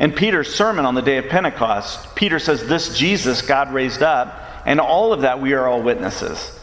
In 0.03 0.11
Peter's 0.11 0.53
sermon 0.53 0.85
on 0.85 0.97
the 0.97 1.01
day 1.01 1.19
of 1.19 1.29
Pentecost, 1.29 2.17
Peter 2.17 2.41
says, 2.41 2.67
This 2.67 2.99
Jesus 2.99 3.41
God 3.41 3.73
raised 3.73 4.03
up, 4.03 4.37
and 4.67 4.81
all 4.81 5.13
of 5.13 5.21
that 5.21 5.41
we 5.41 5.53
are 5.53 5.69
all 5.69 5.81
witnesses. 5.81 6.59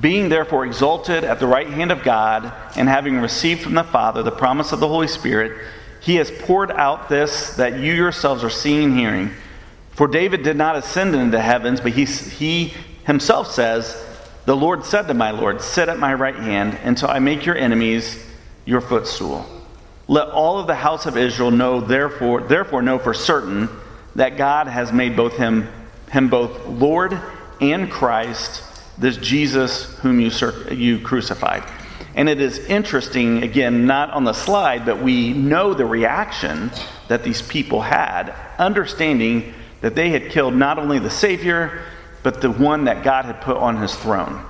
Being 0.00 0.30
therefore 0.30 0.64
exalted 0.64 1.22
at 1.22 1.38
the 1.38 1.46
right 1.46 1.68
hand 1.68 1.92
of 1.92 2.02
God, 2.02 2.50
and 2.76 2.88
having 2.88 3.20
received 3.20 3.60
from 3.60 3.74
the 3.74 3.84
Father 3.84 4.22
the 4.22 4.30
promise 4.30 4.72
of 4.72 4.80
the 4.80 4.88
Holy 4.88 5.06
Spirit, 5.06 5.62
he 6.00 6.16
has 6.16 6.30
poured 6.30 6.70
out 6.70 7.10
this 7.10 7.56
that 7.56 7.78
you 7.78 7.92
yourselves 7.92 8.42
are 8.42 8.48
seeing 8.48 8.84
and 8.84 8.98
hearing. 8.98 9.30
For 9.90 10.08
David 10.08 10.42
did 10.42 10.56
not 10.56 10.76
ascend 10.76 11.14
into 11.14 11.30
the 11.30 11.42
heavens, 11.42 11.82
but 11.82 11.92
he, 11.92 12.06
he 12.06 12.72
himself 13.04 13.50
says, 13.50 14.02
the 14.46 14.56
Lord 14.56 14.86
said 14.86 15.08
to 15.08 15.12
my 15.12 15.32
Lord, 15.32 15.60
Sit 15.60 15.90
at 15.90 15.98
my 15.98 16.14
right 16.14 16.34
hand 16.34 16.78
until 16.82 17.10
I 17.10 17.18
make 17.18 17.44
your 17.44 17.58
enemies 17.58 18.24
your 18.64 18.80
footstool. 18.80 19.57
Let 20.08 20.28
all 20.28 20.58
of 20.58 20.66
the 20.66 20.74
house 20.74 21.04
of 21.04 21.18
Israel 21.18 21.50
know, 21.50 21.80
therefore, 21.80 22.40
therefore 22.40 22.80
know 22.80 22.98
for 22.98 23.12
certain 23.12 23.68
that 24.16 24.38
God 24.38 24.66
has 24.66 24.90
made 24.90 25.16
both 25.16 25.36
him, 25.36 25.68
him 26.10 26.30
both 26.30 26.66
Lord 26.66 27.18
and 27.60 27.90
Christ, 27.90 28.64
this 28.98 29.18
Jesus 29.18 29.84
whom 29.98 30.18
you, 30.18 30.30
you 30.72 30.98
crucified. 30.98 31.62
And 32.14 32.28
it 32.28 32.40
is 32.40 32.58
interesting, 32.58 33.42
again, 33.42 33.86
not 33.86 34.10
on 34.10 34.24
the 34.24 34.32
slide, 34.32 34.86
but 34.86 35.02
we 35.02 35.32
know 35.34 35.74
the 35.74 35.84
reaction 35.84 36.70
that 37.08 37.22
these 37.22 37.42
people 37.42 37.82
had, 37.82 38.34
understanding 38.58 39.54
that 39.82 39.94
they 39.94 40.10
had 40.10 40.30
killed 40.30 40.54
not 40.54 40.78
only 40.78 40.98
the 40.98 41.10
Savior, 41.10 41.82
but 42.22 42.40
the 42.40 42.50
one 42.50 42.84
that 42.84 43.04
God 43.04 43.26
had 43.26 43.40
put 43.40 43.56
on 43.56 43.76
his 43.76 43.94
throne, 43.94 44.44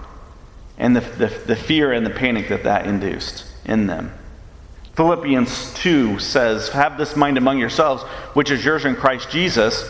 and 0.79 0.97
the, 0.97 1.01
the, 1.01 1.27
the 1.47 1.57
fear 1.57 1.93
and 1.93 2.07
the 2.07 2.11
panic 2.11 2.49
that 2.49 2.65
that 2.65 2.87
induced 2.87 3.45
in 3.65 3.87
them. 3.87 4.13
Philippians 4.99 5.75
2 5.75 6.19
says, 6.19 6.71
Have 6.71 6.99
this 6.99 7.15
mind 7.15 7.39
among 7.39 7.61
yourselves, 7.61 8.03
which 8.35 8.51
is 8.51 8.65
yours 8.65 8.85
in 8.85 8.97
Christ 8.97 9.31
Jesus, 9.31 9.89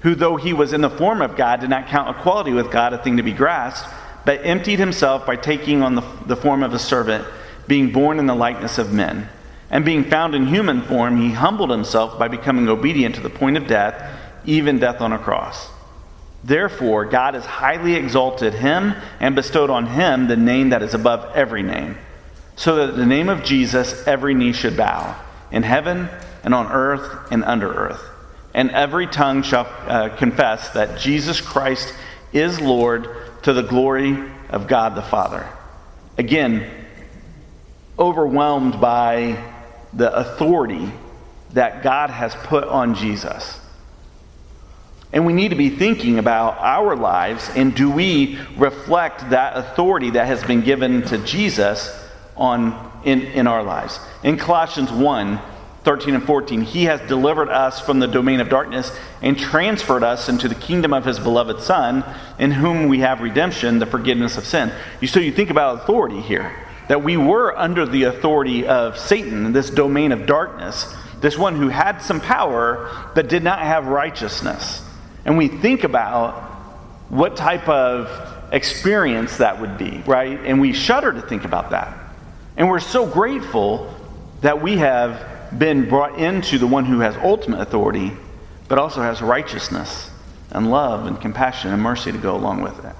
who, 0.00 0.16
though 0.16 0.34
he 0.34 0.52
was 0.52 0.72
in 0.72 0.80
the 0.80 0.90
form 0.90 1.22
of 1.22 1.36
God, 1.36 1.60
did 1.60 1.70
not 1.70 1.86
count 1.86 2.18
equality 2.18 2.52
with 2.52 2.72
God 2.72 2.92
a 2.92 2.98
thing 2.98 3.18
to 3.18 3.22
be 3.22 3.30
grasped, 3.30 3.88
but 4.24 4.44
emptied 4.44 4.80
himself 4.80 5.24
by 5.24 5.36
taking 5.36 5.84
on 5.84 5.94
the, 5.94 6.02
the 6.26 6.34
form 6.34 6.64
of 6.64 6.74
a 6.74 6.80
servant, 6.80 7.24
being 7.68 7.92
born 7.92 8.18
in 8.18 8.26
the 8.26 8.34
likeness 8.34 8.76
of 8.78 8.92
men. 8.92 9.28
And 9.70 9.84
being 9.84 10.02
found 10.02 10.34
in 10.34 10.48
human 10.48 10.82
form, 10.82 11.20
he 11.20 11.30
humbled 11.30 11.70
himself 11.70 12.18
by 12.18 12.26
becoming 12.26 12.68
obedient 12.68 13.14
to 13.14 13.20
the 13.20 13.30
point 13.30 13.56
of 13.56 13.68
death, 13.68 14.18
even 14.46 14.80
death 14.80 15.00
on 15.00 15.12
a 15.12 15.18
cross. 15.20 15.70
Therefore, 16.42 17.04
God 17.04 17.34
has 17.34 17.46
highly 17.46 17.94
exalted 17.94 18.54
him 18.54 18.96
and 19.20 19.36
bestowed 19.36 19.70
on 19.70 19.86
him 19.86 20.26
the 20.26 20.36
name 20.36 20.70
that 20.70 20.82
is 20.82 20.92
above 20.92 21.36
every 21.36 21.62
name, 21.62 21.96
so 22.60 22.76
that 22.76 22.94
the 22.94 23.06
name 23.06 23.30
of 23.30 23.42
Jesus 23.42 24.06
every 24.06 24.34
knee 24.34 24.52
should 24.52 24.76
bow, 24.76 25.18
in 25.50 25.62
heaven 25.62 26.10
and 26.44 26.54
on 26.54 26.70
earth 26.70 27.32
and 27.32 27.42
under 27.42 27.72
earth. 27.72 28.04
And 28.52 28.70
every 28.72 29.06
tongue 29.06 29.42
shall 29.42 29.66
uh, 29.86 30.10
confess 30.10 30.68
that 30.74 30.98
Jesus 30.98 31.40
Christ 31.40 31.94
is 32.34 32.60
Lord 32.60 33.08
to 33.44 33.54
the 33.54 33.62
glory 33.62 34.30
of 34.50 34.66
God 34.66 34.94
the 34.94 35.00
Father. 35.00 35.48
Again, 36.18 36.70
overwhelmed 37.98 38.78
by 38.78 39.42
the 39.94 40.14
authority 40.14 40.92
that 41.54 41.82
God 41.82 42.10
has 42.10 42.34
put 42.34 42.64
on 42.64 42.94
Jesus. 42.94 43.58
And 45.14 45.24
we 45.24 45.32
need 45.32 45.48
to 45.48 45.56
be 45.56 45.70
thinking 45.70 46.18
about 46.18 46.58
our 46.58 46.94
lives 46.94 47.48
and 47.56 47.74
do 47.74 47.90
we 47.90 48.38
reflect 48.58 49.30
that 49.30 49.56
authority 49.56 50.10
that 50.10 50.26
has 50.26 50.44
been 50.44 50.60
given 50.60 51.00
to 51.04 51.16
Jesus 51.24 51.96
on, 52.36 53.00
in, 53.04 53.22
in 53.22 53.46
our 53.46 53.62
lives? 53.62 54.00
In 54.22 54.36
Colossians 54.36 54.90
1 54.90 55.40
13 55.82 56.14
and 56.14 56.24
14, 56.24 56.60
He 56.60 56.84
has 56.84 57.00
delivered 57.08 57.48
us 57.48 57.80
from 57.80 58.00
the 58.00 58.06
domain 58.06 58.40
of 58.40 58.50
darkness 58.50 58.94
and 59.22 59.38
transferred 59.38 60.02
us 60.02 60.28
into 60.28 60.46
the 60.46 60.54
kingdom 60.54 60.92
of 60.92 61.06
His 61.06 61.18
beloved 61.18 61.62
Son, 61.62 62.04
in 62.38 62.50
whom 62.50 62.86
we 62.88 62.98
have 62.98 63.22
redemption, 63.22 63.78
the 63.78 63.86
forgiveness 63.86 64.36
of 64.36 64.44
sin. 64.44 64.70
You, 65.00 65.08
so 65.08 65.20
you 65.20 65.32
think 65.32 65.48
about 65.48 65.82
authority 65.82 66.20
here, 66.20 66.54
that 66.88 67.02
we 67.02 67.16
were 67.16 67.58
under 67.58 67.86
the 67.86 68.02
authority 68.02 68.66
of 68.66 68.98
Satan, 68.98 69.54
this 69.54 69.70
domain 69.70 70.12
of 70.12 70.26
darkness, 70.26 70.94
this 71.22 71.38
one 71.38 71.56
who 71.56 71.68
had 71.68 72.02
some 72.02 72.20
power 72.20 72.90
but 73.14 73.28
did 73.28 73.42
not 73.42 73.60
have 73.60 73.86
righteousness 73.86 74.82
and 75.24 75.36
we 75.36 75.48
think 75.48 75.84
about 75.84 76.42
what 77.08 77.36
type 77.36 77.68
of 77.68 78.10
experience 78.52 79.36
that 79.38 79.60
would 79.60 79.78
be, 79.78 80.02
right? 80.06 80.40
And 80.40 80.60
we 80.60 80.72
shudder 80.72 81.12
to 81.12 81.22
think 81.22 81.44
about 81.44 81.70
that. 81.70 81.96
And 82.60 82.68
we're 82.68 82.80
so 82.80 83.06
grateful 83.06 83.90
that 84.42 84.60
we 84.60 84.76
have 84.76 85.58
been 85.58 85.88
brought 85.88 86.18
into 86.18 86.58
the 86.58 86.66
one 86.66 86.84
who 86.84 87.00
has 87.00 87.16
ultimate 87.16 87.62
authority, 87.62 88.12
but 88.68 88.78
also 88.78 89.00
has 89.00 89.22
righteousness 89.22 90.10
and 90.50 90.70
love 90.70 91.06
and 91.06 91.18
compassion 91.18 91.72
and 91.72 91.82
mercy 91.82 92.12
to 92.12 92.18
go 92.18 92.36
along 92.36 92.60
with 92.60 92.84
it. 92.84 92.94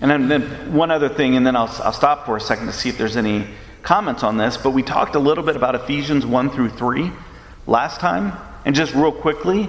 And 0.00 0.30
then, 0.30 0.72
one 0.72 0.90
other 0.90 1.10
thing, 1.10 1.36
and 1.36 1.46
then 1.46 1.54
I'll, 1.54 1.68
I'll 1.84 1.92
stop 1.92 2.24
for 2.24 2.34
a 2.34 2.40
second 2.40 2.64
to 2.68 2.72
see 2.72 2.88
if 2.88 2.96
there's 2.96 3.18
any 3.18 3.46
comments 3.82 4.22
on 4.22 4.38
this, 4.38 4.56
but 4.56 4.70
we 4.70 4.82
talked 4.82 5.16
a 5.16 5.20
little 5.20 5.44
bit 5.44 5.54
about 5.54 5.74
Ephesians 5.74 6.24
1 6.24 6.48
through 6.48 6.70
3 6.70 7.12
last 7.66 8.00
time. 8.00 8.32
And 8.64 8.74
just 8.74 8.94
real 8.94 9.12
quickly, 9.12 9.68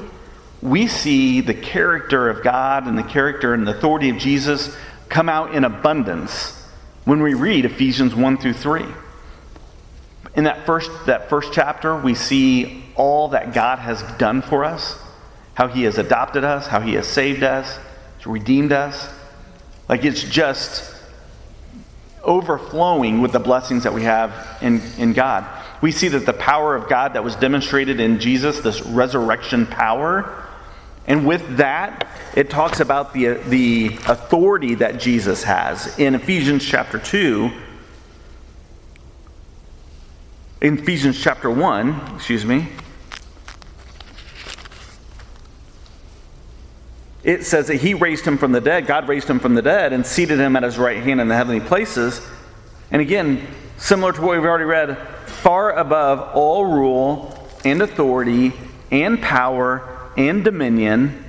we 0.61 0.87
see 0.87 1.41
the 1.41 1.53
character 1.53 2.29
of 2.29 2.41
God 2.41 2.87
and 2.87 2.97
the 2.97 3.03
character 3.03 3.53
and 3.53 3.67
the 3.67 3.75
authority 3.75 4.11
of 4.11 4.17
Jesus 4.17 4.73
come 5.09 5.27
out 5.27 5.53
in 5.53 5.65
abundance 5.65 6.56
when 7.07 7.21
we 7.23 7.33
read 7.33 7.65
Ephesians 7.65 8.13
1 8.13 8.37
through 8.37 8.53
3. 8.53 8.85
In 10.35 10.43
that 10.43 10.65
first, 10.65 10.91
that 11.07 11.29
first 11.29 11.51
chapter, 11.53 11.97
we 11.97 12.13
see 12.13 12.83
all 12.95 13.29
that 13.29 13.53
God 13.53 13.79
has 13.79 14.03
done 14.17 14.41
for 14.41 14.63
us, 14.63 14.99
how 15.55 15.67
He 15.67 15.83
has 15.83 15.97
adopted 15.97 16.43
us, 16.43 16.67
how 16.67 16.79
He 16.79 16.93
has 16.93 17.07
saved 17.07 17.43
us, 17.43 17.79
redeemed 18.25 18.71
us. 18.71 19.09
Like 19.87 20.03
it's 20.03 20.21
just 20.21 20.93
overflowing 22.23 23.21
with 23.21 23.31
the 23.31 23.39
blessings 23.39 23.83
that 23.83 23.93
we 23.93 24.03
have 24.03 24.57
in, 24.61 24.81
in 24.97 25.13
God 25.13 25.45
we 25.81 25.91
see 25.91 26.07
that 26.09 26.25
the 26.25 26.33
power 26.33 26.75
of 26.75 26.89
God 26.89 27.13
that 27.13 27.23
was 27.23 27.35
demonstrated 27.35 27.99
in 27.99 28.19
Jesus, 28.19 28.61
this 28.61 28.81
resurrection 28.81 29.65
power, 29.67 30.46
and 31.07 31.25
with 31.25 31.57
that, 31.57 32.05
it 32.35 32.49
talks 32.49 32.81
about 32.81 33.13
the, 33.13 33.35
the 33.47 33.97
authority 34.07 34.75
that 34.75 34.99
Jesus 34.99 35.41
has. 35.43 35.97
In 35.97 36.15
Ephesians 36.15 36.65
chapter 36.65 36.99
2, 36.99 37.49
in 40.59 40.77
Ephesians 40.77 41.19
chapter 41.19 41.49
1, 41.49 42.15
excuse 42.15 42.43
me, 42.43 42.67
it 47.23 47.45
says 47.45 47.67
that 47.67 47.75
he 47.75 47.93
raised 47.93 48.25
him 48.25 48.37
from 48.37 48.51
the 48.51 48.61
dead, 48.61 48.85
God 48.85 49.07
raised 49.07 49.29
him 49.29 49.39
from 49.39 49.55
the 49.55 49.61
dead, 49.61 49.93
and 49.93 50.05
seated 50.05 50.39
him 50.39 50.57
at 50.57 50.63
his 50.63 50.77
right 50.77 51.01
hand 51.01 51.21
in 51.21 51.29
the 51.29 51.35
heavenly 51.35 51.61
places. 51.61 52.21
And 52.91 53.01
again, 53.01 53.47
similar 53.77 54.11
to 54.11 54.21
what 54.21 54.35
we've 54.35 54.45
already 54.45 54.65
read, 54.65 54.97
far 55.25 55.71
above 55.71 56.35
all 56.35 56.65
rule 56.65 57.47
and 57.63 57.81
authority 57.81 58.51
and 58.91 59.21
power 59.21 59.96
and 60.17 60.43
dominion, 60.43 61.23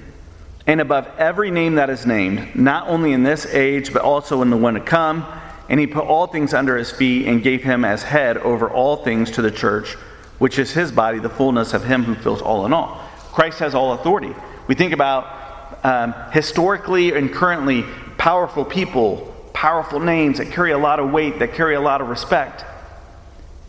and 0.67 0.81
above 0.81 1.07
every 1.19 1.51
name 1.51 1.77
that 1.77 1.91
is 1.91 2.05
named, 2.07 2.57
not 2.57 2.89
only 2.89 3.13
in 3.13 3.23
this 3.23 3.47
age, 3.47 3.93
but 3.93 4.03
also 4.03 4.43
in 4.43 4.51
the 4.51 4.57
one 4.57 4.75
to 4.75 4.81
come. 4.81 5.27
and 5.69 5.79
he 5.79 5.87
put 5.87 6.05
all 6.05 6.27
things 6.27 6.55
under 6.55 6.77
his 6.79 6.91
feet 6.91 7.27
and 7.27 7.43
gave 7.43 7.63
him 7.63 7.85
as 7.85 8.03
head 8.03 8.39
over 8.39 8.71
all 8.71 8.97
things 8.97 9.31
to 9.33 9.43
the 9.43 9.51
church, 9.51 9.93
which 10.39 10.59
is 10.59 10.73
his 10.73 10.91
body, 10.91 11.19
the 11.19 11.29
fullness 11.29 11.75
of 11.75 11.85
him 11.85 12.05
who 12.05 12.15
fills 12.15 12.41
all 12.41 12.65
in 12.65 12.73
all. 12.73 13.07
Christ 13.33 13.59
has 13.59 13.75
all 13.75 13.93
authority. 13.93 14.35
We 14.67 14.75
think 14.75 14.95
about 14.95 15.85
um, 15.85 16.15
historically 16.33 17.13
and 17.13 17.31
currently 17.31 17.85
powerful 18.17 18.65
people, 18.65 19.35
powerful 19.53 20.01
names 20.01 20.39
that 20.39 20.51
carry 20.51 20.73
a 20.73 20.79
lot 20.79 21.01
of 21.01 21.11
weight, 21.11 21.39
that 21.39 21.53
carry 21.53 21.75
a 21.75 21.81
lot 21.81 22.01
of 22.01 22.09
respect. 22.09 22.65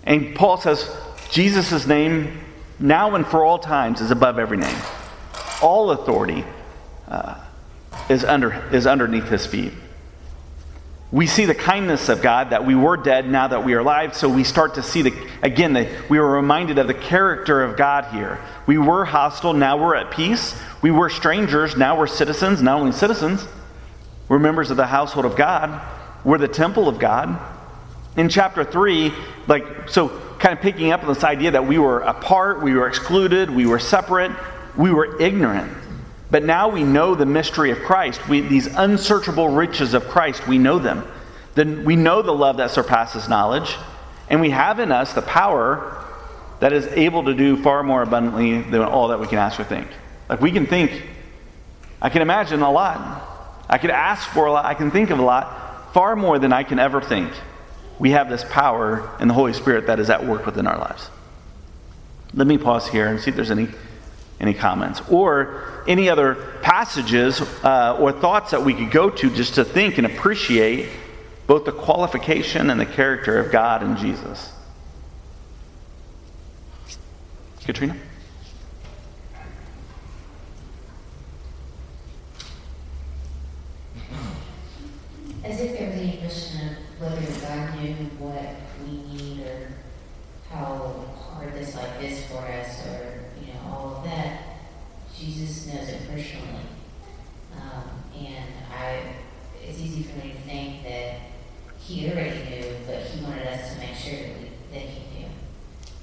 And 0.05 0.33
Paul 0.35 0.57
says 0.57 0.89
Jesus' 1.29 1.85
name, 1.85 2.39
now 2.79 3.15
and 3.15 3.27
for 3.27 3.43
all 3.43 3.59
times, 3.59 3.99
is 3.99 4.09
above 4.09 4.39
every 4.39 4.57
name. 4.57 4.77
All 5.61 5.91
authority 5.91 6.45
uh, 7.07 7.39
is, 8.09 8.23
under, 8.23 8.53
is 8.73 8.87
underneath 8.87 9.27
his 9.27 9.45
feet 9.45 9.73
we 11.11 11.25
see 11.25 11.45
the 11.45 11.55
kindness 11.55 12.07
of 12.07 12.21
God 12.21 12.51
that 12.51 12.65
we 12.65 12.75
were 12.75 12.95
dead 12.95 13.27
now 13.27 13.47
that 13.47 13.65
we 13.65 13.73
are 13.73 13.79
alive. 13.79 14.15
So 14.15 14.29
we 14.29 14.43
start 14.43 14.75
to 14.75 14.83
see 14.83 15.01
the 15.01 15.27
again 15.41 15.73
the, 15.73 15.89
we 16.07 16.19
were 16.19 16.31
reminded 16.31 16.77
of 16.77 16.85
the 16.85 16.93
character 16.93 17.63
of 17.63 17.75
God 17.75 18.13
here. 18.13 18.39
We 18.67 18.77
were 18.77 19.05
hostile, 19.05 19.53
now 19.53 19.77
we're 19.77 19.95
at 19.95 20.11
peace. 20.11 20.55
We 20.83 20.91
were 20.91 21.09
strangers, 21.09 21.75
now 21.75 21.97
we're 21.97 22.07
citizens, 22.07 22.61
not 22.61 22.79
only 22.79 22.91
citizens, 22.91 23.47
we're 24.27 24.39
members 24.39 24.69
of 24.69 24.77
the 24.77 24.85
household 24.85 25.25
of 25.25 25.35
God. 25.35 25.81
We're 26.23 26.37
the 26.37 26.47
temple 26.47 26.87
of 26.87 26.99
God. 26.99 27.39
In 28.15 28.29
chapter 28.29 28.63
3, 28.63 29.11
like 29.47 29.89
so 29.89 30.09
kind 30.37 30.53
of 30.53 30.61
picking 30.61 30.91
up 30.91 31.01
on 31.01 31.09
this 31.09 31.23
idea 31.23 31.51
that 31.51 31.65
we 31.65 31.79
were 31.79 32.01
apart, 32.01 32.61
we 32.61 32.75
were 32.75 32.87
excluded, 32.87 33.49
we 33.49 33.65
were 33.65 33.79
separate, 33.79 34.31
we 34.79 34.91
were 34.91 35.21
ignorant. 35.21 35.69
But 36.31 36.45
now 36.45 36.69
we 36.69 36.83
know 36.83 37.13
the 37.13 37.25
mystery 37.25 37.71
of 37.71 37.79
Christ. 37.79 38.25
We, 38.29 38.39
these 38.39 38.67
unsearchable 38.67 39.49
riches 39.49 39.93
of 39.93 40.07
Christ, 40.07 40.47
we 40.47 40.57
know 40.57 40.79
them. 40.79 41.05
Then 41.53 41.83
we 41.83 41.97
know 41.97 42.21
the 42.21 42.31
love 42.31 42.57
that 42.57 42.71
surpasses 42.71 43.27
knowledge, 43.27 43.75
and 44.29 44.39
we 44.39 44.51
have 44.51 44.79
in 44.79 44.93
us 44.93 45.11
the 45.11 45.21
power 45.21 46.05
that 46.61 46.71
is 46.71 46.87
able 46.87 47.25
to 47.25 47.33
do 47.33 47.61
far 47.61 47.83
more 47.83 48.03
abundantly 48.03 48.61
than 48.61 48.81
all 48.81 49.09
that 49.09 49.19
we 49.19 49.27
can 49.27 49.37
ask 49.37 49.59
or 49.59 49.65
think. 49.65 49.87
Like 50.29 50.39
we 50.39 50.51
can 50.51 50.65
think, 50.65 51.03
I 52.01 52.09
can 52.09 52.21
imagine 52.21 52.61
a 52.61 52.71
lot. 52.71 53.65
I 53.69 53.79
could 53.79 53.89
ask 53.89 54.29
for 54.29 54.45
a 54.45 54.51
lot. 54.51 54.65
I 54.65 54.75
can 54.75 54.91
think 54.91 55.09
of 55.09 55.19
a 55.19 55.23
lot, 55.23 55.93
far 55.93 56.15
more 56.15 56.39
than 56.39 56.53
I 56.53 56.63
can 56.63 56.79
ever 56.79 57.01
think. 57.01 57.33
We 57.97 58.11
have 58.11 58.29
this 58.29 58.45
power 58.49 59.09
in 59.19 59.27
the 59.27 59.33
Holy 59.33 59.51
Spirit 59.51 59.87
that 59.87 59.99
is 59.99 60.09
at 60.09 60.25
work 60.25 60.45
within 60.45 60.67
our 60.67 60.77
lives. 60.77 61.09
Let 62.33 62.47
me 62.47 62.57
pause 62.57 62.87
here 62.87 63.07
and 63.07 63.19
see 63.19 63.31
if 63.31 63.35
there's 63.35 63.51
any 63.51 63.67
any 64.39 64.53
comments 64.53 65.01
or 65.09 65.83
any 65.87 66.09
other 66.09 66.35
passages 66.61 67.41
uh, 67.63 67.97
or 67.99 68.11
thoughts 68.11 68.51
that 68.51 68.63
we 68.63 68.73
could 68.73 68.91
go 68.91 69.09
to 69.09 69.29
just 69.29 69.55
to 69.55 69.65
think 69.65 69.97
and 69.97 70.07
appreciate 70.07 70.89
both 71.47 71.65
the 71.65 71.71
qualification 71.71 72.69
and 72.69 72.79
the 72.79 72.85
character 72.85 73.37
of 73.37 73.51
God 73.51 73.83
and 73.83 73.97
Jesus. 73.97 74.53
Katrina? 77.65 77.95
As 85.43 85.59
if 85.59 85.77
there's 85.77 85.95
any 85.95 86.17
question 86.17 86.69
of 86.69 87.01
whether 87.01 87.21
God 87.41 87.79
knew 87.81 87.93
what 88.19 88.55
we 88.85 88.97
need 89.13 89.41
or 89.41 89.71
how 90.51 91.05
hard 91.15 91.53
this 91.53 91.75
life 91.75 92.03
is 92.03 92.25
for 92.25 92.39
us 92.39 92.85
or 92.87 93.19
all 93.69 93.97
of 93.97 94.03
that, 94.03 94.41
Jesus 95.15 95.58
knows 95.73 95.89
it 95.89 96.01
personally. 96.09 96.65
Um, 97.55 98.03
and 98.15 98.45
I, 98.71 99.01
it's 99.63 99.79
easy 99.79 100.03
for 100.03 100.17
me 100.25 100.33
to 100.33 100.39
think 100.39 100.83
that 100.83 101.15
he 101.79 102.09
already 102.09 102.49
knew, 102.49 102.75
but 102.85 103.03
he 103.03 103.23
wanted 103.23 103.47
us 103.47 103.73
to 103.73 103.79
make 103.79 103.95
sure 103.95 104.19
that, 104.19 104.37
we, 104.37 104.49
that 104.71 104.81
he 104.81 105.19
knew. 105.19 105.29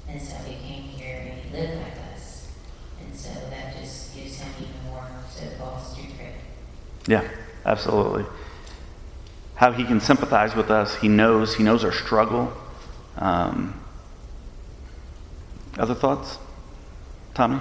And 0.09 0.21
so 0.21 0.37
he 0.37 0.55
came 0.67 0.83
here 0.83 1.19
and 1.19 1.41
he 1.41 1.57
lived 1.57 1.75
like 1.83 2.14
us. 2.14 2.53
And 3.01 3.14
so 3.14 3.31
that 3.51 3.77
just 3.77 4.14
gives 4.14 4.39
him 4.39 4.53
even 4.61 4.91
more 4.91 5.07
to 5.37 5.45
to 5.47 6.17
pray. 6.17 6.35
Yeah, 7.07 7.29
absolutely. 7.64 8.25
How 9.57 9.73
he 9.73 9.85
can 9.85 10.01
sympathize 10.01 10.55
with 10.55 10.71
us. 10.71 10.97
He 10.97 11.09
knows. 11.09 11.55
He 11.55 11.62
knows 11.62 11.85
our 11.85 11.93
struggle. 11.93 12.53
Um, 13.17 13.81
other 15.79 15.95
thoughts? 15.95 16.39
Tommy? 17.35 17.61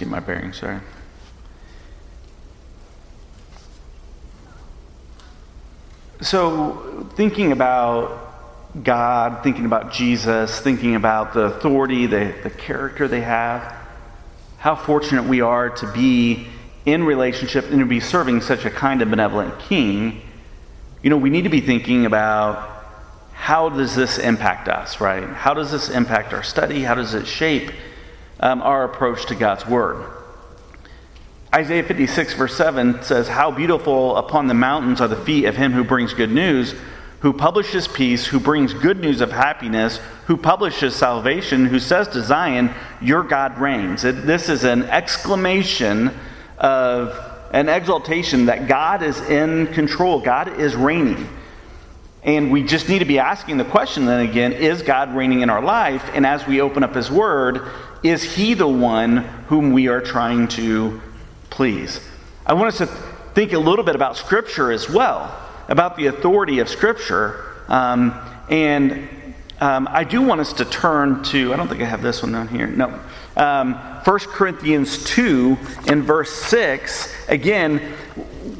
Get 0.00 0.08
my 0.08 0.18
bearings, 0.18 0.58
sorry. 0.58 0.80
So, 6.22 7.06
thinking 7.16 7.52
about 7.52 8.82
God, 8.82 9.42
thinking 9.42 9.66
about 9.66 9.92
Jesus, 9.92 10.58
thinking 10.60 10.94
about 10.94 11.34
the 11.34 11.42
authority, 11.42 12.06
the, 12.06 12.34
the 12.42 12.50
character 12.50 13.08
they 13.08 13.20
have, 13.20 13.76
how 14.58 14.74
fortunate 14.74 15.24
we 15.24 15.42
are 15.42 15.70
to 15.70 15.92
be 15.92 16.46
in 16.86 17.04
relationship 17.04 17.70
and 17.70 17.80
to 17.80 17.86
be 17.86 18.00
serving 18.00 18.40
such 18.40 18.64
a 18.64 18.70
kind 18.70 19.02
of 19.02 19.10
benevolent 19.10 19.58
king. 19.60 20.22
You 21.02 21.10
know, 21.10 21.16
we 21.16 21.30
need 21.30 21.42
to 21.42 21.50
be 21.50 21.60
thinking 21.60 22.06
about 22.06 22.68
how 23.32 23.68
does 23.68 23.94
this 23.94 24.18
impact 24.18 24.68
us, 24.68 25.00
right? 25.00 25.28
How 25.28 25.52
does 25.52 25.70
this 25.70 25.90
impact 25.90 26.32
our 26.32 26.42
study? 26.42 26.82
How 26.82 26.94
does 26.94 27.14
it 27.14 27.26
shape 27.26 27.70
um, 28.40 28.62
our 28.62 28.84
approach 28.84 29.26
to 29.26 29.34
God's 29.34 29.66
Word? 29.66 30.04
Isaiah 31.54 31.82
56, 31.82 32.34
verse 32.34 32.56
7 32.56 33.02
says, 33.02 33.26
How 33.26 33.50
beautiful 33.50 34.16
upon 34.16 34.46
the 34.46 34.54
mountains 34.54 35.00
are 35.00 35.08
the 35.08 35.16
feet 35.16 35.46
of 35.46 35.56
him 35.56 35.72
who 35.72 35.82
brings 35.82 36.14
good 36.14 36.30
news, 36.30 36.74
who 37.20 37.32
publishes 37.32 37.88
peace, 37.88 38.24
who 38.24 38.38
brings 38.38 38.72
good 38.72 39.00
news 39.00 39.20
of 39.20 39.32
happiness, 39.32 39.98
who 40.26 40.36
publishes 40.36 40.94
salvation, 40.94 41.66
who 41.66 41.80
says 41.80 42.06
to 42.08 42.22
Zion, 42.22 42.70
Your 43.02 43.24
God 43.24 43.58
reigns. 43.58 44.04
It, 44.04 44.26
this 44.26 44.48
is 44.48 44.62
an 44.64 44.84
exclamation 44.84 46.12
of 46.58 47.18
an 47.52 47.68
exaltation 47.68 48.46
that 48.46 48.68
God 48.68 49.02
is 49.02 49.20
in 49.22 49.66
control, 49.68 50.20
God 50.20 50.60
is 50.60 50.76
reigning. 50.76 51.28
And 52.22 52.52
we 52.52 52.62
just 52.62 52.88
need 52.88 52.98
to 52.98 53.06
be 53.06 53.18
asking 53.18 53.56
the 53.56 53.64
question 53.64 54.04
then 54.04 54.20
again 54.20 54.52
is 54.52 54.82
God 54.82 55.14
reigning 55.14 55.40
in 55.40 55.50
our 55.50 55.62
life? 55.62 56.04
And 56.12 56.26
as 56.26 56.46
we 56.46 56.60
open 56.60 56.82
up 56.82 56.94
His 56.94 57.10
Word, 57.10 57.70
is 58.02 58.22
He 58.22 58.54
the 58.54 58.68
one 58.68 59.18
whom 59.48 59.72
we 59.72 59.88
are 59.88 60.00
trying 60.00 60.48
to 60.48 61.00
please? 61.48 62.00
I 62.44 62.52
want 62.54 62.68
us 62.68 62.78
to 62.78 62.86
think 63.34 63.52
a 63.52 63.58
little 63.58 63.84
bit 63.84 63.94
about 63.94 64.16
Scripture 64.16 64.70
as 64.70 64.88
well, 64.88 65.34
about 65.68 65.96
the 65.96 66.06
authority 66.06 66.58
of 66.58 66.68
Scripture. 66.68 67.46
Um, 67.68 68.14
and 68.50 69.08
um, 69.60 69.88
I 69.90 70.04
do 70.04 70.22
want 70.22 70.40
us 70.40 70.52
to 70.54 70.64
turn 70.64 71.22
to, 71.24 71.52
I 71.52 71.56
don't 71.56 71.68
think 71.68 71.80
I 71.82 71.86
have 71.86 72.02
this 72.02 72.22
one 72.22 72.32
down 72.32 72.48
here. 72.48 72.66
No. 72.66 72.98
Um, 73.36 73.74
1 74.04 74.18
Corinthians 74.20 75.04
2 75.04 75.56
in 75.86 76.02
verse 76.02 76.30
6. 76.30 77.28
Again, 77.28 77.94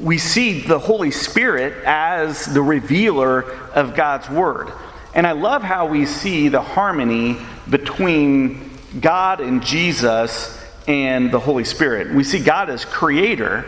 we 0.01 0.17
see 0.19 0.61
the 0.61 0.79
Holy 0.79 1.11
Spirit 1.11 1.85
as 1.85 2.47
the 2.47 2.63
revealer 2.63 3.43
of 3.73 3.95
God's 3.95 4.29
Word. 4.31 4.73
And 5.15 5.27
I 5.27 5.33
love 5.33 5.63
how 5.63 5.87
we 5.87 6.07
see 6.07 6.49
the 6.49 6.63
harmony 6.63 7.37
between 7.69 8.71
God 9.01 9.41
and 9.41 9.63
Jesus 9.63 10.57
and 10.89 11.31
the 11.31 11.39
Holy 11.39 11.65
Spirit. 11.65 12.15
We 12.15 12.25
see 12.25 12.43
God 12.43 12.71
as 12.71 12.85
creator. 12.85 13.67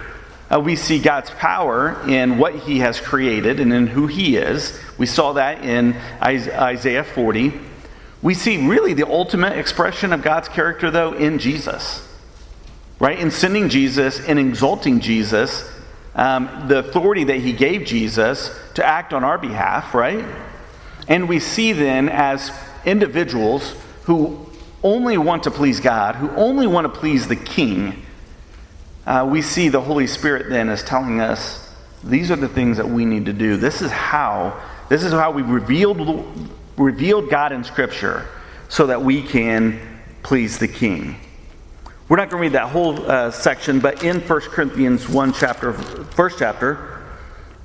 Uh, 0.51 0.61
we 0.61 0.77
see 0.77 0.99
God's 0.99 1.31
power 1.31 2.01
in 2.09 2.39
what 2.39 2.55
he 2.55 2.79
has 2.81 3.01
created 3.01 3.61
and 3.61 3.73
in 3.73 3.87
who 3.87 4.07
he 4.07 4.37
is. 4.37 4.79
We 4.99 5.07
saw 5.07 5.35
that 5.35 5.65
in 5.65 5.97
Isaiah 6.23 7.05
40. 7.05 7.53
We 8.23 8.35
see 8.35 8.67
really 8.67 8.95
the 8.95 9.09
ultimate 9.09 9.59
expression 9.59 10.13
of 10.13 10.23
God's 10.23 10.49
character, 10.49 10.91
though, 10.91 11.13
in 11.13 11.39
Jesus. 11.39 12.09
Right? 12.99 13.19
In 13.19 13.31
sending 13.31 13.69
Jesus 13.69 14.21
and 14.21 14.39
exalting 14.39 15.01
Jesus 15.01 15.69
um, 16.15 16.67
the 16.69 16.79
authority 16.79 17.25
that 17.25 17.39
he 17.39 17.53
gave 17.53 17.85
Jesus 17.85 18.59
to 18.75 18.85
act 18.85 19.13
on 19.13 19.25
our 19.25 19.39
behalf, 19.39 19.95
right? 19.95 20.25
And 21.09 21.29
we 21.29 21.41
see 21.41 21.73
then 21.73 22.09
as 22.09 22.51
individuals 22.85 23.75
who 24.05 24.47
only 24.83 25.17
want 25.17 25.45
to 25.45 25.51
please 25.51 25.81
God, 25.81 26.17
who 26.17 26.31
only 26.31 26.67
want 26.67 26.93
to 26.93 27.01
please 27.01 27.29
the 27.29 27.37
King, 27.37 28.03
uh, 29.07 29.27
we 29.31 29.43
see 29.43 29.69
the 29.69 29.81
Holy 29.81 30.07
Spirit 30.07 30.49
then 30.49 30.69
as 30.69 30.83
telling 30.83 31.21
us 31.21 31.75
these 32.05 32.31
are 32.31 32.37
the 32.37 32.49
things 32.49 32.77
that 32.77 32.89
we 32.89 33.05
need 33.05 33.27
to 33.27 33.33
do. 33.33 33.57
This 33.57 33.81
is 33.81 33.91
how, 33.91 34.61
this 34.89 35.05
is 35.05 35.13
how 35.13 35.31
we 35.31 35.43
revealed, 35.43 36.51
revealed 36.77 37.31
God 37.31 37.53
in 37.53 37.65
Scripture 37.65 38.27
so 38.69 38.87
that 38.87 39.03
we 39.03 39.23
can 39.23 39.81
please 40.23 40.59
the 40.59 40.69
King. 40.69 41.17
We're 42.13 42.19
not 42.19 42.29
going 42.29 42.43
to 42.43 42.43
read 42.43 42.53
that 42.61 42.69
whole 42.69 43.11
uh, 43.11 43.31
section, 43.31 43.81
but 43.81 44.05
in 44.05 44.21
1 44.21 44.41
Corinthians 44.43 45.09
1 45.09 45.33
chapter, 45.33 45.73
first 45.73 46.39
chapter, 46.39 47.01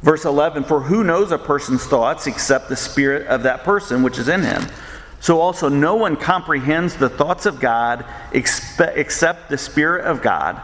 verse 0.03 0.23
11, 0.23 0.63
for 0.63 0.79
who 0.79 1.03
knows 1.03 1.33
a 1.33 1.37
person's 1.37 1.85
thoughts 1.85 2.27
except 2.27 2.69
the 2.69 2.75
spirit 2.77 3.27
of 3.27 3.43
that 3.43 3.65
person 3.65 4.03
which 4.03 4.17
is 4.17 4.29
in 4.29 4.43
him? 4.43 4.63
So 5.19 5.41
also 5.41 5.67
no 5.67 5.95
one 5.95 6.15
comprehends 6.15 6.95
the 6.95 7.09
thoughts 7.09 7.45
of 7.45 7.59
God 7.59 8.05
except 8.31 9.49
the 9.49 9.57
spirit 9.57 10.05
of 10.05 10.21
God. 10.21 10.61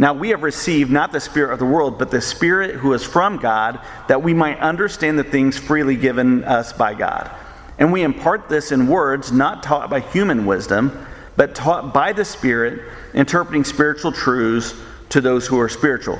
Now 0.00 0.14
we 0.14 0.30
have 0.30 0.42
received 0.42 0.90
not 0.90 1.12
the 1.12 1.20
spirit 1.20 1.52
of 1.52 1.60
the 1.60 1.64
world, 1.64 2.00
but 2.00 2.10
the 2.10 2.20
spirit 2.20 2.74
who 2.74 2.92
is 2.92 3.04
from 3.04 3.36
God, 3.36 3.78
that 4.08 4.20
we 4.20 4.34
might 4.34 4.58
understand 4.58 5.16
the 5.16 5.22
things 5.22 5.56
freely 5.56 5.94
given 5.94 6.42
us 6.42 6.72
by 6.72 6.94
God. 6.94 7.30
And 7.78 7.92
we 7.92 8.02
impart 8.02 8.48
this 8.48 8.72
in 8.72 8.88
words 8.88 9.30
not 9.30 9.62
taught 9.62 9.90
by 9.90 10.00
human 10.00 10.44
wisdom, 10.44 11.06
but 11.36 11.54
taught 11.54 11.94
by 11.94 12.12
the 12.12 12.24
Spirit, 12.24 12.82
interpreting 13.14 13.64
spiritual 13.64 14.12
truths 14.12 14.74
to 15.10 15.20
those 15.20 15.46
who 15.46 15.60
are 15.60 15.68
spiritual. 15.68 16.18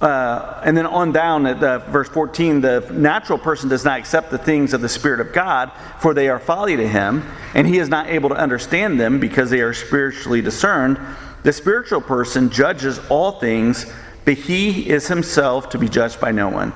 Uh, 0.00 0.60
and 0.64 0.76
then 0.76 0.86
on 0.86 1.12
down 1.12 1.46
at 1.46 1.62
uh, 1.62 1.78
verse 1.90 2.08
14, 2.08 2.60
the 2.60 2.86
natural 2.92 3.38
person 3.38 3.68
does 3.68 3.84
not 3.84 3.98
accept 3.98 4.30
the 4.30 4.38
things 4.38 4.74
of 4.74 4.80
the 4.80 4.88
Spirit 4.88 5.20
of 5.20 5.32
God, 5.32 5.70
for 6.00 6.12
they 6.12 6.28
are 6.28 6.38
folly 6.38 6.76
to 6.76 6.86
him, 6.86 7.22
and 7.54 7.66
he 7.66 7.78
is 7.78 7.88
not 7.88 8.08
able 8.08 8.28
to 8.28 8.34
understand 8.34 9.00
them 9.00 9.20
because 9.20 9.50
they 9.50 9.60
are 9.60 9.72
spiritually 9.72 10.42
discerned. 10.42 10.98
The 11.44 11.52
spiritual 11.52 12.00
person 12.00 12.50
judges 12.50 13.00
all 13.08 13.32
things, 13.32 13.90
but 14.24 14.34
he 14.34 14.90
is 14.90 15.06
himself 15.06 15.70
to 15.70 15.78
be 15.78 15.88
judged 15.88 16.20
by 16.20 16.32
no 16.32 16.48
one. 16.48 16.72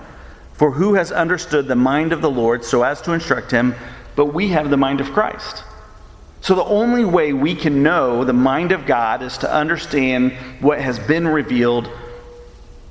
For 0.55 0.71
who 0.71 0.95
has 0.95 1.13
understood 1.13 1.69
the 1.69 1.77
mind 1.77 2.13
of 2.13 2.23
the 2.23 2.31
Lord 2.31 2.65
so 2.65 2.83
as 2.83 3.01
to 3.03 3.13
instruct 3.13 3.51
him? 3.51 3.75
But 4.17 4.27
we 4.35 4.49
have 4.49 4.71
the 4.71 4.77
mind 4.77 5.01
of 5.01 5.13
Christ. 5.13 5.65
So, 6.41 6.55
the 6.55 6.65
only 6.65 7.05
way 7.05 7.33
we 7.33 7.55
can 7.55 7.83
know 7.83 8.25
the 8.25 8.33
mind 8.33 8.73
of 8.73 8.87
God 8.87 9.23
is 9.23 9.39
to 9.39 9.53
understand 9.53 10.33
what 10.61 10.81
has 10.81 10.99
been 10.99 11.27
revealed 11.27 11.91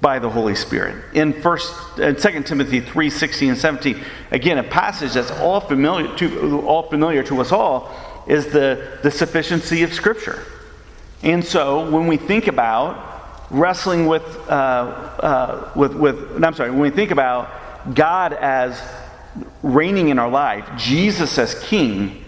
by 0.02 0.20
the 0.20 0.30
Holy 0.30 0.56
Spirit. 0.56 1.04
In 1.14 1.34
first 1.34 1.74
and 1.98 2.18
2 2.18 2.44
Timothy 2.44 2.82
3 2.82 3.10
16 3.10 3.50
and 3.50 3.58
17, 3.58 4.04
again, 4.32 4.58
a 4.58 4.64
passage 4.64 5.14
that's 5.14 5.32
all 5.32 5.60
familiar 5.60 6.16
to, 6.18 6.62
all 6.68 6.84
familiar 6.84 7.24
to 7.24 7.40
us 7.42 7.52
all 7.52 7.96
is 8.28 8.48
the, 8.48 9.00
the 9.02 9.10
sufficiency 9.10 9.84
of 9.84 9.94
Scripture. 9.94 10.44
And 11.24 11.44
so, 11.44 11.90
when 11.90 12.08
we 12.08 12.18
think 12.18 12.48
about 12.48 13.06
wrestling 13.50 14.08
with, 14.08 14.26
uh, 14.50 14.52
uh, 14.52 15.72
with, 15.74 15.94
with, 15.96 16.44
I'm 16.44 16.54
sorry, 16.54 16.70
when 16.70 16.82
we 16.82 16.90
think 16.90 17.12
about 17.12 17.50
God 17.96 18.34
as 18.34 18.82
reigning 19.64 20.10
in 20.10 20.20
our 20.20 20.30
life, 20.30 20.70
Jesus 20.78 21.38
as 21.38 21.58
King, 21.64 22.24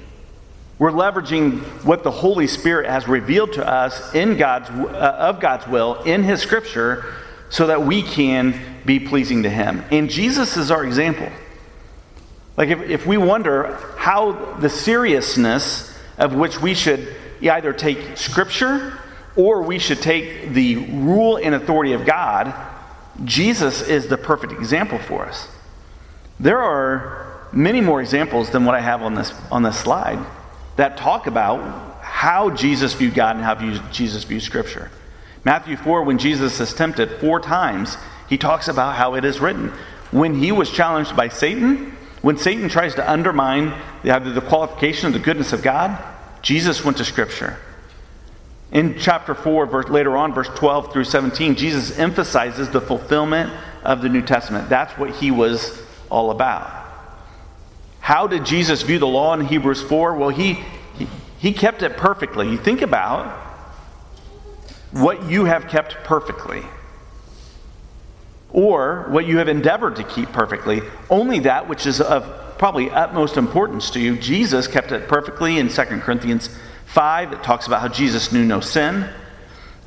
we're 0.79 0.91
leveraging 0.91 1.59
what 1.83 2.03
the 2.03 2.11
Holy 2.11 2.47
Spirit 2.47 2.89
has 2.89 3.05
revealed 3.05 3.53
to 3.53 3.67
us 3.67 4.15
in 4.15 4.37
God's, 4.37 4.69
uh, 4.69 5.17
of 5.19 5.41
God's 5.41 5.67
will 5.67 6.01
in 6.03 6.23
His 6.23 6.41
Scripture 6.41 7.03
so 7.49 7.67
that 7.67 7.83
we 7.83 8.01
can 8.01 8.57
be 8.85 8.97
pleasing 8.97 9.43
to 9.43 9.49
Him. 9.49 9.83
And 9.91 10.09
Jesus 10.09 10.55
is 10.55 10.71
our 10.71 10.85
example. 10.85 11.29
Like, 12.55 12.69
if, 12.69 12.81
if 12.81 13.05
we 13.05 13.17
wonder 13.17 13.77
how 13.97 14.31
the 14.55 14.69
seriousness 14.69 15.97
of 16.17 16.33
which 16.33 16.61
we 16.61 16.73
should 16.73 17.13
either 17.41 17.73
take 17.73 18.17
Scripture 18.17 18.97
or 19.35 19.61
we 19.61 19.79
should 19.79 20.01
take 20.01 20.53
the 20.53 20.77
rule 20.77 21.37
and 21.37 21.55
authority 21.55 21.91
of 21.91 22.05
God, 22.05 22.53
Jesus 23.25 23.81
is 23.81 24.07
the 24.07 24.17
perfect 24.17 24.53
example 24.53 24.97
for 24.97 25.25
us. 25.25 25.49
There 26.39 26.59
are 26.59 27.49
many 27.51 27.81
more 27.81 27.99
examples 27.99 28.49
than 28.51 28.63
what 28.63 28.75
I 28.75 28.79
have 28.79 29.01
on 29.01 29.15
this, 29.15 29.33
on 29.51 29.63
this 29.63 29.77
slide 29.77 30.25
that 30.79 30.95
talk 30.95 31.27
about 31.27 32.01
how 32.01 32.49
Jesus 32.49 32.93
viewed 32.93 33.13
God 33.13 33.35
and 33.35 33.43
how 33.43 33.55
Jesus 33.91 34.23
viewed 34.23 34.41
Scripture. 34.41 34.89
Matthew 35.43 35.75
4, 35.77 36.03
when 36.03 36.17
Jesus 36.17 36.59
is 36.59 36.73
tempted 36.73 37.19
four 37.19 37.39
times, 37.39 37.97
he 38.29 38.37
talks 38.37 38.67
about 38.67 38.95
how 38.95 39.15
it 39.15 39.25
is 39.25 39.39
written. 39.39 39.73
When 40.11 40.35
he 40.35 40.51
was 40.51 40.71
challenged 40.71 41.15
by 41.15 41.27
Satan, 41.27 41.97
when 42.21 42.37
Satan 42.37 42.69
tries 42.69 42.95
to 42.95 43.09
undermine 43.09 43.73
either 44.03 44.31
the 44.31 44.41
qualification 44.41 45.07
of 45.07 45.13
the 45.13 45.19
goodness 45.19 45.53
of 45.53 45.61
God, 45.61 46.01
Jesus 46.41 46.83
went 46.83 46.97
to 46.97 47.05
Scripture. 47.05 47.57
In 48.71 48.97
chapter 48.99 49.35
4, 49.35 49.65
verse, 49.65 49.89
later 49.89 50.15
on, 50.15 50.33
verse 50.33 50.49
12 50.55 50.93
through 50.93 51.05
17, 51.05 51.55
Jesus 51.55 51.97
emphasizes 51.97 52.69
the 52.69 52.81
fulfillment 52.81 53.51
of 53.83 54.01
the 54.01 54.09
New 54.09 54.21
Testament. 54.21 54.69
That's 54.69 54.97
what 54.97 55.09
he 55.11 55.31
was 55.31 55.81
all 56.09 56.31
about. 56.31 56.88
How 58.09 58.25
did 58.25 58.43
Jesus 58.43 58.81
view 58.81 58.97
the 58.97 59.05
law 59.05 59.35
in 59.35 59.45
Hebrews 59.45 59.83
4? 59.83 60.15
Well, 60.15 60.29
he, 60.29 60.53
he, 60.97 61.07
he 61.37 61.53
kept 61.53 61.83
it 61.83 61.95
perfectly. 61.95 62.49
You 62.49 62.57
think 62.57 62.81
about 62.81 63.27
what 64.89 65.29
you 65.29 65.45
have 65.45 65.67
kept 65.67 65.93
perfectly, 66.05 66.63
or 68.51 69.05
what 69.09 69.27
you 69.27 69.37
have 69.37 69.47
endeavored 69.47 69.97
to 69.97 70.03
keep 70.03 70.31
perfectly, 70.31 70.81
only 71.11 71.41
that 71.41 71.69
which 71.69 71.85
is 71.85 72.01
of 72.01 72.57
probably 72.57 72.89
utmost 72.89 73.37
importance 73.37 73.91
to 73.91 73.99
you. 73.99 74.17
Jesus 74.17 74.67
kept 74.67 74.91
it 74.91 75.07
perfectly 75.07 75.59
in 75.59 75.69
2 75.69 75.83
Corinthians 75.99 76.49
5. 76.87 77.33
It 77.33 77.43
talks 77.43 77.67
about 77.67 77.81
how 77.81 77.89
Jesus 77.89 78.31
knew 78.31 78.43
no 78.43 78.59
sin. 78.59 79.07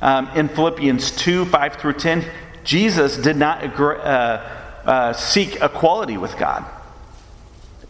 Um, 0.01 0.29
in 0.29 0.47
Philippians 0.47 1.11
2 1.11 1.43
5 1.43 1.75
through 1.75 1.95
10, 1.95 2.23
Jesus 2.63 3.17
did 3.17 3.35
not 3.35 3.65
agree, 3.65 3.97
uh, 3.97 4.37
uh, 4.85 5.11
seek 5.11 5.61
equality 5.61 6.15
with 6.15 6.37
God. 6.37 6.63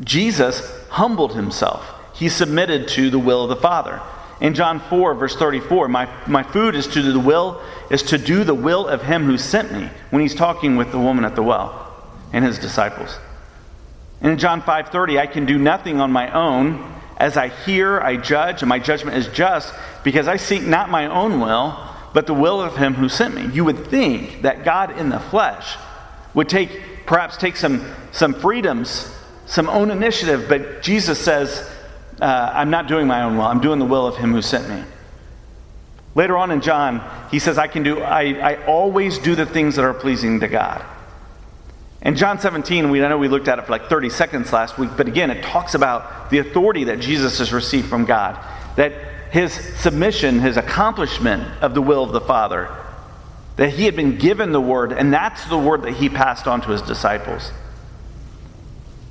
Jesus 0.03 0.61
humbled 0.89 1.35
himself. 1.35 1.89
He 2.13 2.29
submitted 2.29 2.87
to 2.89 3.09
the 3.09 3.19
will 3.19 3.43
of 3.43 3.49
the 3.49 3.55
Father. 3.55 4.01
In 4.41 4.53
John 4.53 4.79
4, 4.79 5.15
verse 5.15 5.35
34, 5.35 5.87
my, 5.87 6.09
my 6.27 6.43
food 6.43 6.75
is 6.75 6.87
to 6.87 7.01
do 7.01 7.13
the 7.13 7.19
will, 7.19 7.61
is 7.89 8.03
to 8.03 8.17
do 8.17 8.43
the 8.43 8.53
will 8.53 8.87
of 8.87 9.01
him 9.01 9.23
who 9.23 9.37
sent 9.37 9.71
me, 9.71 9.89
when 10.09 10.21
he's 10.21 10.35
talking 10.35 10.75
with 10.75 10.91
the 10.91 10.99
woman 10.99 11.25
at 11.25 11.35
the 11.35 11.43
well 11.43 11.79
and 12.33 12.43
his 12.43 12.59
disciples. 12.59 13.17
And 14.21 14.31
in 14.31 14.37
John 14.37 14.61
5:30, 14.61 15.19
I 15.19 15.27
can 15.27 15.45
do 15.45 15.57
nothing 15.57 16.01
on 16.01 16.11
my 16.11 16.31
own. 16.31 16.91
As 17.17 17.37
I 17.37 17.49
hear, 17.49 18.01
I 18.01 18.17
judge, 18.17 18.61
and 18.61 18.69
my 18.69 18.79
judgment 18.79 19.17
is 19.17 19.27
just, 19.27 19.73
because 20.03 20.27
I 20.27 20.37
seek 20.37 20.63
not 20.63 20.89
my 20.89 21.05
own 21.05 21.39
will, 21.39 21.77
but 22.13 22.25
the 22.25 22.33
will 22.33 22.61
of 22.61 22.75
him 22.75 22.95
who 22.95 23.07
sent 23.07 23.35
me. 23.35 23.47
You 23.53 23.65
would 23.65 23.87
think 23.87 24.41
that 24.41 24.65
God 24.65 24.97
in 24.97 25.09
the 25.09 25.19
flesh 25.19 25.77
would 26.33 26.49
take 26.49 27.05
perhaps 27.05 27.37
take 27.37 27.55
some, 27.55 27.85
some 28.11 28.33
freedoms, 28.33 29.13
some 29.53 29.69
own 29.69 29.91
initiative, 29.91 30.47
but 30.49 30.81
Jesus 30.81 31.19
says, 31.19 31.69
uh, 32.19 32.51
I'm 32.55 32.71
not 32.71 32.87
doing 32.87 33.05
my 33.05 33.21
own 33.21 33.37
will, 33.37 33.45
I'm 33.45 33.61
doing 33.61 33.77
the 33.77 33.85
will 33.85 34.07
of 34.07 34.17
him 34.17 34.31
who 34.31 34.41
sent 34.41 34.67
me. 34.67 34.83
Later 36.15 36.37
on 36.37 36.49
in 36.49 36.59
John, 36.59 37.07
he 37.29 37.37
says, 37.37 37.59
I 37.59 37.67
can 37.67 37.83
do, 37.83 38.01
I, 38.01 38.53
I 38.53 38.65
always 38.65 39.19
do 39.19 39.35
the 39.35 39.45
things 39.45 39.75
that 39.75 39.85
are 39.85 39.93
pleasing 39.93 40.39
to 40.39 40.47
God. 40.47 40.83
In 42.01 42.15
John 42.15 42.39
17, 42.39 42.89
we, 42.89 43.03
I 43.03 43.07
know 43.07 43.19
we 43.19 43.27
looked 43.27 43.47
at 43.47 43.59
it 43.59 43.65
for 43.65 43.71
like 43.71 43.89
30 43.89 44.09
seconds 44.09 44.51
last 44.51 44.79
week, 44.79 44.89
but 44.97 45.07
again, 45.07 45.29
it 45.29 45.43
talks 45.43 45.75
about 45.75 46.31
the 46.31 46.39
authority 46.39 46.85
that 46.85 46.99
Jesus 46.99 47.37
has 47.37 47.53
received 47.53 47.87
from 47.87 48.05
God, 48.05 48.43
that 48.75 48.91
his 49.29 49.53
submission, 49.53 50.39
his 50.39 50.57
accomplishment 50.57 51.61
of 51.61 51.75
the 51.75 51.81
will 51.81 52.03
of 52.03 52.11
the 52.11 52.21
Father, 52.21 52.75
that 53.57 53.69
he 53.69 53.85
had 53.85 53.95
been 53.95 54.17
given 54.17 54.51
the 54.51 54.59
word, 54.59 54.91
and 54.91 55.13
that's 55.13 55.45
the 55.45 55.59
word 55.59 55.83
that 55.83 55.93
he 55.93 56.09
passed 56.09 56.47
on 56.47 56.59
to 56.61 56.71
his 56.71 56.81
disciples. 56.81 57.51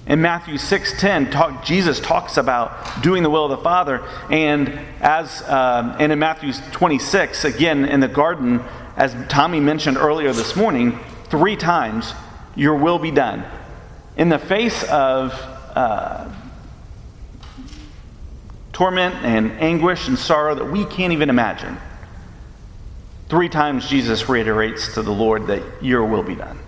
In 0.07 0.21
Matthew 0.21 0.59
6:10, 0.59 1.31
talk, 1.31 1.65
Jesus 1.65 2.01
talks 2.01 2.37
about 2.37 3.03
doing 3.03 3.23
the 3.23 3.31
will 3.31 3.45
of 3.45 3.51
the 3.51 3.63
Father, 3.63 4.03
and 4.31 4.81
as 5.01 5.49
um, 5.49 5.95
and 5.99 6.11
in 6.11 6.19
Matthew 6.19 6.53
26, 6.73 7.45
again 7.45 7.85
in 7.85 8.01
the 8.01 8.09
garden, 8.09 8.61
as 8.97 9.15
Tommy 9.29 9.61
mentioned 9.61 9.97
earlier 9.97 10.33
this 10.33 10.57
morning, 10.57 10.99
three 11.27 11.55
times, 11.55 12.15
"Your 12.57 12.75
will 12.75 12.99
be 12.99 13.13
done." 13.13 13.45
In 14.17 14.29
the 14.29 14.41
face 14.41 14.83
of 14.85 15.33
uh, 15.77 16.29
torment 18.73 19.15
and 19.23 19.53
anguish 19.53 20.09
and 20.09 20.19
sorrow 20.19 20.57
that 20.57 20.65
we 20.65 20.85
can't 20.85 21.13
even 21.13 21.31
imagine, 21.31 21.79
three 23.29 23.49
times 23.49 23.89
Jesus 23.89 24.29
reiterates 24.29 24.95
to 24.95 25.03
the 25.03 25.13
Lord 25.13 25.47
that 25.47 25.63
Your 25.81 26.05
will 26.05 26.25
be 26.25 26.35
done. 26.35 26.59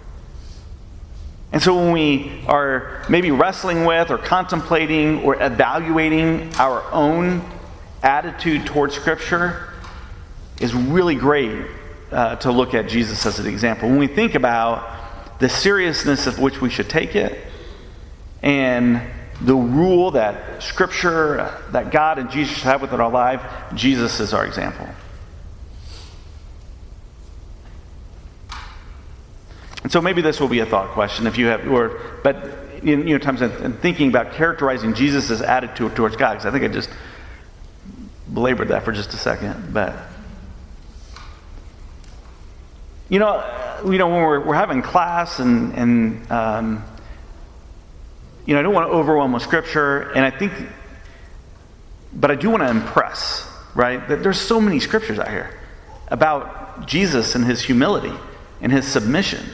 And 1.54 1.62
so 1.62 1.76
when 1.76 1.92
we 1.92 2.42
are 2.48 3.04
maybe 3.08 3.30
wrestling 3.30 3.84
with 3.84 4.10
or 4.10 4.18
contemplating 4.18 5.22
or 5.22 5.40
evaluating 5.40 6.52
our 6.56 6.82
own 6.90 7.48
attitude 8.02 8.66
towards 8.66 8.96
Scripture, 8.96 9.72
is 10.60 10.74
really 10.74 11.14
great 11.14 11.64
uh, 12.10 12.34
to 12.36 12.50
look 12.50 12.74
at 12.74 12.88
Jesus 12.88 13.24
as 13.24 13.38
an 13.38 13.46
example. 13.46 13.88
When 13.88 13.98
we 13.98 14.08
think 14.08 14.34
about 14.34 15.38
the 15.38 15.48
seriousness 15.48 16.26
of 16.26 16.40
which 16.40 16.60
we 16.60 16.70
should 16.70 16.90
take 16.90 17.14
it 17.14 17.38
and 18.42 19.00
the 19.40 19.54
rule 19.54 20.10
that 20.10 20.60
Scripture, 20.60 21.56
that 21.70 21.92
God 21.92 22.18
and 22.18 22.32
Jesus 22.32 22.64
have 22.64 22.82
within 22.82 23.00
our 23.00 23.12
life, 23.12 23.40
Jesus 23.76 24.18
is 24.18 24.34
our 24.34 24.44
example. 24.44 24.88
And 29.84 29.92
so 29.92 30.00
maybe 30.00 30.22
this 30.22 30.40
will 30.40 30.48
be 30.48 30.60
a 30.60 30.66
thought 30.66 30.90
question 30.90 31.26
if 31.26 31.36
you 31.36 31.46
have, 31.46 31.70
or, 31.70 32.00
but 32.24 32.36
in 32.82 33.06
you 33.06 33.14
know, 33.14 33.18
times 33.18 33.42
in 33.42 33.74
thinking 33.74 34.08
about 34.08 34.32
characterizing 34.32 34.94
Jesus' 34.94 35.42
attitude 35.42 35.94
towards 35.94 36.16
God, 36.16 36.32
because 36.32 36.46
I 36.46 36.50
think 36.50 36.64
I 36.64 36.68
just 36.68 36.88
belabored 38.32 38.68
that 38.68 38.82
for 38.82 38.92
just 38.92 39.12
a 39.12 39.18
second, 39.18 39.74
but 39.74 39.94
you 43.10 43.18
know, 43.18 43.44
you 43.84 43.98
know 43.98 44.08
when 44.08 44.22
we're, 44.22 44.40
we're 44.40 44.54
having 44.54 44.80
class 44.80 45.38
and, 45.38 45.74
and 45.74 46.32
um, 46.32 46.84
you 48.46 48.54
know, 48.54 48.60
I 48.60 48.62
don't 48.62 48.74
want 48.74 48.88
to 48.88 48.92
overwhelm 48.92 49.32
with 49.32 49.42
scripture, 49.42 50.12
and 50.12 50.24
I 50.24 50.30
think, 50.30 50.52
but 52.14 52.30
I 52.30 52.36
do 52.36 52.48
want 52.48 52.62
to 52.62 52.70
impress, 52.70 53.46
right? 53.74 54.06
That 54.08 54.22
there's 54.22 54.40
so 54.40 54.62
many 54.62 54.80
scriptures 54.80 55.18
out 55.18 55.28
here 55.28 55.60
about 56.08 56.86
Jesus 56.86 57.34
and 57.34 57.44
his 57.44 57.60
humility 57.60 58.14
and 58.62 58.72
his 58.72 58.86
submission 58.86 59.44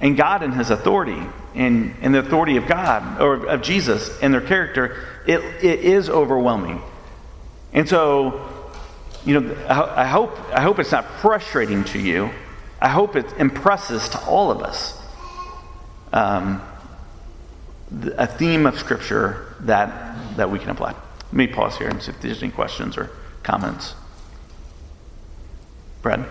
and 0.00 0.16
God 0.16 0.42
and 0.42 0.54
his 0.54 0.70
authority 0.70 1.20
and, 1.54 1.94
and 2.00 2.14
the 2.14 2.20
authority 2.20 2.56
of 2.56 2.66
God 2.66 3.20
or 3.20 3.46
of 3.46 3.62
Jesus 3.62 4.18
and 4.22 4.32
their 4.32 4.40
character, 4.40 5.04
it, 5.26 5.40
it 5.62 5.80
is 5.80 6.08
overwhelming. 6.08 6.80
And 7.72 7.88
so, 7.88 8.48
you 9.24 9.38
know, 9.38 9.54
I, 9.68 10.02
I, 10.02 10.06
hope, 10.06 10.38
I 10.52 10.60
hope 10.60 10.78
it's 10.78 10.92
not 10.92 11.06
frustrating 11.20 11.84
to 11.84 11.98
you. 11.98 12.30
I 12.80 12.88
hope 12.88 13.14
it 13.14 13.30
impresses 13.38 14.08
to 14.10 14.24
all 14.24 14.50
of 14.50 14.62
us 14.62 14.98
um, 16.12 16.62
a 18.16 18.26
theme 18.26 18.66
of 18.66 18.78
Scripture 18.78 19.54
that, 19.60 20.36
that 20.36 20.50
we 20.50 20.58
can 20.58 20.70
apply. 20.70 20.92
Let 20.92 21.32
me 21.32 21.46
pause 21.46 21.76
here 21.76 21.88
and 21.88 22.02
see 22.02 22.10
if 22.10 22.20
there's 22.20 22.42
any 22.42 22.52
questions 22.52 22.96
or 22.96 23.10
comments. 23.42 23.94
Brad? 26.02 26.26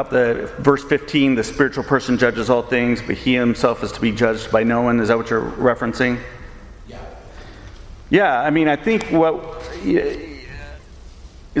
About 0.00 0.10
the 0.10 0.50
verse 0.62 0.82
15 0.82 1.34
the 1.34 1.44
spiritual 1.44 1.84
person 1.84 2.16
judges 2.16 2.48
all 2.48 2.62
things 2.62 3.02
but 3.02 3.16
he 3.16 3.34
himself 3.34 3.82
is 3.82 3.92
to 3.92 4.00
be 4.00 4.10
judged 4.10 4.50
by 4.50 4.62
no 4.62 4.80
one. 4.80 4.98
Is 4.98 5.08
that 5.08 5.18
what 5.18 5.28
you're 5.28 5.42
referencing? 5.42 6.18
Yeah. 6.88 6.98
Yeah 8.08 8.40
i 8.40 8.48
mean 8.48 8.66
i 8.66 8.76
think 8.76 9.04
what 9.10 9.62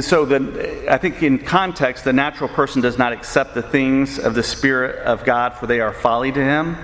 so 0.00 0.24
the, 0.24 0.86
i 0.90 0.96
think 0.96 1.22
in 1.22 1.38
context 1.38 2.04
the 2.04 2.12
natural 2.14 2.48
person 2.48 2.80
does 2.80 2.96
not 2.96 3.12
accept 3.12 3.54
the 3.54 3.62
things 3.62 4.18
of 4.18 4.34
the 4.34 4.42
spirit 4.42 5.04
of 5.04 5.22
god 5.24 5.54
for 5.54 5.66
they 5.66 5.80
are 5.80 5.92
folly 5.92 6.32
to 6.32 6.42
him 6.42 6.78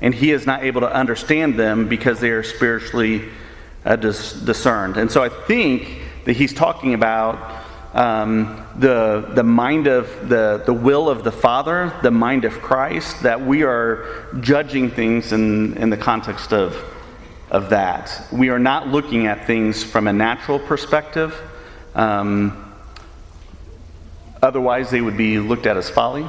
and 0.00 0.12
he 0.12 0.32
is 0.32 0.44
not 0.44 0.64
able 0.64 0.80
to 0.80 0.92
understand 0.92 1.56
them 1.56 1.88
because 1.88 2.18
they 2.18 2.30
are 2.30 2.42
spiritually 2.42 3.28
uh, 3.84 3.96
dis- 3.96 4.32
discerned. 4.32 4.96
And 4.96 5.08
so 5.08 5.22
i 5.22 5.28
think 5.28 6.00
that 6.24 6.32
he's 6.32 6.52
talking 6.52 6.94
about 6.94 7.62
um, 7.94 8.65
the, 8.78 9.30
the 9.34 9.42
mind 9.42 9.86
of 9.86 10.28
the, 10.28 10.62
the 10.66 10.72
will 10.72 11.08
of 11.08 11.24
the 11.24 11.32
Father, 11.32 11.92
the 12.02 12.10
mind 12.10 12.44
of 12.44 12.60
Christ, 12.60 13.22
that 13.22 13.40
we 13.40 13.62
are 13.62 14.26
judging 14.40 14.90
things 14.90 15.32
in, 15.32 15.76
in 15.78 15.88
the 15.90 15.96
context 15.96 16.52
of, 16.52 16.76
of 17.50 17.70
that. 17.70 18.26
We 18.30 18.50
are 18.50 18.58
not 18.58 18.88
looking 18.88 19.26
at 19.26 19.46
things 19.46 19.82
from 19.82 20.06
a 20.06 20.12
natural 20.12 20.58
perspective. 20.58 21.34
Um, 21.94 22.74
otherwise, 24.42 24.90
they 24.90 25.00
would 25.00 25.16
be 25.16 25.38
looked 25.38 25.66
at 25.66 25.76
as 25.76 25.88
folly. 25.88 26.28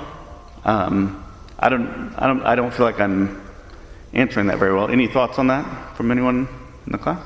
Um, 0.63 1.25
I, 1.59 1.69
don't, 1.69 2.13
I, 2.17 2.27
don't, 2.27 2.43
I 2.43 2.55
don't 2.55 2.73
feel 2.73 2.85
like 2.85 2.99
I'm 2.99 3.43
answering 4.13 4.47
that 4.47 4.57
very 4.57 4.73
well. 4.73 4.87
Any 4.87 5.07
thoughts 5.07 5.37
on 5.37 5.47
that 5.47 5.97
from 5.97 6.11
anyone 6.11 6.47
in 6.85 6.91
the 6.93 6.97
class? 6.97 7.25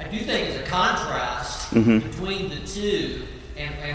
I 0.00 0.04
do 0.04 0.18
think 0.20 0.48
it's 0.48 0.66
a 0.66 0.70
contrast 0.70 1.74
mm-hmm. 1.74 1.98
between 2.08 2.48
the 2.48 2.60
two, 2.66 3.27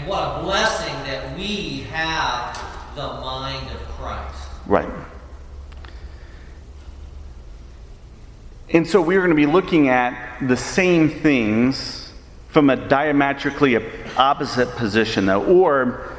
what 0.06 0.38
a 0.38 0.42
blessing 0.42 0.94
that 1.04 1.36
we 1.36 1.80
have 1.90 2.56
the 2.94 3.02
mind 3.02 3.70
of 3.70 3.80
Christ. 3.96 4.48
Right. 4.66 4.88
And 8.70 8.86
so 8.86 9.00
we're 9.00 9.20
going 9.20 9.30
to 9.30 9.36
be 9.36 9.46
looking 9.46 9.88
at 9.88 10.38
the 10.46 10.56
same 10.56 11.08
things 11.08 12.12
from 12.48 12.70
a 12.70 12.76
diametrically 12.76 13.76
opposite 14.16 14.70
position, 14.76 15.26
though, 15.26 15.44
or 15.44 16.16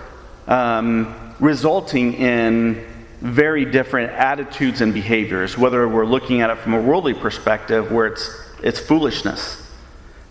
um, 0.47 1.33
resulting 1.39 2.13
in 2.13 2.85
very 3.21 3.65
different 3.65 4.11
attitudes 4.11 4.81
and 4.81 4.93
behaviors, 4.93 5.57
whether 5.57 5.87
we're 5.87 6.05
looking 6.05 6.41
at 6.41 6.49
it 6.49 6.57
from 6.57 6.73
a 6.73 6.81
worldly 6.81 7.13
perspective 7.13 7.91
where 7.91 8.07
it's, 8.07 8.29
it's 8.61 8.79
foolishness. 8.79 9.69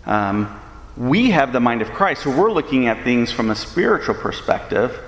Um, 0.07 0.61
we 0.97 1.31
have 1.31 1.53
the 1.53 1.61
mind 1.61 1.83
of 1.83 1.91
Christ. 1.91 2.23
So 2.23 2.31
we're 2.31 2.53
looking 2.53 2.87
at 2.87 3.03
things 3.05 3.33
from 3.33 3.51
a 3.51 3.55
spiritual 3.55 4.15
perspective. 4.15 5.01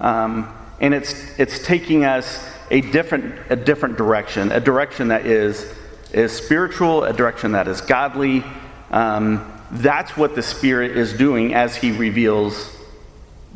Um, 0.00 0.52
and 0.80 0.94
it's, 0.94 1.38
it's 1.38 1.64
taking 1.64 2.04
us 2.04 2.46
a 2.70 2.80
different, 2.80 3.34
a 3.50 3.56
different 3.56 3.96
direction, 3.96 4.52
a 4.52 4.60
direction 4.60 5.08
that 5.08 5.26
is, 5.26 5.72
is 6.12 6.32
spiritual, 6.32 7.04
a 7.04 7.12
direction 7.12 7.52
that 7.52 7.68
is 7.68 7.80
godly. 7.80 8.44
Um, 8.90 9.52
that's 9.70 10.16
what 10.16 10.34
the 10.34 10.42
Spirit 10.42 10.96
is 10.96 11.12
doing 11.12 11.54
as 11.54 11.76
He 11.76 11.92
reveals 11.92 12.74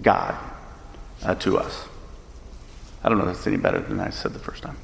God 0.02 0.36
uh, 1.22 1.34
to 1.36 1.58
us. 1.58 1.86
I 3.02 3.08
don't 3.08 3.18
know 3.18 3.28
if 3.28 3.36
that's 3.36 3.46
any 3.46 3.56
better 3.56 3.80
than 3.80 4.00
I 4.00 4.10
said 4.10 4.32
the 4.32 4.38
first 4.38 4.62
time. 4.62 4.76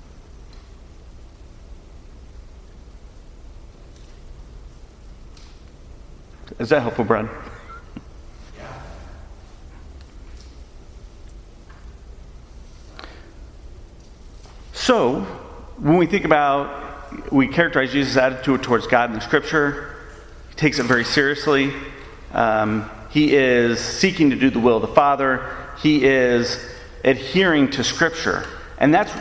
Is 6.59 6.71
that 6.71 6.81
helpful, 6.81 7.05
Brad? 7.05 7.29
So, 14.73 15.21
when 15.79 15.97
we 15.97 16.07
think 16.07 16.25
about, 16.25 17.33
we 17.33 17.49
characterize 17.49 17.93
Jesus' 17.93 18.17
attitude 18.17 18.63
towards 18.63 18.87
God 18.87 19.11
in 19.11 19.17
the 19.17 19.21
Scripture, 19.21 19.97
he 20.49 20.55
takes 20.55 20.79
it 20.79 20.85
very 20.85 21.05
seriously. 21.05 21.73
Um, 22.33 22.89
he 23.11 23.35
is 23.35 23.81
seeking 23.81 24.31
to 24.31 24.37
do 24.37 24.49
the 24.49 24.61
will 24.61 24.77
of 24.77 24.83
the 24.83 24.95
Father. 24.95 25.57
He 25.83 26.05
is 26.05 26.65
adhering 27.05 27.71
to 27.73 27.85
Scripture. 27.85 28.47
And 28.79 28.95
that's, 28.95 29.13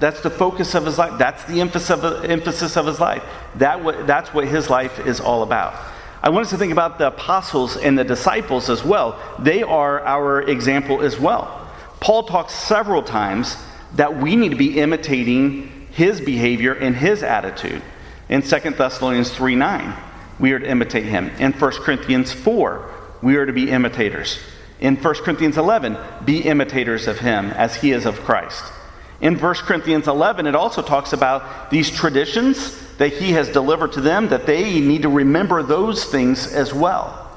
that's 0.00 0.20
the 0.22 0.30
focus 0.30 0.74
of 0.74 0.86
his 0.86 0.98
life. 0.98 1.18
That's 1.18 1.44
the 1.44 1.60
emphasis 1.60 1.90
of, 1.90 2.24
emphasis 2.24 2.76
of 2.76 2.86
his 2.86 2.98
life. 2.98 3.22
That, 3.56 4.06
that's 4.06 4.32
what 4.34 4.48
his 4.48 4.70
life 4.70 4.98
is 5.06 5.20
all 5.20 5.42
about. 5.42 5.91
I 6.22 6.30
want 6.30 6.44
us 6.44 6.50
to 6.50 6.58
think 6.58 6.70
about 6.70 6.98
the 6.98 7.08
apostles 7.08 7.76
and 7.76 7.98
the 7.98 8.04
disciples 8.04 8.70
as 8.70 8.84
well. 8.84 9.20
They 9.40 9.64
are 9.64 10.00
our 10.02 10.42
example 10.42 11.02
as 11.02 11.18
well. 11.18 11.68
Paul 11.98 12.22
talks 12.24 12.54
several 12.54 13.02
times 13.02 13.56
that 13.94 14.16
we 14.16 14.36
need 14.36 14.50
to 14.50 14.56
be 14.56 14.78
imitating 14.78 15.88
his 15.90 16.20
behavior 16.20 16.74
and 16.74 16.94
his 16.94 17.24
attitude. 17.24 17.82
In 18.28 18.40
2 18.40 18.70
Thessalonians 18.70 19.30
3 19.32 19.56
9, 19.56 19.94
we 20.38 20.52
are 20.52 20.60
to 20.60 20.70
imitate 20.70 21.04
him. 21.04 21.28
In 21.38 21.52
1 21.52 21.70
Corinthians 21.72 22.32
4, 22.32 22.88
we 23.20 23.36
are 23.36 23.44
to 23.44 23.52
be 23.52 23.70
imitators. 23.70 24.38
In 24.80 24.96
1 24.96 25.14
Corinthians 25.16 25.58
11, 25.58 25.96
be 26.24 26.40
imitators 26.40 27.08
of 27.08 27.18
him 27.18 27.46
as 27.50 27.76
he 27.76 27.90
is 27.90 28.06
of 28.06 28.20
Christ. 28.20 28.64
In 29.20 29.38
1 29.38 29.54
Corinthians 29.54 30.08
11, 30.08 30.46
it 30.46 30.54
also 30.54 30.82
talks 30.82 31.12
about 31.12 31.70
these 31.70 31.90
traditions 31.90 32.76
that 33.02 33.14
he 33.14 33.32
has 33.32 33.48
delivered 33.48 33.90
to 33.90 34.00
them, 34.00 34.28
that 34.28 34.46
they 34.46 34.78
need 34.78 35.02
to 35.02 35.08
remember 35.08 35.60
those 35.60 36.04
things 36.04 36.46
as 36.52 36.72
well. 36.72 37.36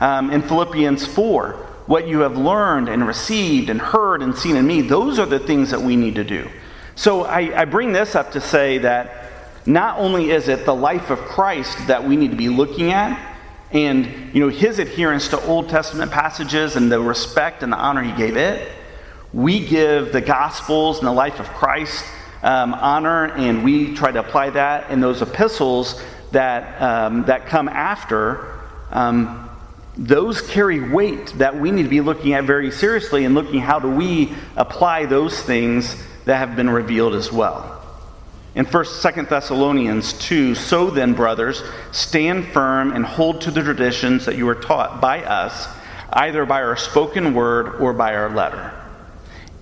Um, 0.00 0.30
in 0.30 0.40
Philippians 0.40 1.04
4, 1.04 1.52
what 1.84 2.08
you 2.08 2.20
have 2.20 2.38
learned 2.38 2.88
and 2.88 3.06
received 3.06 3.68
and 3.68 3.78
heard 3.78 4.22
and 4.22 4.34
seen 4.34 4.56
in 4.56 4.66
me, 4.66 4.80
those 4.80 5.18
are 5.18 5.26
the 5.26 5.38
things 5.38 5.70
that 5.70 5.82
we 5.82 5.96
need 5.96 6.14
to 6.14 6.24
do. 6.24 6.48
So 6.94 7.24
I, 7.24 7.60
I 7.60 7.64
bring 7.66 7.92
this 7.92 8.14
up 8.14 8.32
to 8.32 8.40
say 8.40 8.78
that 8.78 9.28
not 9.66 9.98
only 9.98 10.30
is 10.30 10.48
it 10.48 10.64
the 10.64 10.74
life 10.74 11.10
of 11.10 11.18
Christ 11.18 11.88
that 11.88 12.02
we 12.02 12.16
need 12.16 12.30
to 12.30 12.36
be 12.38 12.48
looking 12.48 12.90
at, 12.90 13.36
and 13.70 14.34
you 14.34 14.40
know 14.40 14.48
his 14.48 14.78
adherence 14.78 15.28
to 15.28 15.40
Old 15.44 15.68
Testament 15.68 16.10
passages 16.10 16.76
and 16.76 16.90
the 16.90 16.98
respect 16.98 17.62
and 17.62 17.70
the 17.70 17.76
honor 17.76 18.02
he 18.02 18.12
gave 18.12 18.38
it, 18.38 18.72
we 19.34 19.66
give 19.66 20.10
the 20.10 20.22
Gospels 20.22 21.00
and 21.00 21.06
the 21.06 21.12
life 21.12 21.38
of 21.38 21.48
Christ 21.48 22.02
um, 22.42 22.74
honor, 22.74 23.26
and 23.32 23.64
we 23.64 23.94
try 23.94 24.10
to 24.10 24.20
apply 24.20 24.50
that 24.50 24.90
in 24.90 25.00
those 25.00 25.22
epistles 25.22 26.02
that 26.32 26.80
um, 26.82 27.24
that 27.24 27.46
come 27.46 27.68
after. 27.68 28.60
Um, 28.90 29.48
those 29.96 30.40
carry 30.40 30.80
weight 30.80 31.26
that 31.36 31.54
we 31.54 31.70
need 31.70 31.82
to 31.82 31.88
be 31.88 32.00
looking 32.00 32.32
at 32.32 32.44
very 32.44 32.70
seriously 32.70 33.24
and 33.24 33.34
looking 33.34 33.60
how 33.60 33.78
do 33.78 33.90
we 33.90 34.32
apply 34.56 35.04
those 35.04 35.40
things 35.42 36.02
that 36.24 36.36
have 36.36 36.56
been 36.56 36.70
revealed 36.70 37.14
as 37.14 37.30
well. 37.30 37.78
In 38.54 38.66
1st 38.66 39.12
2nd 39.12 39.28
Thessalonians 39.28 40.12
2, 40.14 40.54
so 40.54 40.90
then 40.90 41.14
brothers, 41.14 41.62
stand 41.90 42.46
firm 42.48 42.92
and 42.92 43.04
hold 43.04 43.42
to 43.42 43.50
the 43.50 43.62
traditions 43.62 44.26
that 44.26 44.36
you 44.36 44.44
were 44.46 44.54
taught 44.54 45.00
by 45.00 45.24
us, 45.24 45.68
either 46.12 46.44
by 46.44 46.62
our 46.62 46.76
spoken 46.76 47.34
word 47.34 47.80
or 47.80 47.92
by 47.92 48.14
our 48.14 48.28
letter. 48.28 48.72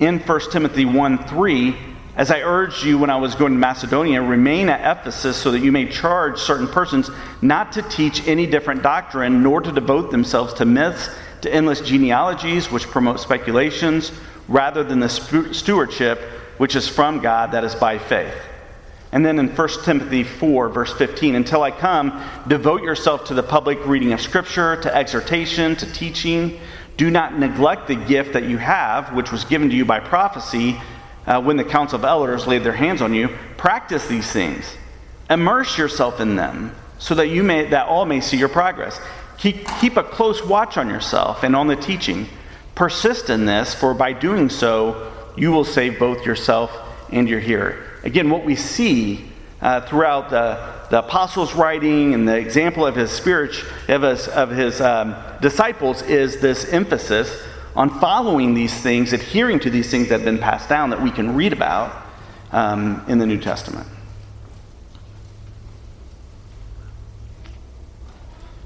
In 0.01 0.19
1 0.19 0.41
Timothy 0.51 0.85
1 0.85 1.19
3, 1.29 1.77
as 2.21 2.31
I 2.31 2.43
urged 2.43 2.85
you 2.85 2.99
when 2.99 3.09
I 3.09 3.17
was 3.17 3.35
going 3.35 3.55
to 3.55 3.59
Macedonia, 3.59 4.21
remain 4.21 4.69
at 4.69 4.99
Ephesus 4.99 5.39
so 5.39 5.53
that 5.53 5.61
you 5.61 5.73
may 5.73 5.89
charge 5.89 6.39
certain 6.39 6.69
persons 6.69 7.11
not 7.41 7.73
to 7.73 7.83
teach 7.83 8.29
any 8.29 8.47
different 8.47 8.83
doctrine, 8.83 9.43
nor 9.43 9.63
to 9.63 9.73
devote 9.73 10.11
themselves 10.11 10.53
to 10.55 10.67
myths, 10.67 11.09
to 11.41 11.51
endless 11.51 11.81
genealogies 11.81 12.71
which 12.71 12.87
promote 12.89 13.21
speculations, 13.21 14.13
rather 14.49 14.85
than 14.85 15.01
the 15.01 15.09
stewardship 15.09 16.21
which 16.59 16.77
is 16.77 16.87
from 16.87 17.21
God, 17.21 17.53
that 17.53 17.65
is 17.65 17.75
by 17.75 17.97
faith. 17.97 18.37
And 19.13 19.25
then 19.25 19.39
in 19.39 19.49
1 19.49 19.69
Timothy 19.83 20.23
4, 20.23 20.69
verse 20.69 20.93
15, 20.93 21.37
until 21.37 21.63
I 21.63 21.71
come, 21.71 22.23
devote 22.47 22.83
yourself 22.83 23.25
to 23.29 23.35
the 23.35 23.43
public 23.43 23.87
reading 23.87 24.13
of 24.13 24.21
Scripture, 24.21 24.79
to 24.83 24.95
exhortation, 24.95 25.75
to 25.77 25.91
teaching. 25.91 26.61
Do 26.99 27.11
not 27.11 27.39
neglect 27.39 27.89
the 27.89 27.97
gift 27.97 28.35
that 28.35 28.45
you 28.45 28.59
have, 28.59 29.15
which 29.15 29.33
was 29.33 29.47
given 29.47 29.71
to 29.71 29.75
you 29.75 29.87
by 29.87 30.01
prophecy 30.01 30.79
uh, 31.31 31.41
when 31.41 31.57
the 31.57 31.65
council 31.65 31.97
of 31.97 32.05
elders 32.05 32.49
laid 32.49 32.65
their 32.65 32.73
hands 32.73 33.01
on 33.01 33.15
you, 33.15 33.29
practice 33.57 34.09
these 34.09 34.29
things. 34.33 34.65
Immerse 35.31 35.79
yourself 35.79 36.19
in 36.19 36.35
them 36.35 36.75
so 36.99 37.15
that 37.15 37.29
you 37.29 37.45
may 37.45 37.67
that 37.67 37.87
all 37.87 38.05
may 38.05 38.21
see 38.21 38.37
your 38.37 38.49
progress. 38.49 39.01
Keep, 39.39 39.65
keep 39.81 39.97
a 39.97 40.03
close 40.03 40.45
watch 40.45 40.77
on 40.77 40.89
yourself 40.89 41.45
and 41.45 41.55
on 41.55 41.69
the 41.69 41.77
teaching. 41.77 42.27
Persist 42.75 43.31
in 43.31 43.47
this, 43.47 43.73
for 43.73 43.95
by 43.95 44.13
doing 44.13 44.49
so, 44.49 45.13
you 45.37 45.53
will 45.53 45.65
save 45.65 46.01
both 46.01 46.27
yourself 46.27 46.77
and 47.13 47.29
your 47.29 47.39
hearer. 47.39 47.79
Again, 48.03 48.29
what 48.29 48.45
we 48.45 48.57
see 48.57 49.25
uh, 49.61 49.83
throughout 49.83 50.31
the, 50.31 50.89
the 50.91 50.99
apostles' 50.99 51.55
writing 51.55 52.13
and 52.13 52.27
the 52.27 52.39
example 52.39 52.85
of 52.85 52.97
his 52.97 53.13
spirit 53.13 53.55
of 53.89 54.03
his, 54.03 54.27
of 54.27 54.51
his 54.51 54.81
um, 54.81 55.15
disciples 55.41 56.03
is 56.03 56.41
this 56.41 56.73
emphasis 56.73 57.41
on 57.77 58.01
following 58.01 58.55
these 58.55 58.75
things, 58.75 59.13
adhering 59.13 59.61
to 59.61 59.71
these 59.71 59.91
things 59.91 60.09
that 60.09 60.17
have 60.17 60.25
been 60.25 60.39
passed 60.39 60.69
down 60.69 60.91
that 60.91 61.01
we 61.01 61.11
can 61.11 61.35
read 61.35 61.53
about 61.53 61.95
um, 62.53 63.05
in 63.09 63.19
the 63.19 63.27
New 63.27 63.39
Testament. 63.39 63.87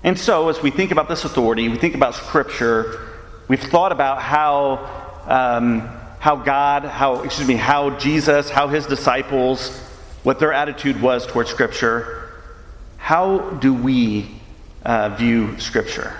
And 0.02 0.18
so, 0.18 0.48
as 0.48 0.62
we 0.62 0.70
think 0.70 0.90
about 0.90 1.08
this 1.08 1.24
authority, 1.24 1.68
we 1.68 1.78
think 1.78 1.94
about 1.94 2.14
Scripture, 2.14 3.08
we've 3.48 3.62
thought 3.62 3.90
about 3.90 4.20
how, 4.20 5.22
um, 5.26 5.80
how 6.20 6.36
God, 6.36 6.84
how, 6.84 7.22
excuse 7.22 7.48
me, 7.48 7.56
how 7.56 7.90
Jesus, 7.98 8.50
how 8.50 8.68
his 8.68 8.86
disciples, 8.86 9.78
what 10.22 10.38
their 10.38 10.52
attitude 10.52 11.00
was 11.00 11.26
towards 11.26 11.50
Scripture. 11.50 12.32
How 12.98 13.50
do 13.50 13.72
we 13.72 14.30
uh, 14.84 15.10
view 15.10 15.58
Scripture? 15.58 16.14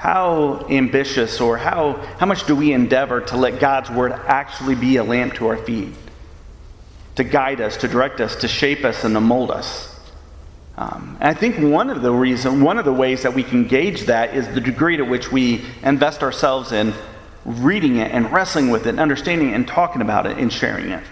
How 0.00 0.64
ambitious 0.70 1.42
or 1.42 1.58
how, 1.58 1.92
how 2.18 2.24
much 2.24 2.46
do 2.46 2.56
we 2.56 2.72
endeavor 2.72 3.20
to 3.20 3.36
let 3.36 3.60
God's 3.60 3.90
word 3.90 4.12
actually 4.12 4.74
be 4.74 4.96
a 4.96 5.04
lamp 5.04 5.34
to 5.34 5.48
our 5.48 5.58
feet, 5.58 5.92
to 7.16 7.22
guide 7.22 7.60
us, 7.60 7.76
to 7.76 7.86
direct 7.86 8.18
us, 8.18 8.34
to 8.36 8.48
shape 8.48 8.82
us, 8.82 9.04
and 9.04 9.14
to 9.14 9.20
mold 9.20 9.50
us? 9.50 10.00
Um, 10.78 11.18
and 11.20 11.28
I 11.28 11.34
think 11.34 11.58
one 11.58 11.90
of 11.90 12.00
the 12.00 12.10
reason, 12.10 12.62
one 12.62 12.78
of 12.78 12.86
the 12.86 12.92
ways 12.94 13.24
that 13.24 13.34
we 13.34 13.42
can 13.42 13.66
gauge 13.68 14.06
that 14.06 14.34
is 14.34 14.48
the 14.54 14.60
degree 14.62 14.96
to 14.96 15.02
which 15.02 15.30
we 15.30 15.62
invest 15.82 16.22
ourselves 16.22 16.72
in 16.72 16.94
reading 17.44 17.96
it 17.96 18.10
and 18.10 18.32
wrestling 18.32 18.70
with 18.70 18.86
it, 18.86 18.90
and 18.90 19.00
understanding 19.00 19.50
it, 19.50 19.54
and 19.54 19.68
talking 19.68 20.00
about 20.00 20.24
it 20.24 20.38
and 20.38 20.50
sharing 20.50 20.92
it. 20.92 21.04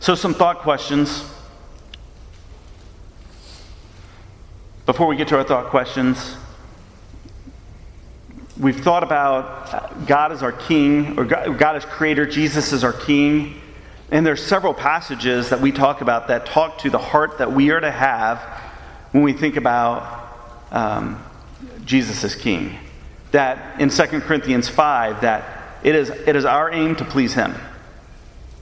So, 0.00 0.14
some 0.14 0.34
thought 0.34 0.58
questions 0.58 1.24
Before 4.84 5.06
we 5.06 5.14
get 5.14 5.28
to 5.28 5.36
our 5.36 5.44
thought 5.44 5.66
questions, 5.66 6.34
we've 8.58 8.80
thought 8.80 9.04
about 9.04 10.08
God 10.08 10.32
as 10.32 10.42
our 10.42 10.50
king, 10.50 11.16
or 11.16 11.24
God 11.24 11.76
as 11.76 11.84
creator, 11.84 12.26
Jesus 12.26 12.72
is 12.72 12.82
our 12.82 12.92
king. 12.92 13.60
And 14.10 14.26
there's 14.26 14.44
several 14.44 14.74
passages 14.74 15.50
that 15.50 15.60
we 15.60 15.70
talk 15.70 16.00
about 16.00 16.26
that 16.28 16.46
talk 16.46 16.78
to 16.78 16.90
the 16.90 16.98
heart 16.98 17.38
that 17.38 17.52
we 17.52 17.70
are 17.70 17.78
to 17.78 17.92
have 17.92 18.40
when 19.12 19.22
we 19.22 19.32
think 19.32 19.54
about 19.54 20.36
um, 20.72 21.24
Jesus 21.84 22.24
as 22.24 22.34
king. 22.34 22.76
That 23.30 23.80
in 23.80 23.88
2 23.88 24.02
Corinthians 24.22 24.68
5, 24.68 25.20
that 25.20 25.78
it 25.84 25.94
is, 25.94 26.10
it 26.10 26.34
is 26.34 26.44
our 26.44 26.72
aim 26.72 26.96
to 26.96 27.04
please 27.04 27.34
him. 27.34 27.54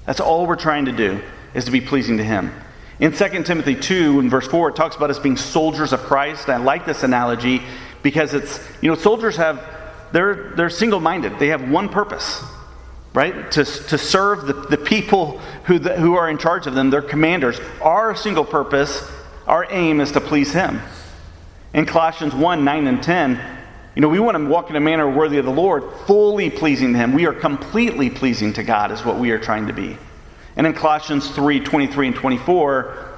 That's 0.05 0.21
all 0.21 0.47
we're 0.47 0.57
trying 0.57 0.85
to 0.85 0.93
do, 0.93 1.23
is 1.55 1.64
to 1.64 1.71
be 1.71 1.81
pleasing 1.81 2.18
to 2.18 2.25
him. 2.25 2.53
In 3.01 3.12
2 3.12 3.42
Timothy 3.44 3.74
2 3.74 4.20
and 4.20 4.30
verse 4.30 4.46
4, 4.46 4.70
it 4.70 4.76
talks 4.76 4.94
about 4.94 5.09
us 5.09 5.18
being 5.18 5.38
soldiers 5.38 5.94
of 5.94 6.01
Christ. 6.01 6.51
I 6.51 6.59
like 6.59 6.84
this 6.84 7.03
analogy 7.03 7.62
because 8.03 8.34
it's, 8.34 8.61
you 8.82 8.90
know, 8.90 8.94
soldiers 8.94 9.36
have, 9.36 9.64
they're, 10.12 10.53
they're 10.55 10.68
single 10.70 11.01
minded, 11.01 11.38
they 11.38 11.48
have 11.48 11.70
one 11.70 11.88
purpose. 11.88 12.42
right? 13.14 13.51
To, 13.53 13.64
to 13.64 13.98
serve 13.98 14.46
the, 14.46 14.53
the 14.53 14.76
people 14.76 15.38
who, 15.64 15.78
the, 15.78 15.96
who 15.96 16.14
are 16.14 16.28
in 16.28 16.36
charge 16.36 16.66
of 16.66 16.74
them, 16.74 16.90
their 16.90 17.03
commanders. 17.03 17.59
Our 17.80 18.14
single 18.14 18.44
purpose, 18.44 19.03
our 19.46 19.66
aim 19.70 20.01
is 20.01 20.12
to 20.12 20.20
please 20.20 20.53
Him. 20.53 20.80
In 21.72 21.86
Colossians 21.86 22.34
1 22.34 22.64
9 22.64 22.86
and 22.86 23.03
10, 23.03 23.59
you 23.94 24.03
know, 24.03 24.09
we 24.09 24.20
want 24.20 24.36
to 24.36 24.44
walk 24.44 24.70
in 24.70 24.76
a 24.76 24.80
manner 24.80 25.11
worthy 25.11 25.38
of 25.38 25.44
the 25.44 25.51
Lord, 25.51 25.84
fully 26.07 26.51
pleasing 26.51 26.92
to 26.92 26.98
Him. 26.98 27.14
We 27.14 27.26
are 27.26 27.32
completely 27.32 28.11
pleasing 28.11 28.53
to 28.55 28.62
God, 28.62 28.92
is 28.92 29.05
what 29.05 29.18
we 29.18 29.30
are 29.30 29.38
trying 29.38 29.66
to 29.68 29.72
be. 29.72 29.96
And 30.57 30.66
in 30.66 30.72
Colossians 30.72 31.30
3 31.30 31.61
23 31.61 32.09
and 32.09 32.16
24, 32.16 33.09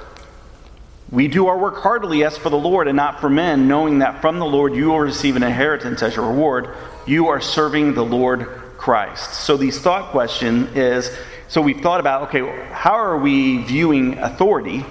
we 1.10 1.28
do 1.28 1.46
our 1.46 1.58
work 1.58 1.76
heartily 1.76 2.24
as 2.24 2.38
for 2.38 2.48
the 2.50 2.58
Lord 2.58 2.88
and 2.88 2.96
not 2.96 3.20
for 3.20 3.28
men, 3.28 3.68
knowing 3.68 3.98
that 3.98 4.20
from 4.20 4.38
the 4.38 4.46
Lord 4.46 4.74
you 4.74 4.88
will 4.88 5.00
receive 5.00 5.36
an 5.36 5.42
inheritance 5.42 6.02
as 6.02 6.16
your 6.16 6.26
reward. 6.26 6.74
You 7.06 7.28
are 7.28 7.40
serving 7.40 7.94
the 7.94 8.04
Lord 8.04 8.46
Christ. 8.78 9.34
So, 9.34 9.56
the 9.56 9.70
thought 9.70 10.10
question 10.10 10.68
is 10.74 11.14
so 11.52 11.60
we've 11.60 11.82
thought 11.82 12.00
about, 12.00 12.28
okay, 12.28 12.40
how 12.72 12.94
are 12.94 13.18
we 13.18 13.58
viewing 13.58 14.16
authority? 14.16 14.86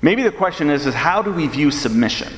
Maybe 0.00 0.22
the 0.22 0.32
question 0.32 0.70
is, 0.70 0.86
is 0.86 0.94
how 0.94 1.20
do 1.20 1.30
we 1.32 1.48
view 1.48 1.70
submission? 1.70 2.32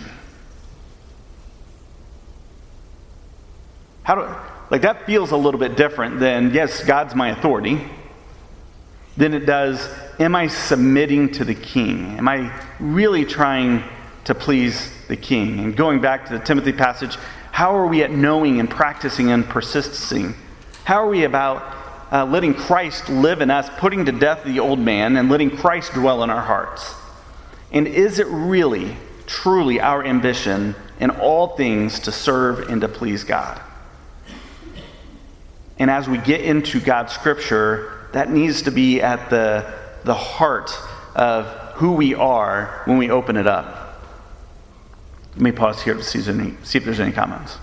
How 4.03 4.15
do, 4.17 4.35
like 4.71 4.83
that 4.83 5.07
feels 5.07 5.31
a 5.31 5.37
little 5.37 5.61
bit 5.61 5.77
different 5.77 6.19
than, 6.19 6.53
yes, 6.53 6.83
God's 6.85 7.15
my 7.15 7.29
authority, 7.29 7.81
than 9.17 9.35
it 9.35 9.47
does, 9.47 9.89
am 10.19 10.35
I 10.35 10.49
submitting 10.49 11.33
to 11.33 11.45
the 11.45 11.55
king? 11.55 12.19
Am 12.19 12.29
I 12.29 12.53
really 12.79 13.25
trying 13.25 13.83
to 14.25 14.35
please 14.35 14.91
the 15.09 15.17
king? 15.17 15.61
And 15.61 15.77
going 15.77 16.01
back 16.01 16.27
to 16.27 16.39
the 16.39 16.45
Timothy 16.45 16.73
passage, 16.73 17.17
how 17.53 17.75
are 17.75 17.87
we 17.87 18.03
at 18.03 18.11
knowing 18.11 18.61
and 18.61 18.69
practicing 18.69 19.31
and 19.31 19.45
persisting? 19.45 20.35
How 20.85 21.03
are 21.03 21.09
we 21.09 21.25
about 21.25 21.75
uh, 22.13 22.25
letting 22.27 22.55
Christ 22.55 23.09
live 23.09 23.41
in 23.41 23.51
us, 23.51 23.69
putting 23.79 24.05
to 24.05 24.13
death 24.13 24.45
the 24.45 24.61
old 24.61 24.79
man, 24.79 25.17
and 25.17 25.31
letting 25.31 25.57
Christ 25.57 25.95
dwell 25.95 26.23
in 26.23 26.31
our 26.31 26.43
hearts? 26.43 26.95
And 27.73 27.89
is 27.89 28.19
it 28.19 28.27
really, 28.29 28.97
truly 29.27 29.81
our 29.81 30.05
ambition 30.05 30.75
in 31.01 31.11
all 31.11 31.57
things 31.57 32.01
to 32.01 32.13
serve 32.13 32.69
and 32.69 32.81
to 32.83 32.89
please 32.89 33.25
God? 33.25 33.61
And 35.79 35.91
as 35.91 36.09
we 36.09 36.19
get 36.19 36.43
into 36.43 36.81
God's 36.81 37.13
scripture, 37.13 37.96
that 38.13 38.31
needs 38.31 38.63
to 38.63 38.71
be 38.71 39.01
at 39.01 39.31
the, 39.31 39.73
the 40.05 40.15
heart 40.15 40.73
of 41.15 41.47
who 41.75 41.93
we 41.93 42.15
are 42.15 42.83
when 42.87 42.99
we 42.99 43.11
open 43.11 43.37
it 43.37 43.47
up. 43.47 44.03
Let 45.33 45.43
me 45.43 45.53
pause 45.53 45.83
here 45.83 45.95
to 45.95 46.03
see, 46.03 46.27
any, 46.31 46.55
see 46.63 46.79
if 46.79 46.85
there's 46.85 47.01
any 47.01 47.13
comments. 47.13 47.59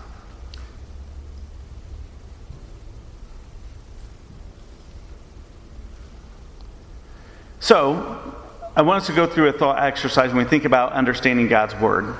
So, 7.59 8.19
I 8.75 8.81
want 8.81 9.01
us 9.01 9.07
to 9.07 9.13
go 9.13 9.25
through 9.25 9.47
a 9.47 9.53
thought 9.53 9.81
exercise 9.81 10.33
when 10.33 10.43
we 10.43 10.49
think 10.49 10.65
about 10.65 10.91
understanding 10.91 11.47
God's 11.47 11.75
Word. 11.75 12.15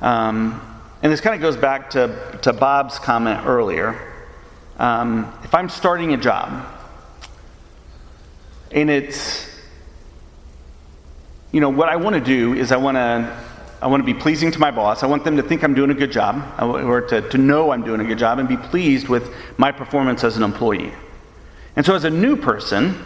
Um, 0.00 0.60
and 1.02 1.12
this 1.12 1.20
kind 1.20 1.34
of 1.34 1.40
goes 1.40 1.56
back 1.56 1.90
to, 1.90 2.38
to 2.42 2.52
Bob's 2.52 2.98
comment 2.98 3.46
earlier. 3.46 4.12
Um, 4.78 5.32
if 5.44 5.54
I'm 5.54 5.68
starting 5.68 6.12
a 6.12 6.16
job 6.16 6.66
and 8.74 8.90
it's, 8.90 9.48
you 11.52 11.60
know, 11.60 11.70
what 11.70 11.88
I 11.88 11.96
want 11.96 12.14
to 12.14 12.20
do 12.20 12.52
is 12.52 12.72
I 12.72 12.76
want 12.76 12.96
to 12.96 13.44
I 13.80 13.86
want 13.86 14.00
to 14.00 14.06
be 14.06 14.18
pleasing 14.18 14.50
to 14.50 14.58
my 14.58 14.70
boss. 14.70 15.02
I 15.02 15.06
want 15.06 15.24
them 15.24 15.36
to 15.36 15.42
think 15.42 15.62
I'm 15.62 15.74
doing 15.74 15.90
a 15.90 15.94
good 15.94 16.10
job, 16.10 16.42
uh, 16.58 16.66
or 16.66 17.02
to, 17.02 17.20
to 17.28 17.36
know 17.36 17.70
I'm 17.70 17.84
doing 17.84 18.00
a 18.00 18.04
good 18.04 18.18
job, 18.18 18.38
and 18.38 18.48
be 18.48 18.56
pleased 18.56 19.08
with 19.08 19.30
my 19.58 19.72
performance 19.72 20.24
as 20.24 20.38
an 20.38 20.42
employee. 20.42 20.92
And 21.76 21.84
so, 21.84 21.94
as 21.94 22.04
a 22.04 22.10
new 22.10 22.34
person, 22.34 23.04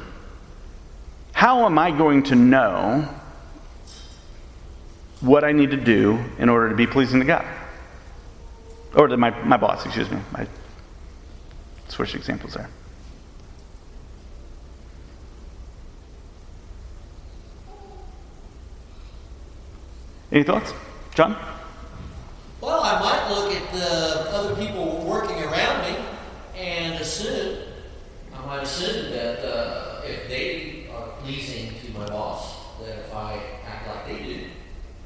how 1.33 1.67
am 1.67 1.81
I 1.81 1.91
going 1.91 2.23
to 2.25 2.37
know 2.37 3.09
what 5.21 5.43
I 5.43 5.51
need 5.51 5.73
to 5.73 5.77
do 5.77 6.25
in 6.39 6.49
order 6.49 6.69
to 6.69 6.77
be 6.77 6.87
pleasing 6.87 7.19
to 7.19 7.27
God? 7.27 7.45
Or 8.95 9.09
to 9.09 9.17
my, 9.17 9.31
my 9.43 9.57
boss, 9.57 9.85
excuse 9.85 10.09
me. 10.09 10.19
I 10.35 10.47
switched 11.89 12.15
examples 12.15 12.55
there. 12.55 12.71
Any 20.31 20.43
thoughts? 20.43 20.73
John? 21.15 21.37
Well, 22.61 22.81
I 22.83 23.01
might 23.01 23.35
look 23.35 23.55
at 23.55 23.73
the 23.73 24.31
other 24.31 24.55
people 24.57 25.05
working 25.07 25.43
around 25.43 25.91
me 25.91 25.99
and 26.57 27.01
assume, 27.01 27.59
I 28.35 28.45
might 28.45 28.63
assume 28.63 29.11
that 29.13 29.45
uh, 29.45 30.03
if 30.05 30.29
they 30.29 30.87
are 30.95 31.09
pleasing 31.23 31.73
to 31.85 31.99
my 31.99 32.07
boss, 32.07 32.57
that 32.81 32.99
if 32.99 33.15
I 33.15 33.41
act 33.67 33.89
like 33.89 34.07
they 34.07 34.25
do, 34.25 34.41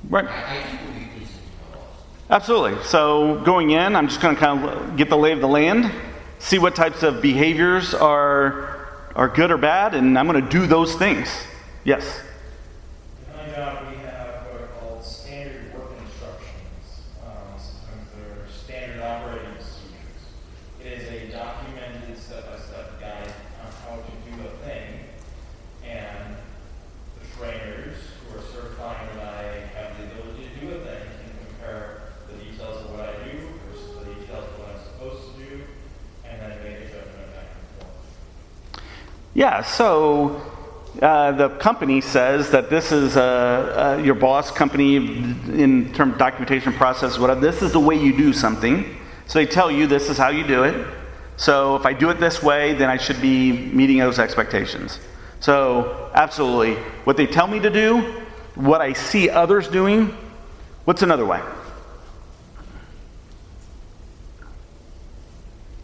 right. 0.09 0.25
I, 0.25 0.57
I 0.57 0.85
will 0.85 0.93
be 0.99 1.07
pleasing 1.07 1.37
to 1.37 1.71
my 1.71 1.77
boss. 1.77 1.87
Absolutely. 2.31 2.83
So 2.85 3.41
going 3.45 3.71
in, 3.71 3.95
I'm 3.95 4.09
just 4.09 4.21
going 4.21 4.35
to 4.35 4.41
kind 4.41 4.65
of 4.65 4.97
get 4.97 5.09
the 5.09 5.17
lay 5.19 5.33
of 5.33 5.41
the 5.41 5.49
land, 5.49 5.93
see 6.39 6.59
what 6.59 6.75
types 6.75 7.03
of 7.03 7.23
behaviors 7.23 7.95
are 7.95 8.73
are 9.15 9.29
good 9.29 9.51
or 9.51 9.59
bad, 9.59 9.95
and 9.95 10.19
I'm 10.19 10.27
going 10.27 10.43
to 10.43 10.51
do 10.51 10.67
those 10.67 10.95
things. 10.95 11.29
Yes. 11.85 12.21
Yeah, 39.35 39.63
so 39.63 40.43
uh, 41.01 41.33
the 41.33 41.49
company 41.49 42.03
says 42.03 42.51
that 42.51 42.69
this 42.69 42.93
is 42.93 43.17
uh, 43.17 43.97
uh, 43.99 44.03
your 44.03 44.15
boss 44.15 44.51
company 44.51 44.97
in 44.97 45.91
terms 45.95 46.13
of 46.13 46.19
documentation 46.19 46.75
process, 46.75 47.19
whatever. 47.19 47.41
This 47.41 47.63
is 47.63 47.73
the 47.73 47.81
way 47.81 47.97
you 47.97 48.15
do 48.15 48.35
something. 48.35 48.85
So 49.27 49.39
they 49.39 49.47
tell 49.47 49.71
you 49.71 49.87
this 49.87 50.11
is 50.11 50.19
how 50.19 50.29
you 50.29 50.47
do 50.47 50.65
it. 50.65 50.87
So 51.39 51.77
if 51.77 51.87
I 51.87 51.95
do 51.95 52.11
it 52.11 52.21
this 52.21 52.43
way, 52.43 52.75
then 52.75 52.91
I 52.91 52.99
should 52.99 53.23
be 53.23 53.53
meeting 53.53 53.99
those 53.99 54.19
expectations. 54.19 55.01
So 55.41 56.11
absolutely, 56.15 56.75
what 57.05 57.17
they 57.17 57.27
tell 57.27 57.47
me 57.47 57.59
to 57.61 57.71
do, 57.71 58.23
what 58.55 58.83
I 58.83 58.93
see 58.93 59.31
others 59.31 59.67
doing, 59.69 60.15
what's 60.85 61.01
another 61.01 61.25
way? 61.25 61.41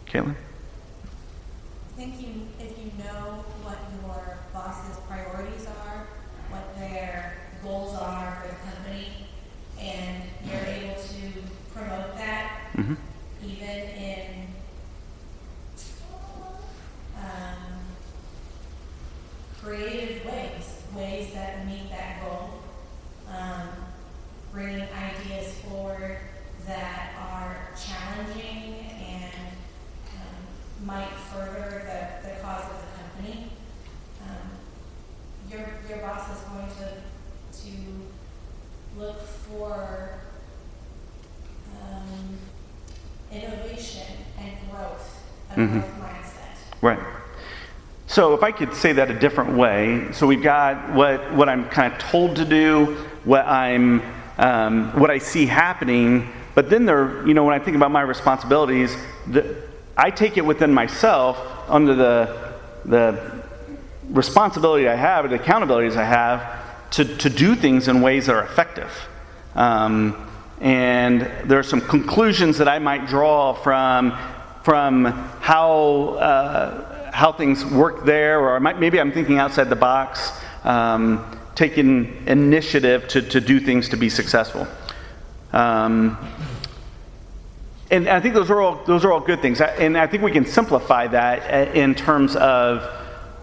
Caitlin? 0.05 0.35
Mm-hmm. 45.59 46.85
Right. 46.85 46.99
So 48.07 48.33
if 48.33 48.41
I 48.41 48.51
could 48.51 48.73
say 48.73 48.93
that 48.93 49.11
a 49.11 49.19
different 49.19 49.57
way, 49.57 50.07
so 50.13 50.25
we've 50.25 50.41
got 50.41 50.93
what, 50.93 51.33
what 51.33 51.49
I'm 51.49 51.67
kind 51.69 51.93
of 51.93 51.99
told 51.99 52.37
to 52.37 52.45
do, 52.45 52.97
what 53.23 53.45
I'm 53.45 54.01
um, 54.37 54.97
what 54.97 55.11
I 55.11 55.17
see 55.17 55.45
happening, 55.45 56.31
but 56.55 56.69
then 56.69 56.85
there, 56.85 57.27
you 57.27 57.33
know, 57.33 57.43
when 57.43 57.53
I 57.53 57.63
think 57.63 57.75
about 57.75 57.91
my 57.91 57.99
responsibilities, 58.01 58.95
the, 59.27 59.63
I 59.97 60.11
take 60.11 60.37
it 60.37 60.45
within 60.45 60.73
myself 60.73 61.37
under 61.67 61.93
the 61.93 62.53
the 62.85 63.41
responsibility 64.09 64.87
I 64.87 64.95
have, 64.95 65.25
or 65.25 65.27
the 65.27 65.37
accountabilities 65.37 65.97
I 65.97 66.05
have, 66.05 66.91
to, 66.91 67.05
to 67.17 67.29
do 67.29 67.53
things 67.53 67.87
in 67.87 68.01
ways 68.01 68.25
that 68.25 68.35
are 68.35 68.43
effective. 68.43 68.91
Um, 69.55 70.25
and 70.61 71.21
there 71.45 71.59
are 71.59 71.63
some 71.63 71.81
conclusions 71.81 72.57
that 72.57 72.67
I 72.67 72.79
might 72.79 73.07
draw 73.07 73.53
from 73.53 74.17
from 74.69 75.05
how, 75.41 76.09
uh, 76.19 77.11
how 77.11 77.31
things 77.31 77.65
work 77.65 78.05
there, 78.05 78.39
or 78.39 78.59
might, 78.59 78.79
maybe 78.79 78.99
I'm 78.99 79.11
thinking 79.11 79.39
outside 79.39 79.63
the 79.63 79.75
box, 79.75 80.31
um, 80.63 81.25
taking 81.55 82.23
initiative 82.27 83.07
to, 83.07 83.23
to 83.23 83.41
do 83.41 83.59
things 83.59 83.89
to 83.89 83.97
be 83.97 84.09
successful. 84.09 84.67
Um, 85.53 86.19
and 87.89 88.07
I 88.07 88.19
think 88.19 88.35
those 88.35 88.51
are 88.51 88.61
all 88.61 88.83
those 88.85 89.03
are 89.03 89.11
all 89.11 89.21
good 89.21 89.41
things, 89.41 89.59
and 89.59 89.97
I 89.97 90.05
think 90.05 90.21
we 90.21 90.31
can 90.31 90.45
simplify 90.45 91.07
that 91.07 91.75
in 91.75 91.95
terms 91.95 92.35
of 92.35 92.87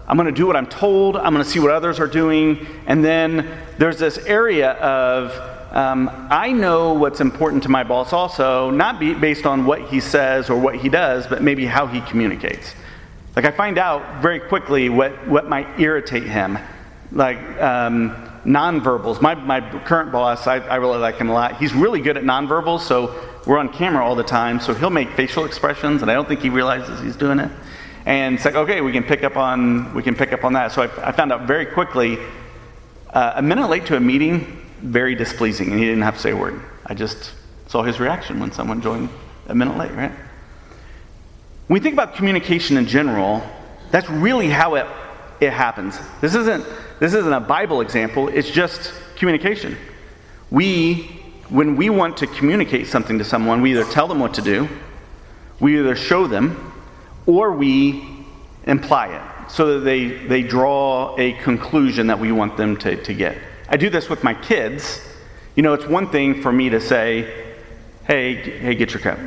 I'm 0.07 0.15
going 0.15 0.27
to 0.27 0.31
do 0.31 0.47
what 0.47 0.55
I'm 0.55 0.67
told, 0.67 1.17
I'm 1.17 1.33
going 1.33 1.43
to 1.43 1.49
see 1.49 1.59
what 1.59 1.71
others 1.71 1.99
are 1.99 2.07
doing, 2.07 2.65
and 2.85 3.03
then 3.03 3.45
there's 3.77 3.99
this 3.99 4.17
area 4.19 4.71
of 4.75 5.56
um, 5.71 6.09
I 6.29 6.51
know 6.51 6.93
what's 6.93 7.19
important 7.19 7.63
to 7.63 7.69
my 7.69 7.83
boss 7.83 8.13
also, 8.13 8.69
not 8.71 8.99
be, 8.99 9.13
based 9.13 9.45
on 9.45 9.65
what 9.65 9.81
he 9.81 9.99
says 9.99 10.49
or 10.49 10.57
what 10.59 10.75
he 10.75 10.89
does, 10.89 11.27
but 11.27 11.41
maybe 11.41 11.65
how 11.65 11.87
he 11.87 12.01
communicates. 12.01 12.73
Like 13.35 13.45
I 13.45 13.51
find 13.51 13.77
out 13.77 14.21
very 14.21 14.39
quickly 14.39 14.89
what, 14.89 15.27
what 15.27 15.47
might 15.47 15.79
irritate 15.79 16.23
him, 16.23 16.57
like 17.11 17.37
um, 17.61 18.11
nonverbals. 18.45 19.21
My, 19.21 19.35
my 19.35 19.61
current 19.83 20.11
boss, 20.11 20.47
I, 20.47 20.57
I 20.59 20.77
really 20.77 20.97
like 20.97 21.17
him 21.17 21.29
a 21.29 21.33
lot. 21.33 21.57
He's 21.57 21.73
really 21.73 22.01
good 22.01 22.17
at 22.17 22.23
nonverbals, 22.23 22.81
so 22.81 23.13
we're 23.45 23.59
on 23.59 23.69
camera 23.69 24.03
all 24.03 24.15
the 24.15 24.23
time, 24.23 24.59
so 24.59 24.73
he'll 24.73 24.89
make 24.89 25.09
facial 25.11 25.45
expressions, 25.45 26.01
and 26.01 26.09
I 26.09 26.13
don't 26.13 26.27
think 26.27 26.41
he 26.41 26.49
realizes 26.49 26.99
he's 27.01 27.15
doing 27.15 27.39
it. 27.39 27.51
And 28.05 28.35
it's 28.35 28.45
like, 28.45 28.55
okay, 28.55 28.79
we 28.79 28.93
can 28.93 29.03
pick 29.03 29.23
up 29.23 29.35
on 29.35 29.93
we 29.93 30.01
can 30.01 30.15
pick 30.15 30.31
up 30.31 30.45
on 30.45 30.53
that. 30.53 30.71
So 30.71 30.83
I, 30.83 31.09
I 31.09 31.11
found 31.11 31.33
out 31.33 31.41
very 31.41 31.65
quickly, 31.65 32.17
uh, 33.09 33.33
a 33.35 33.41
minute 33.41 33.67
late 33.67 33.85
to 33.87 33.97
a 33.97 33.99
meeting, 33.99 34.66
very 34.79 35.15
displeasing, 35.15 35.71
and 35.71 35.79
he 35.79 35.85
didn't 35.85 36.03
have 36.03 36.15
to 36.15 36.21
say 36.21 36.31
a 36.31 36.37
word. 36.37 36.61
I 36.85 36.93
just 36.93 37.33
saw 37.67 37.83
his 37.83 37.99
reaction 37.99 38.39
when 38.39 38.51
someone 38.51 38.81
joined 38.81 39.09
a 39.47 39.55
minute 39.55 39.77
late, 39.77 39.91
right? 39.91 40.11
When 41.67 41.73
we 41.75 41.79
think 41.79 41.93
about 41.93 42.15
communication 42.15 42.77
in 42.77 42.87
general, 42.87 43.43
that's 43.91 44.09
really 44.09 44.49
how 44.49 44.75
it, 44.75 44.87
it 45.39 45.51
happens. 45.51 45.99
This 46.21 46.35
isn't, 46.35 46.65
this 46.99 47.13
isn't 47.13 47.33
a 47.33 47.39
Bible 47.39 47.81
example, 47.81 48.29
it's 48.29 48.49
just 48.49 48.93
communication. 49.15 49.77
We 50.49 51.17
when 51.49 51.75
we 51.75 51.89
want 51.89 52.17
to 52.17 52.27
communicate 52.27 52.87
something 52.87 53.17
to 53.17 53.23
someone, 53.23 53.61
we 53.61 53.71
either 53.71 53.85
tell 53.85 54.07
them 54.07 54.19
what 54.19 54.33
to 54.33 54.41
do, 54.41 54.67
we 55.59 55.79
either 55.79 55.95
show 55.95 56.27
them, 56.27 56.73
or 57.25 57.53
we 57.53 58.03
imply 58.65 59.07
it 59.07 59.51
so 59.51 59.75
that 59.75 59.85
they, 59.85 60.09
they 60.27 60.43
draw 60.43 61.15
a 61.17 61.33
conclusion 61.41 62.07
that 62.07 62.19
we 62.19 62.31
want 62.31 62.57
them 62.57 62.75
to, 62.77 63.01
to 63.03 63.13
get. 63.13 63.37
I 63.69 63.77
do 63.77 63.89
this 63.89 64.09
with 64.09 64.23
my 64.23 64.33
kids. 64.33 65.01
You 65.55 65.63
know, 65.63 65.73
it's 65.73 65.85
one 65.85 66.09
thing 66.09 66.41
for 66.41 66.51
me 66.51 66.69
to 66.69 66.79
say, 66.79 67.45
hey, 68.05 68.35
hey, 68.35 68.75
get 68.75 68.93
your 68.93 69.01
coat. 69.01 69.19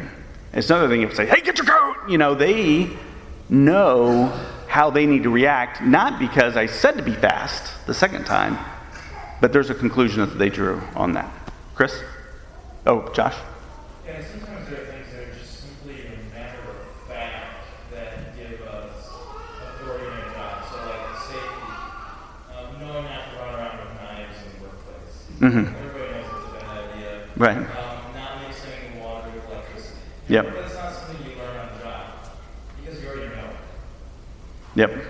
It's 0.52 0.70
another 0.70 0.88
thing 0.88 1.02
if 1.02 1.12
I 1.12 1.14
say, 1.14 1.26
hey, 1.26 1.40
get 1.40 1.58
your 1.58 1.66
coat. 1.66 1.96
You 2.08 2.18
know, 2.18 2.34
they 2.34 2.90
know 3.48 4.26
how 4.68 4.88
they 4.90 5.04
need 5.04 5.24
to 5.24 5.30
react, 5.30 5.82
not 5.82 6.18
because 6.20 6.56
I 6.56 6.66
said 6.66 6.96
to 6.96 7.02
be 7.02 7.12
fast 7.12 7.86
the 7.86 7.94
second 7.94 8.24
time, 8.24 8.56
but 9.40 9.52
there's 9.52 9.68
a 9.68 9.74
conclusion 9.74 10.20
that 10.20 10.38
they 10.38 10.48
drew 10.48 10.80
on 10.94 11.12
that. 11.14 11.28
Chris? 11.74 12.00
Oh, 12.86 13.08
Josh? 13.12 13.34
Yeah, 14.06 14.22
sometimes 14.30 14.70
there 14.70 14.82
are 14.82 14.86
things 14.86 15.06
that 15.12 15.22
are 15.24 15.34
just 15.34 15.60
simply 15.60 16.06
a 16.06 16.34
matter 16.34 16.60
of 16.60 17.08
fact 17.08 17.66
that 17.92 18.36
give 18.36 18.60
us 18.62 19.08
authority 19.60 20.06
in 20.06 20.32
God. 20.34 20.64
So, 20.70 20.76
like 20.86 21.18
safety, 21.26 21.72
um, 22.56 22.80
knowing 22.80 23.04
not 23.04 23.30
to 23.32 23.36
run 23.38 23.54
around 23.54 23.78
with 23.80 24.00
knives 24.00 24.36
in 24.46 24.60
the 24.60 24.68
workplace. 24.68 25.24
Mm-hmm. 25.40 25.74
Everybody 25.74 26.12
knows 26.12 26.26
it's 26.26 26.48
a 26.48 26.60
bad 26.60 26.90
idea. 26.92 27.22
Right. 27.36 27.56
Um, 27.56 27.64
not 28.14 28.46
mixing 28.46 29.00
water 29.00 29.30
with 29.30 29.48
electricity. 29.48 29.96
Yep. 30.28 30.44
But 30.44 30.54
that's 30.60 30.74
not 30.74 30.92
something 30.92 31.26
you 31.26 31.38
learn 31.38 31.56
on 31.56 31.78
the 31.78 31.82
job 31.82 32.06
because 32.76 33.02
you 33.02 33.08
already 33.08 33.34
know. 33.34 33.50
Yep. 34.74 35.04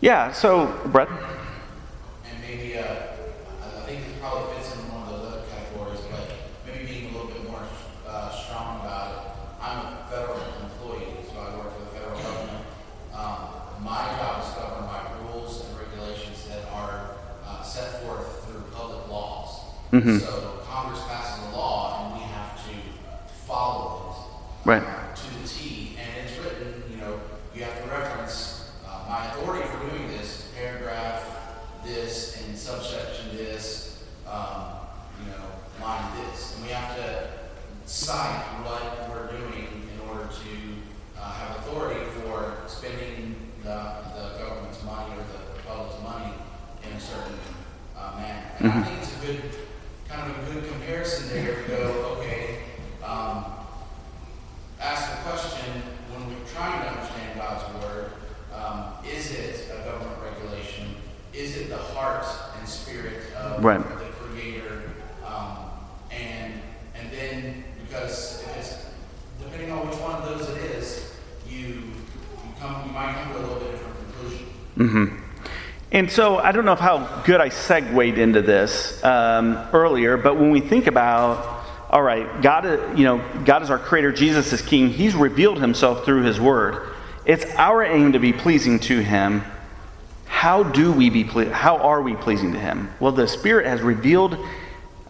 Yeah, 0.00 0.32
so, 0.32 0.66
Brett? 0.86 1.08
And 1.10 2.40
maybe, 2.40 2.78
uh, 2.78 2.82
I 2.82 3.80
I 3.80 3.86
think 3.86 4.00
it 4.00 4.18
probably 4.18 4.56
fits 4.56 4.74
in 4.76 4.80
one 4.88 5.02
of 5.02 5.08
those 5.12 5.28
other 5.28 5.42
categories, 5.52 6.00
but 6.10 6.24
maybe 6.66 6.86
being 6.86 7.04
a 7.10 7.12
little 7.12 7.28
bit 7.28 7.44
more 7.44 7.60
uh, 8.08 8.30
strong 8.32 8.80
about 8.80 9.12
it. 9.12 9.20
I'm 9.60 9.78
a 9.78 10.06
federal 10.08 10.40
employee, 10.64 11.20
so 11.28 11.36
I 11.38 11.56
work 11.56 11.68
for 11.76 11.84
the 11.84 11.92
federal 11.92 12.16
government. 12.16 12.64
Um, 13.12 13.84
my 13.84 14.08
job 14.16 14.40
is 14.40 14.48
governed 14.56 14.88
by 14.88 15.04
rules 15.28 15.68
and 15.68 15.78
regulations 15.78 16.48
that 16.48 16.64
are 16.72 17.12
uh, 17.44 17.62
set 17.62 18.02
forth 18.02 18.44
through 18.44 18.64
public 18.72 19.04
Mhm. 19.94 20.20
So 20.20 20.58
Congress 20.68 21.02
passes 21.06 21.44
a 21.52 21.56
law, 21.56 22.02
and 22.10 22.14
we 22.20 22.26
have 22.26 22.56
to 22.66 22.72
follow 23.46 24.16
it 24.64 24.68
Right. 24.68 24.82
to 25.14 25.22
the 25.40 25.46
T, 25.48 25.96
and 26.00 26.26
it's 26.26 26.36
written, 26.36 26.82
you 26.90 26.96
know, 26.96 27.20
you 27.54 27.62
have 27.62 27.80
to 27.80 27.88
reference, 27.88 28.72
uh, 28.84 29.08
my 29.08 29.26
authority 29.26 29.68
for 29.68 29.88
doing 29.88 30.08
this, 30.08 30.46
paragraph 30.58 31.22
this, 31.84 32.42
and 32.42 32.58
subsection 32.58 33.36
this, 33.36 33.98
um, 34.28 34.64
you 35.22 35.30
know, 35.30 35.46
line 35.86 36.02
this. 36.26 36.56
And 36.56 36.64
we 36.66 36.72
have 36.72 36.96
to 36.96 37.28
cite 37.86 38.42
what 38.64 39.08
we're 39.10 39.28
doing 39.30 39.88
in 39.94 40.08
order 40.10 40.26
to, 40.26 41.22
uh, 41.22 41.30
have 41.34 41.58
authority 41.58 42.00
for 42.20 42.56
spending 42.66 43.36
the, 43.62 43.68
the 44.16 44.38
government's 44.44 44.82
money 44.82 45.12
or 45.14 45.22
the 45.22 45.62
public's 45.62 46.02
money 46.02 46.34
in 46.82 46.96
a 46.96 47.00
certain, 47.00 47.38
uh, 47.96 48.18
manner. 48.18 48.50
And 48.58 48.72
I 48.72 48.74
Mhm. 48.74 48.84
think 48.86 48.98
it's 49.02 49.12
a 49.12 49.26
good, 49.26 49.63
kind 50.14 50.30
of 50.30 50.48
a 50.48 50.52
good 50.52 50.68
comparison 50.70 51.28
there 51.30 51.62
to 51.62 51.68
go, 51.68 52.16
okay, 52.18 52.58
um, 53.04 53.44
ask 54.80 55.10
the 55.10 55.28
question 55.30 55.82
when 56.12 56.28
we're 56.28 56.46
trying 56.46 56.80
to 56.82 56.88
understand 56.88 57.38
God's 57.38 57.84
word, 57.84 58.10
um, 58.54 58.94
is 59.04 59.32
it 59.32 59.70
a 59.72 59.84
government 59.84 60.18
regulation? 60.22 60.94
Is 61.32 61.56
it 61.56 61.68
the 61.68 61.76
heart 61.76 62.24
and 62.58 62.68
spirit 62.68 63.32
of 63.36 63.64
Right. 63.64 63.80
the 63.80 64.04
Creator? 64.20 64.82
Um, 65.26 65.56
and 66.12 66.54
and 66.94 67.10
then 67.10 67.64
because 67.82 68.42
if 68.44 68.56
it's 68.56 68.84
depending 69.42 69.72
on 69.72 69.88
which 69.88 69.98
one 69.98 70.14
of 70.14 70.24
those 70.28 70.48
it 70.56 70.62
is, 70.76 71.12
you 71.48 71.58
you 71.58 72.50
come 72.60 72.86
you 72.86 72.92
might 72.92 73.14
come 73.14 73.32
to 73.32 73.38
a 73.38 73.40
little 73.40 73.58
bit 73.58 73.72
different 73.72 73.96
conclusion. 74.12 74.46
hmm 74.76 75.23
And 75.94 76.10
so 76.10 76.38
I 76.38 76.50
don't 76.50 76.64
know 76.64 76.74
how 76.74 77.22
good 77.22 77.40
I 77.40 77.50
segued 77.50 78.18
into 78.18 78.42
this 78.42 79.02
um, 79.04 79.56
earlier, 79.72 80.16
but 80.16 80.36
when 80.36 80.50
we 80.50 80.60
think 80.60 80.88
about, 80.88 81.64
all 81.88 82.02
right, 82.02 82.42
God, 82.42 82.66
uh, 82.66 82.94
you 82.96 83.04
know, 83.04 83.24
God 83.44 83.62
is 83.62 83.70
our 83.70 83.78
creator, 83.78 84.10
Jesus 84.10 84.52
is 84.52 84.60
king. 84.60 84.88
He's 84.88 85.14
revealed 85.14 85.60
himself 85.60 86.04
through 86.04 86.24
his 86.24 86.40
word. 86.40 86.88
It's 87.24 87.44
our 87.54 87.84
aim 87.84 88.10
to 88.14 88.18
be 88.18 88.32
pleasing 88.32 88.80
to 88.80 88.98
him. 88.98 89.44
How 90.24 90.64
do 90.64 90.90
we 90.90 91.10
be 91.10 91.22
ple- 91.22 91.52
how 91.52 91.76
are 91.76 92.02
we 92.02 92.16
pleasing 92.16 92.52
to 92.54 92.58
him? 92.58 92.92
Well, 92.98 93.12
the 93.12 93.28
Spirit 93.28 93.66
has 93.66 93.80
revealed 93.80 94.36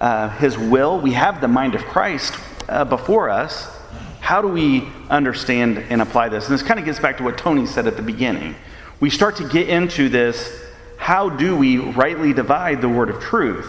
uh, 0.02 0.28
his 0.36 0.58
will. 0.58 1.00
We 1.00 1.12
have 1.12 1.40
the 1.40 1.48
mind 1.48 1.74
of 1.74 1.82
Christ 1.86 2.34
uh, 2.68 2.84
before 2.84 3.30
us. 3.30 3.74
How 4.20 4.42
do 4.42 4.48
we 4.48 4.86
understand 5.08 5.78
and 5.88 6.02
apply 6.02 6.28
this? 6.28 6.44
And 6.44 6.52
this 6.52 6.62
kind 6.62 6.78
of 6.78 6.84
gets 6.84 6.98
back 6.98 7.16
to 7.16 7.24
what 7.24 7.38
Tony 7.38 7.64
said 7.64 7.86
at 7.86 7.96
the 7.96 8.02
beginning. 8.02 8.54
We 9.00 9.08
start 9.08 9.36
to 9.36 9.48
get 9.48 9.70
into 9.70 10.10
this 10.10 10.60
how 10.96 11.28
do 11.28 11.56
we 11.56 11.78
rightly 11.78 12.32
divide 12.32 12.80
the 12.80 12.88
word 12.88 13.10
of 13.10 13.20
truth? 13.20 13.66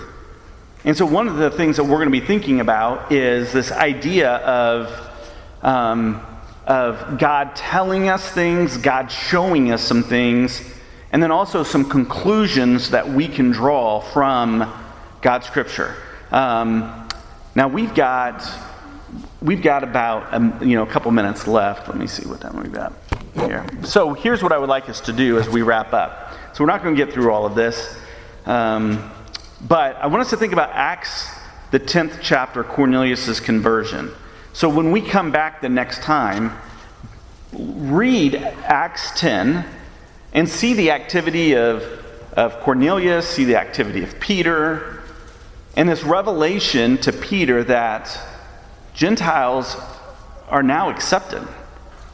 And 0.84 0.96
so, 0.96 1.06
one 1.06 1.28
of 1.28 1.38
the 1.38 1.50
things 1.50 1.78
that 1.78 1.84
we're 1.84 1.98
going 1.98 2.12
to 2.12 2.20
be 2.20 2.26
thinking 2.26 2.60
about 2.60 3.12
is 3.12 3.52
this 3.52 3.72
idea 3.72 4.36
of, 4.36 5.12
um, 5.64 6.24
of 6.68 7.18
God 7.18 7.56
telling 7.56 8.08
us 8.08 8.30
things, 8.30 8.78
God 8.78 9.12
showing 9.12 9.72
us 9.72 9.82
some 9.82 10.04
things, 10.04 10.62
and 11.12 11.24
then 11.24 11.32
also 11.32 11.64
some 11.64 11.90
conclusions 11.90 12.92
that 12.92 13.08
we 13.08 13.28
can 13.28 13.52
draw 13.52 14.00
from 14.00 14.72
God's 15.22 15.48
Scripture. 15.48 15.96
Um, 16.32 17.08
now, 17.56 17.68
we've 17.68 17.96
got 17.96 18.48
we've 19.42 19.62
got 19.62 19.84
about 19.84 20.34
um, 20.34 20.58
you 20.62 20.76
know 20.76 20.84
a 20.84 20.88
couple 20.88 21.12
minutes 21.12 21.48
left. 21.48 21.88
Let 21.88 21.98
me 21.98 22.08
see 22.08 22.28
what 22.28 22.42
time 22.42 22.62
we've 22.62 22.72
got 22.72 22.94
here. 23.36 23.66
So 23.84 24.14
here's 24.14 24.42
what 24.42 24.52
I 24.52 24.58
would 24.58 24.70
like 24.70 24.90
us 24.90 25.02
to 25.02 25.14
do 25.14 25.40
as 25.40 25.50
we 25.50 25.62
wrap 25.62 25.94
up. 25.94 26.25
So 26.56 26.64
we're 26.64 26.72
not 26.72 26.84
going 26.84 26.96
to 26.96 27.06
get 27.06 27.14
through 27.14 27.34
all 27.34 27.46
of 27.46 27.54
this, 27.54 27.98
um, 28.46 29.12
but 29.68 29.98
I 29.98 30.08
want 30.08 30.22
us 30.22 30.30
to 30.30 30.38
think 30.38 30.54
about 30.54 30.70
Acts, 30.72 31.30
the 31.72 31.80
tenth 31.80 32.20
chapter, 32.22 32.64
Cornelius's 32.64 33.42
conversion. 33.42 34.14
So 34.54 34.70
when 34.70 34.92
we 34.92 35.02
come 35.02 35.34
back 35.34 35.60
the 35.60 35.68
next 35.68 36.02
time, 36.02 36.58
read 37.52 38.36
Acts 38.36 39.20
ten 39.20 39.66
and 40.32 40.48
see 40.48 40.74
the 40.76 40.92
activity 40.92 41.58
of 41.58 41.84
of 42.32 42.58
Cornelius, 42.62 43.28
see 43.28 43.44
the 43.44 43.58
activity 43.58 44.04
of 44.04 44.18
Peter, 44.22 45.04
and 45.76 45.90
this 45.90 46.06
revelation 46.06 46.98
to 47.00 47.12
Peter 47.12 47.66
that 47.66 48.18
Gentiles 48.94 49.76
are 50.48 50.64
now 50.64 50.90
accepted. 50.90 51.46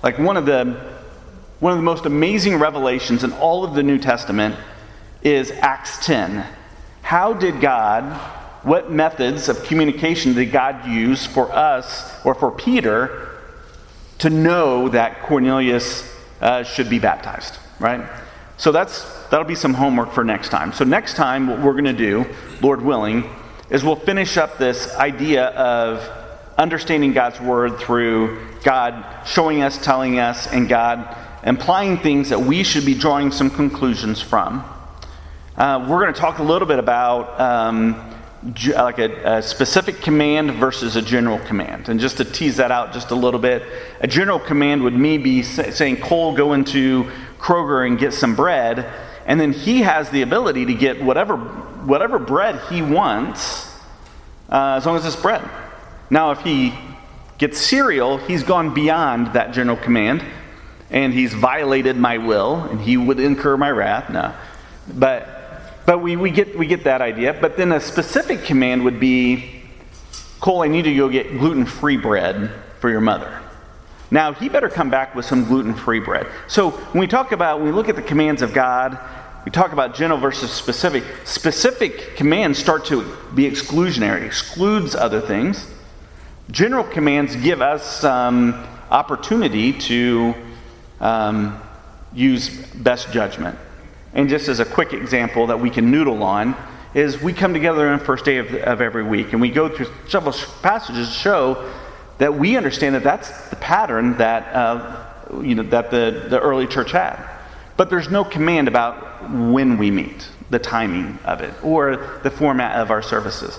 Like 0.01 0.17
one 0.17 0.35
of 0.35 0.47
the 0.47 0.90
one 1.61 1.71
of 1.71 1.77
the 1.77 1.83
most 1.83 2.07
amazing 2.07 2.57
revelations 2.57 3.23
in 3.23 3.31
all 3.33 3.63
of 3.63 3.75
the 3.75 3.83
New 3.83 3.99
Testament 3.99 4.55
is 5.21 5.51
Acts 5.51 6.03
10. 6.03 6.43
How 7.03 7.33
did 7.33 7.61
God, 7.61 8.03
what 8.63 8.91
methods 8.91 9.47
of 9.47 9.63
communication 9.65 10.33
did 10.33 10.51
God 10.51 10.87
use 10.87 11.27
for 11.27 11.51
us 11.51 12.19
or 12.25 12.33
for 12.33 12.49
Peter 12.49 13.29
to 14.17 14.31
know 14.31 14.89
that 14.89 15.21
Cornelius 15.21 16.11
uh, 16.41 16.63
should 16.63 16.89
be 16.89 16.97
baptized, 16.97 17.59
right? 17.79 18.09
So 18.57 18.71
that's 18.71 19.05
that'll 19.29 19.45
be 19.45 19.53
some 19.53 19.75
homework 19.75 20.13
for 20.13 20.23
next 20.23 20.49
time. 20.49 20.73
So 20.73 20.83
next 20.83 21.15
time, 21.15 21.45
what 21.45 21.59
we're 21.59 21.73
going 21.73 21.85
to 21.85 21.93
do, 21.93 22.25
Lord 22.61 22.81
willing, 22.81 23.29
is 23.69 23.83
we'll 23.83 23.95
finish 23.95 24.35
up 24.35 24.57
this 24.57 24.95
idea 24.95 25.45
of 25.49 25.99
understanding 26.57 27.13
God's 27.13 27.39
word 27.39 27.77
through 27.77 28.47
God 28.63 29.27
showing 29.27 29.61
us, 29.61 29.83
telling 29.83 30.17
us, 30.17 30.47
and 30.47 30.67
God 30.67 31.15
implying 31.43 31.97
things 31.97 32.29
that 32.29 32.39
we 32.39 32.63
should 32.63 32.85
be 32.85 32.93
drawing 32.93 33.31
some 33.31 33.49
conclusions 33.49 34.21
from. 34.21 34.63
Uh, 35.57 35.85
we're 35.89 36.01
going 36.01 36.13
to 36.13 36.19
talk 36.19 36.39
a 36.39 36.43
little 36.43 36.67
bit 36.67 36.79
about 36.79 37.39
um, 37.39 37.95
like 38.73 38.99
a, 38.99 39.37
a, 39.37 39.41
specific 39.41 40.01
command 40.01 40.51
versus 40.51 40.95
a 40.95 41.01
general 41.01 41.39
command. 41.39 41.89
And 41.89 41.99
just 41.99 42.17
to 42.17 42.25
tease 42.25 42.57
that 42.57 42.71
out 42.71 42.93
just 42.93 43.11
a 43.11 43.15
little 43.15 43.39
bit, 43.39 43.63
a 43.99 44.07
general 44.07 44.39
command 44.39 44.83
would 44.83 44.95
me 44.95 45.17
be 45.17 45.43
saying, 45.43 45.97
Cole, 45.97 46.35
go 46.35 46.53
into 46.53 47.11
Kroger 47.37 47.85
and 47.85 47.99
get 47.99 48.13
some 48.13 48.35
bread. 48.35 48.91
And 49.25 49.39
then 49.39 49.51
he 49.51 49.81
has 49.81 50.09
the 50.09 50.21
ability 50.21 50.65
to 50.67 50.73
get 50.73 51.03
whatever, 51.03 51.37
whatever 51.37 52.17
bread 52.17 52.59
he 52.69 52.81
wants, 52.81 53.69
uh, 54.49 54.75
as 54.77 54.85
long 54.85 54.95
as 54.95 55.05
it's 55.05 55.15
bread. 55.15 55.47
Now, 56.09 56.31
if 56.31 56.41
he 56.41 56.73
gets 57.37 57.59
cereal, 57.59 58.17
he's 58.17 58.43
gone 58.43 58.73
beyond 58.73 59.33
that 59.33 59.53
general 59.53 59.77
command 59.77 60.23
and 60.91 61.13
he's 61.13 61.33
violated 61.33 61.97
my 61.97 62.17
will 62.17 62.55
and 62.55 62.79
he 62.79 62.97
would 62.97 63.19
incur 63.19 63.57
my 63.57 63.71
wrath. 63.71 64.09
No. 64.09 64.33
But 64.93 65.41
but 65.85 66.01
we, 66.01 66.15
we, 66.15 66.31
get, 66.31 66.57
we 66.57 66.67
get 66.67 66.83
that 66.83 67.01
idea. 67.01 67.33
But 67.33 67.57
then 67.57 67.71
a 67.71 67.79
specific 67.79 68.43
command 68.43 68.83
would 68.83 68.99
be 68.99 69.61
Cole, 70.39 70.63
I 70.63 70.67
need 70.67 70.83
to 70.83 70.95
go 70.95 71.07
get 71.07 71.37
gluten 71.37 71.65
free 71.65 71.97
bread 71.97 72.51
for 72.79 72.89
your 72.89 73.01
mother. 73.01 73.41
Now, 74.09 74.33
he 74.33 74.49
better 74.49 74.69
come 74.69 74.89
back 74.89 75.15
with 75.15 75.25
some 75.25 75.45
gluten 75.45 75.75
free 75.75 75.99
bread. 75.99 76.27
So, 76.47 76.71
when 76.71 76.99
we 76.99 77.07
talk 77.07 77.31
about, 77.31 77.59
when 77.59 77.67
we 77.67 77.71
look 77.71 77.89
at 77.89 77.95
the 77.95 78.01
commands 78.01 78.41
of 78.41 78.51
God, 78.51 78.97
we 79.45 79.51
talk 79.51 79.71
about 79.71 79.93
general 79.93 80.19
versus 80.19 80.51
specific. 80.51 81.03
Specific 81.25 82.15
commands 82.15 82.57
start 82.57 82.85
to 82.85 83.03
be 83.35 83.49
exclusionary, 83.49 84.23
excludes 84.23 84.95
other 84.95 85.21
things. 85.21 85.69
General 86.49 86.83
commands 86.83 87.35
give 87.35 87.61
us 87.61 88.03
um, 88.03 88.53
opportunity 88.89 89.73
to 89.73 90.33
um, 91.01 91.61
use 92.13 92.49
best 92.75 93.11
judgment. 93.11 93.57
And 94.13 94.29
just 94.29 94.47
as 94.47 94.59
a 94.59 94.65
quick 94.65 94.93
example 94.93 95.47
that 95.47 95.59
we 95.59 95.69
can 95.69 95.91
noodle 95.91 96.23
on, 96.23 96.55
is 96.93 97.21
we 97.21 97.33
come 97.33 97.53
together 97.53 97.87
on 97.89 97.99
the 97.99 98.05
first 98.05 98.25
day 98.25 98.37
of, 98.37 98.53
of 98.53 98.81
every 98.81 99.03
week 99.03 99.31
and 99.31 99.41
we 99.41 99.49
go 99.49 99.69
through 99.69 99.87
several 100.07 100.33
passages 100.61 101.07
to 101.07 101.13
show 101.13 101.71
that 102.17 102.35
we 102.35 102.57
understand 102.57 102.95
that 102.95 103.03
that's 103.03 103.49
the 103.49 103.55
pattern 103.55 104.17
that, 104.17 104.53
uh, 104.53 105.41
you 105.41 105.55
know, 105.55 105.63
that 105.63 105.89
the, 105.89 106.27
the 106.29 106.39
early 106.39 106.67
church 106.67 106.91
had. 106.91 107.17
But 107.77 107.89
there's 107.89 108.09
no 108.09 108.23
command 108.23 108.67
about 108.67 109.31
when 109.31 109.77
we 109.77 109.89
meet, 109.89 110.27
the 110.49 110.59
timing 110.59 111.17
of 111.23 111.41
it, 111.41 111.53
or 111.63 112.19
the 112.23 112.29
format 112.29 112.75
of 112.75 112.91
our 112.91 113.01
services. 113.01 113.57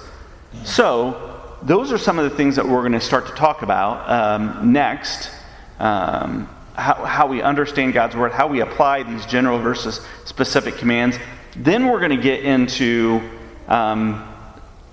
So, 0.64 1.30
those 1.62 1.92
are 1.92 1.98
some 1.98 2.18
of 2.18 2.28
the 2.28 2.36
things 2.36 2.56
that 2.56 2.68
we're 2.68 2.80
going 2.80 2.92
to 2.92 3.00
start 3.00 3.26
to 3.26 3.32
talk 3.32 3.62
about 3.62 4.08
um, 4.10 4.72
next. 4.72 5.30
Um, 5.78 6.48
how, 6.74 6.94
how 7.04 7.26
we 7.26 7.42
understand 7.42 7.92
God's 7.92 8.16
word, 8.16 8.32
how 8.32 8.46
we 8.46 8.60
apply 8.60 9.02
these 9.02 9.26
general 9.26 9.58
versus 9.58 10.00
specific 10.24 10.76
commands. 10.76 11.18
Then 11.56 11.86
we're 11.86 11.98
going 11.98 12.16
to 12.16 12.22
get 12.22 12.44
into, 12.44 13.20
um, 13.68 14.26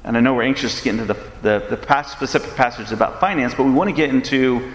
and 0.04 0.18
I 0.18 0.20
know 0.20 0.34
we're 0.34 0.44
anxious 0.44 0.78
to 0.78 0.84
get 0.84 0.92
into 0.92 1.06
the, 1.06 1.20
the, 1.42 1.66
the 1.70 1.78
past 1.78 2.12
specific 2.12 2.56
passages 2.56 2.92
about 2.92 3.20
finance, 3.20 3.54
but 3.54 3.64
we 3.64 3.72
want 3.72 3.90
to 3.90 3.96
get 3.96 4.10
into 4.10 4.72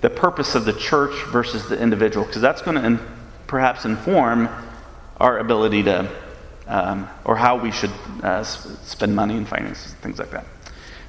the 0.00 0.10
purpose 0.10 0.54
of 0.54 0.64
the 0.64 0.72
church 0.72 1.14
versus 1.32 1.68
the 1.68 1.80
individual, 1.80 2.26
because 2.26 2.42
that's 2.42 2.62
going 2.62 2.76
to 2.76 2.84
in, 2.84 3.00
perhaps 3.46 3.84
inform 3.84 4.48
our 5.18 5.38
ability 5.38 5.82
to, 5.84 6.10
um, 6.66 7.08
or 7.24 7.36
how 7.36 7.56
we 7.56 7.70
should 7.72 7.92
uh, 8.22 8.42
spend 8.42 9.14
money 9.14 9.36
in 9.36 9.44
finances, 9.44 9.92
and 9.92 10.00
things 10.00 10.18
like 10.18 10.30
that. 10.30 10.44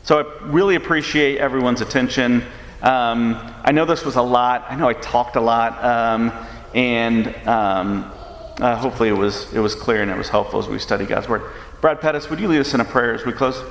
So 0.04 0.20
I 0.20 0.44
really 0.46 0.76
appreciate 0.76 1.38
everyone's 1.38 1.82
attention. 1.82 2.44
Um, 2.82 3.36
I 3.64 3.72
know 3.72 3.86
this 3.86 4.06
was 4.06 4.16
a 4.16 4.22
lot. 4.22 4.66
I 4.70 4.76
know 4.76 4.88
I 4.88 4.94
talked 4.94 5.36
a 5.36 5.42
lot, 5.42 5.84
um, 5.84 6.32
and 6.74 7.28
um, 7.48 8.12
uh, 8.60 8.76
hopefully 8.76 9.10
it 9.10 9.18
was 9.18 9.52
it 9.54 9.60
was 9.60 9.76
clear 9.76 10.02
and 10.02 10.10
it 10.10 10.18
was 10.18 10.30
helpful 10.30 10.60
as 10.60 10.68
we 10.68 10.80
study 10.80 11.06
God's 11.06 11.28
word. 11.28 11.52
Brad 11.82 12.00
Pettis, 12.02 12.30
would 12.30 12.40
you 12.40 12.48
lead 12.48 12.60
us 12.60 12.74
in 12.74 12.80
a 12.80 12.86
prayer 12.86 13.14
as 13.14 13.26
we 13.26 13.34
close? 13.34 13.62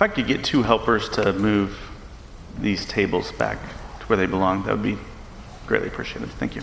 If 0.00 0.04
I 0.04 0.08
could 0.08 0.26
get 0.26 0.42
two 0.42 0.62
helpers 0.62 1.10
to 1.10 1.34
move 1.34 1.78
these 2.58 2.86
tables 2.86 3.32
back 3.32 3.58
to 4.00 4.06
where 4.06 4.16
they 4.16 4.24
belong, 4.24 4.62
that 4.62 4.72
would 4.72 4.82
be 4.82 4.96
greatly 5.66 5.88
appreciated. 5.88 6.30
Thank 6.30 6.56
you. 6.56 6.62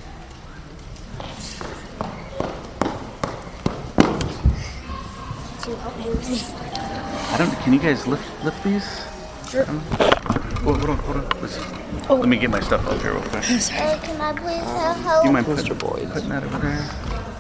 I 7.29 7.37
don't. 7.37 7.51
Can 7.59 7.73
you 7.73 7.79
guys 7.79 8.07
lift 8.07 8.43
lift 8.43 8.63
these? 8.63 9.05
Sure. 9.51 9.65
hold 9.65 10.89
on, 10.89 10.97
hold 10.97 11.17
on. 11.17 11.29
Listen. 11.39 11.63
Let 12.09 12.27
me 12.27 12.37
get 12.37 12.49
my 12.49 12.59
stuff 12.59 12.87
up 12.87 12.99
here 13.03 13.13
real 13.13 13.21
quick. 13.21 13.43
Uh, 13.43 13.99
can 14.01 14.19
I 14.19 14.33
please 14.33 14.63
have 14.63 14.97
help? 14.97 15.21
Do 15.21 15.27
you 15.27 15.33
mind 15.33 15.45
putting, 15.45 15.77
putting 15.77 16.29
that 16.29 16.43
over 16.43 16.57
there? 16.57 16.89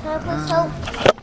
Can 0.03 0.09
I 0.09 0.19
please 0.19 0.47
help? 0.47 0.71
Thank 0.73 1.05
you. 1.05 1.16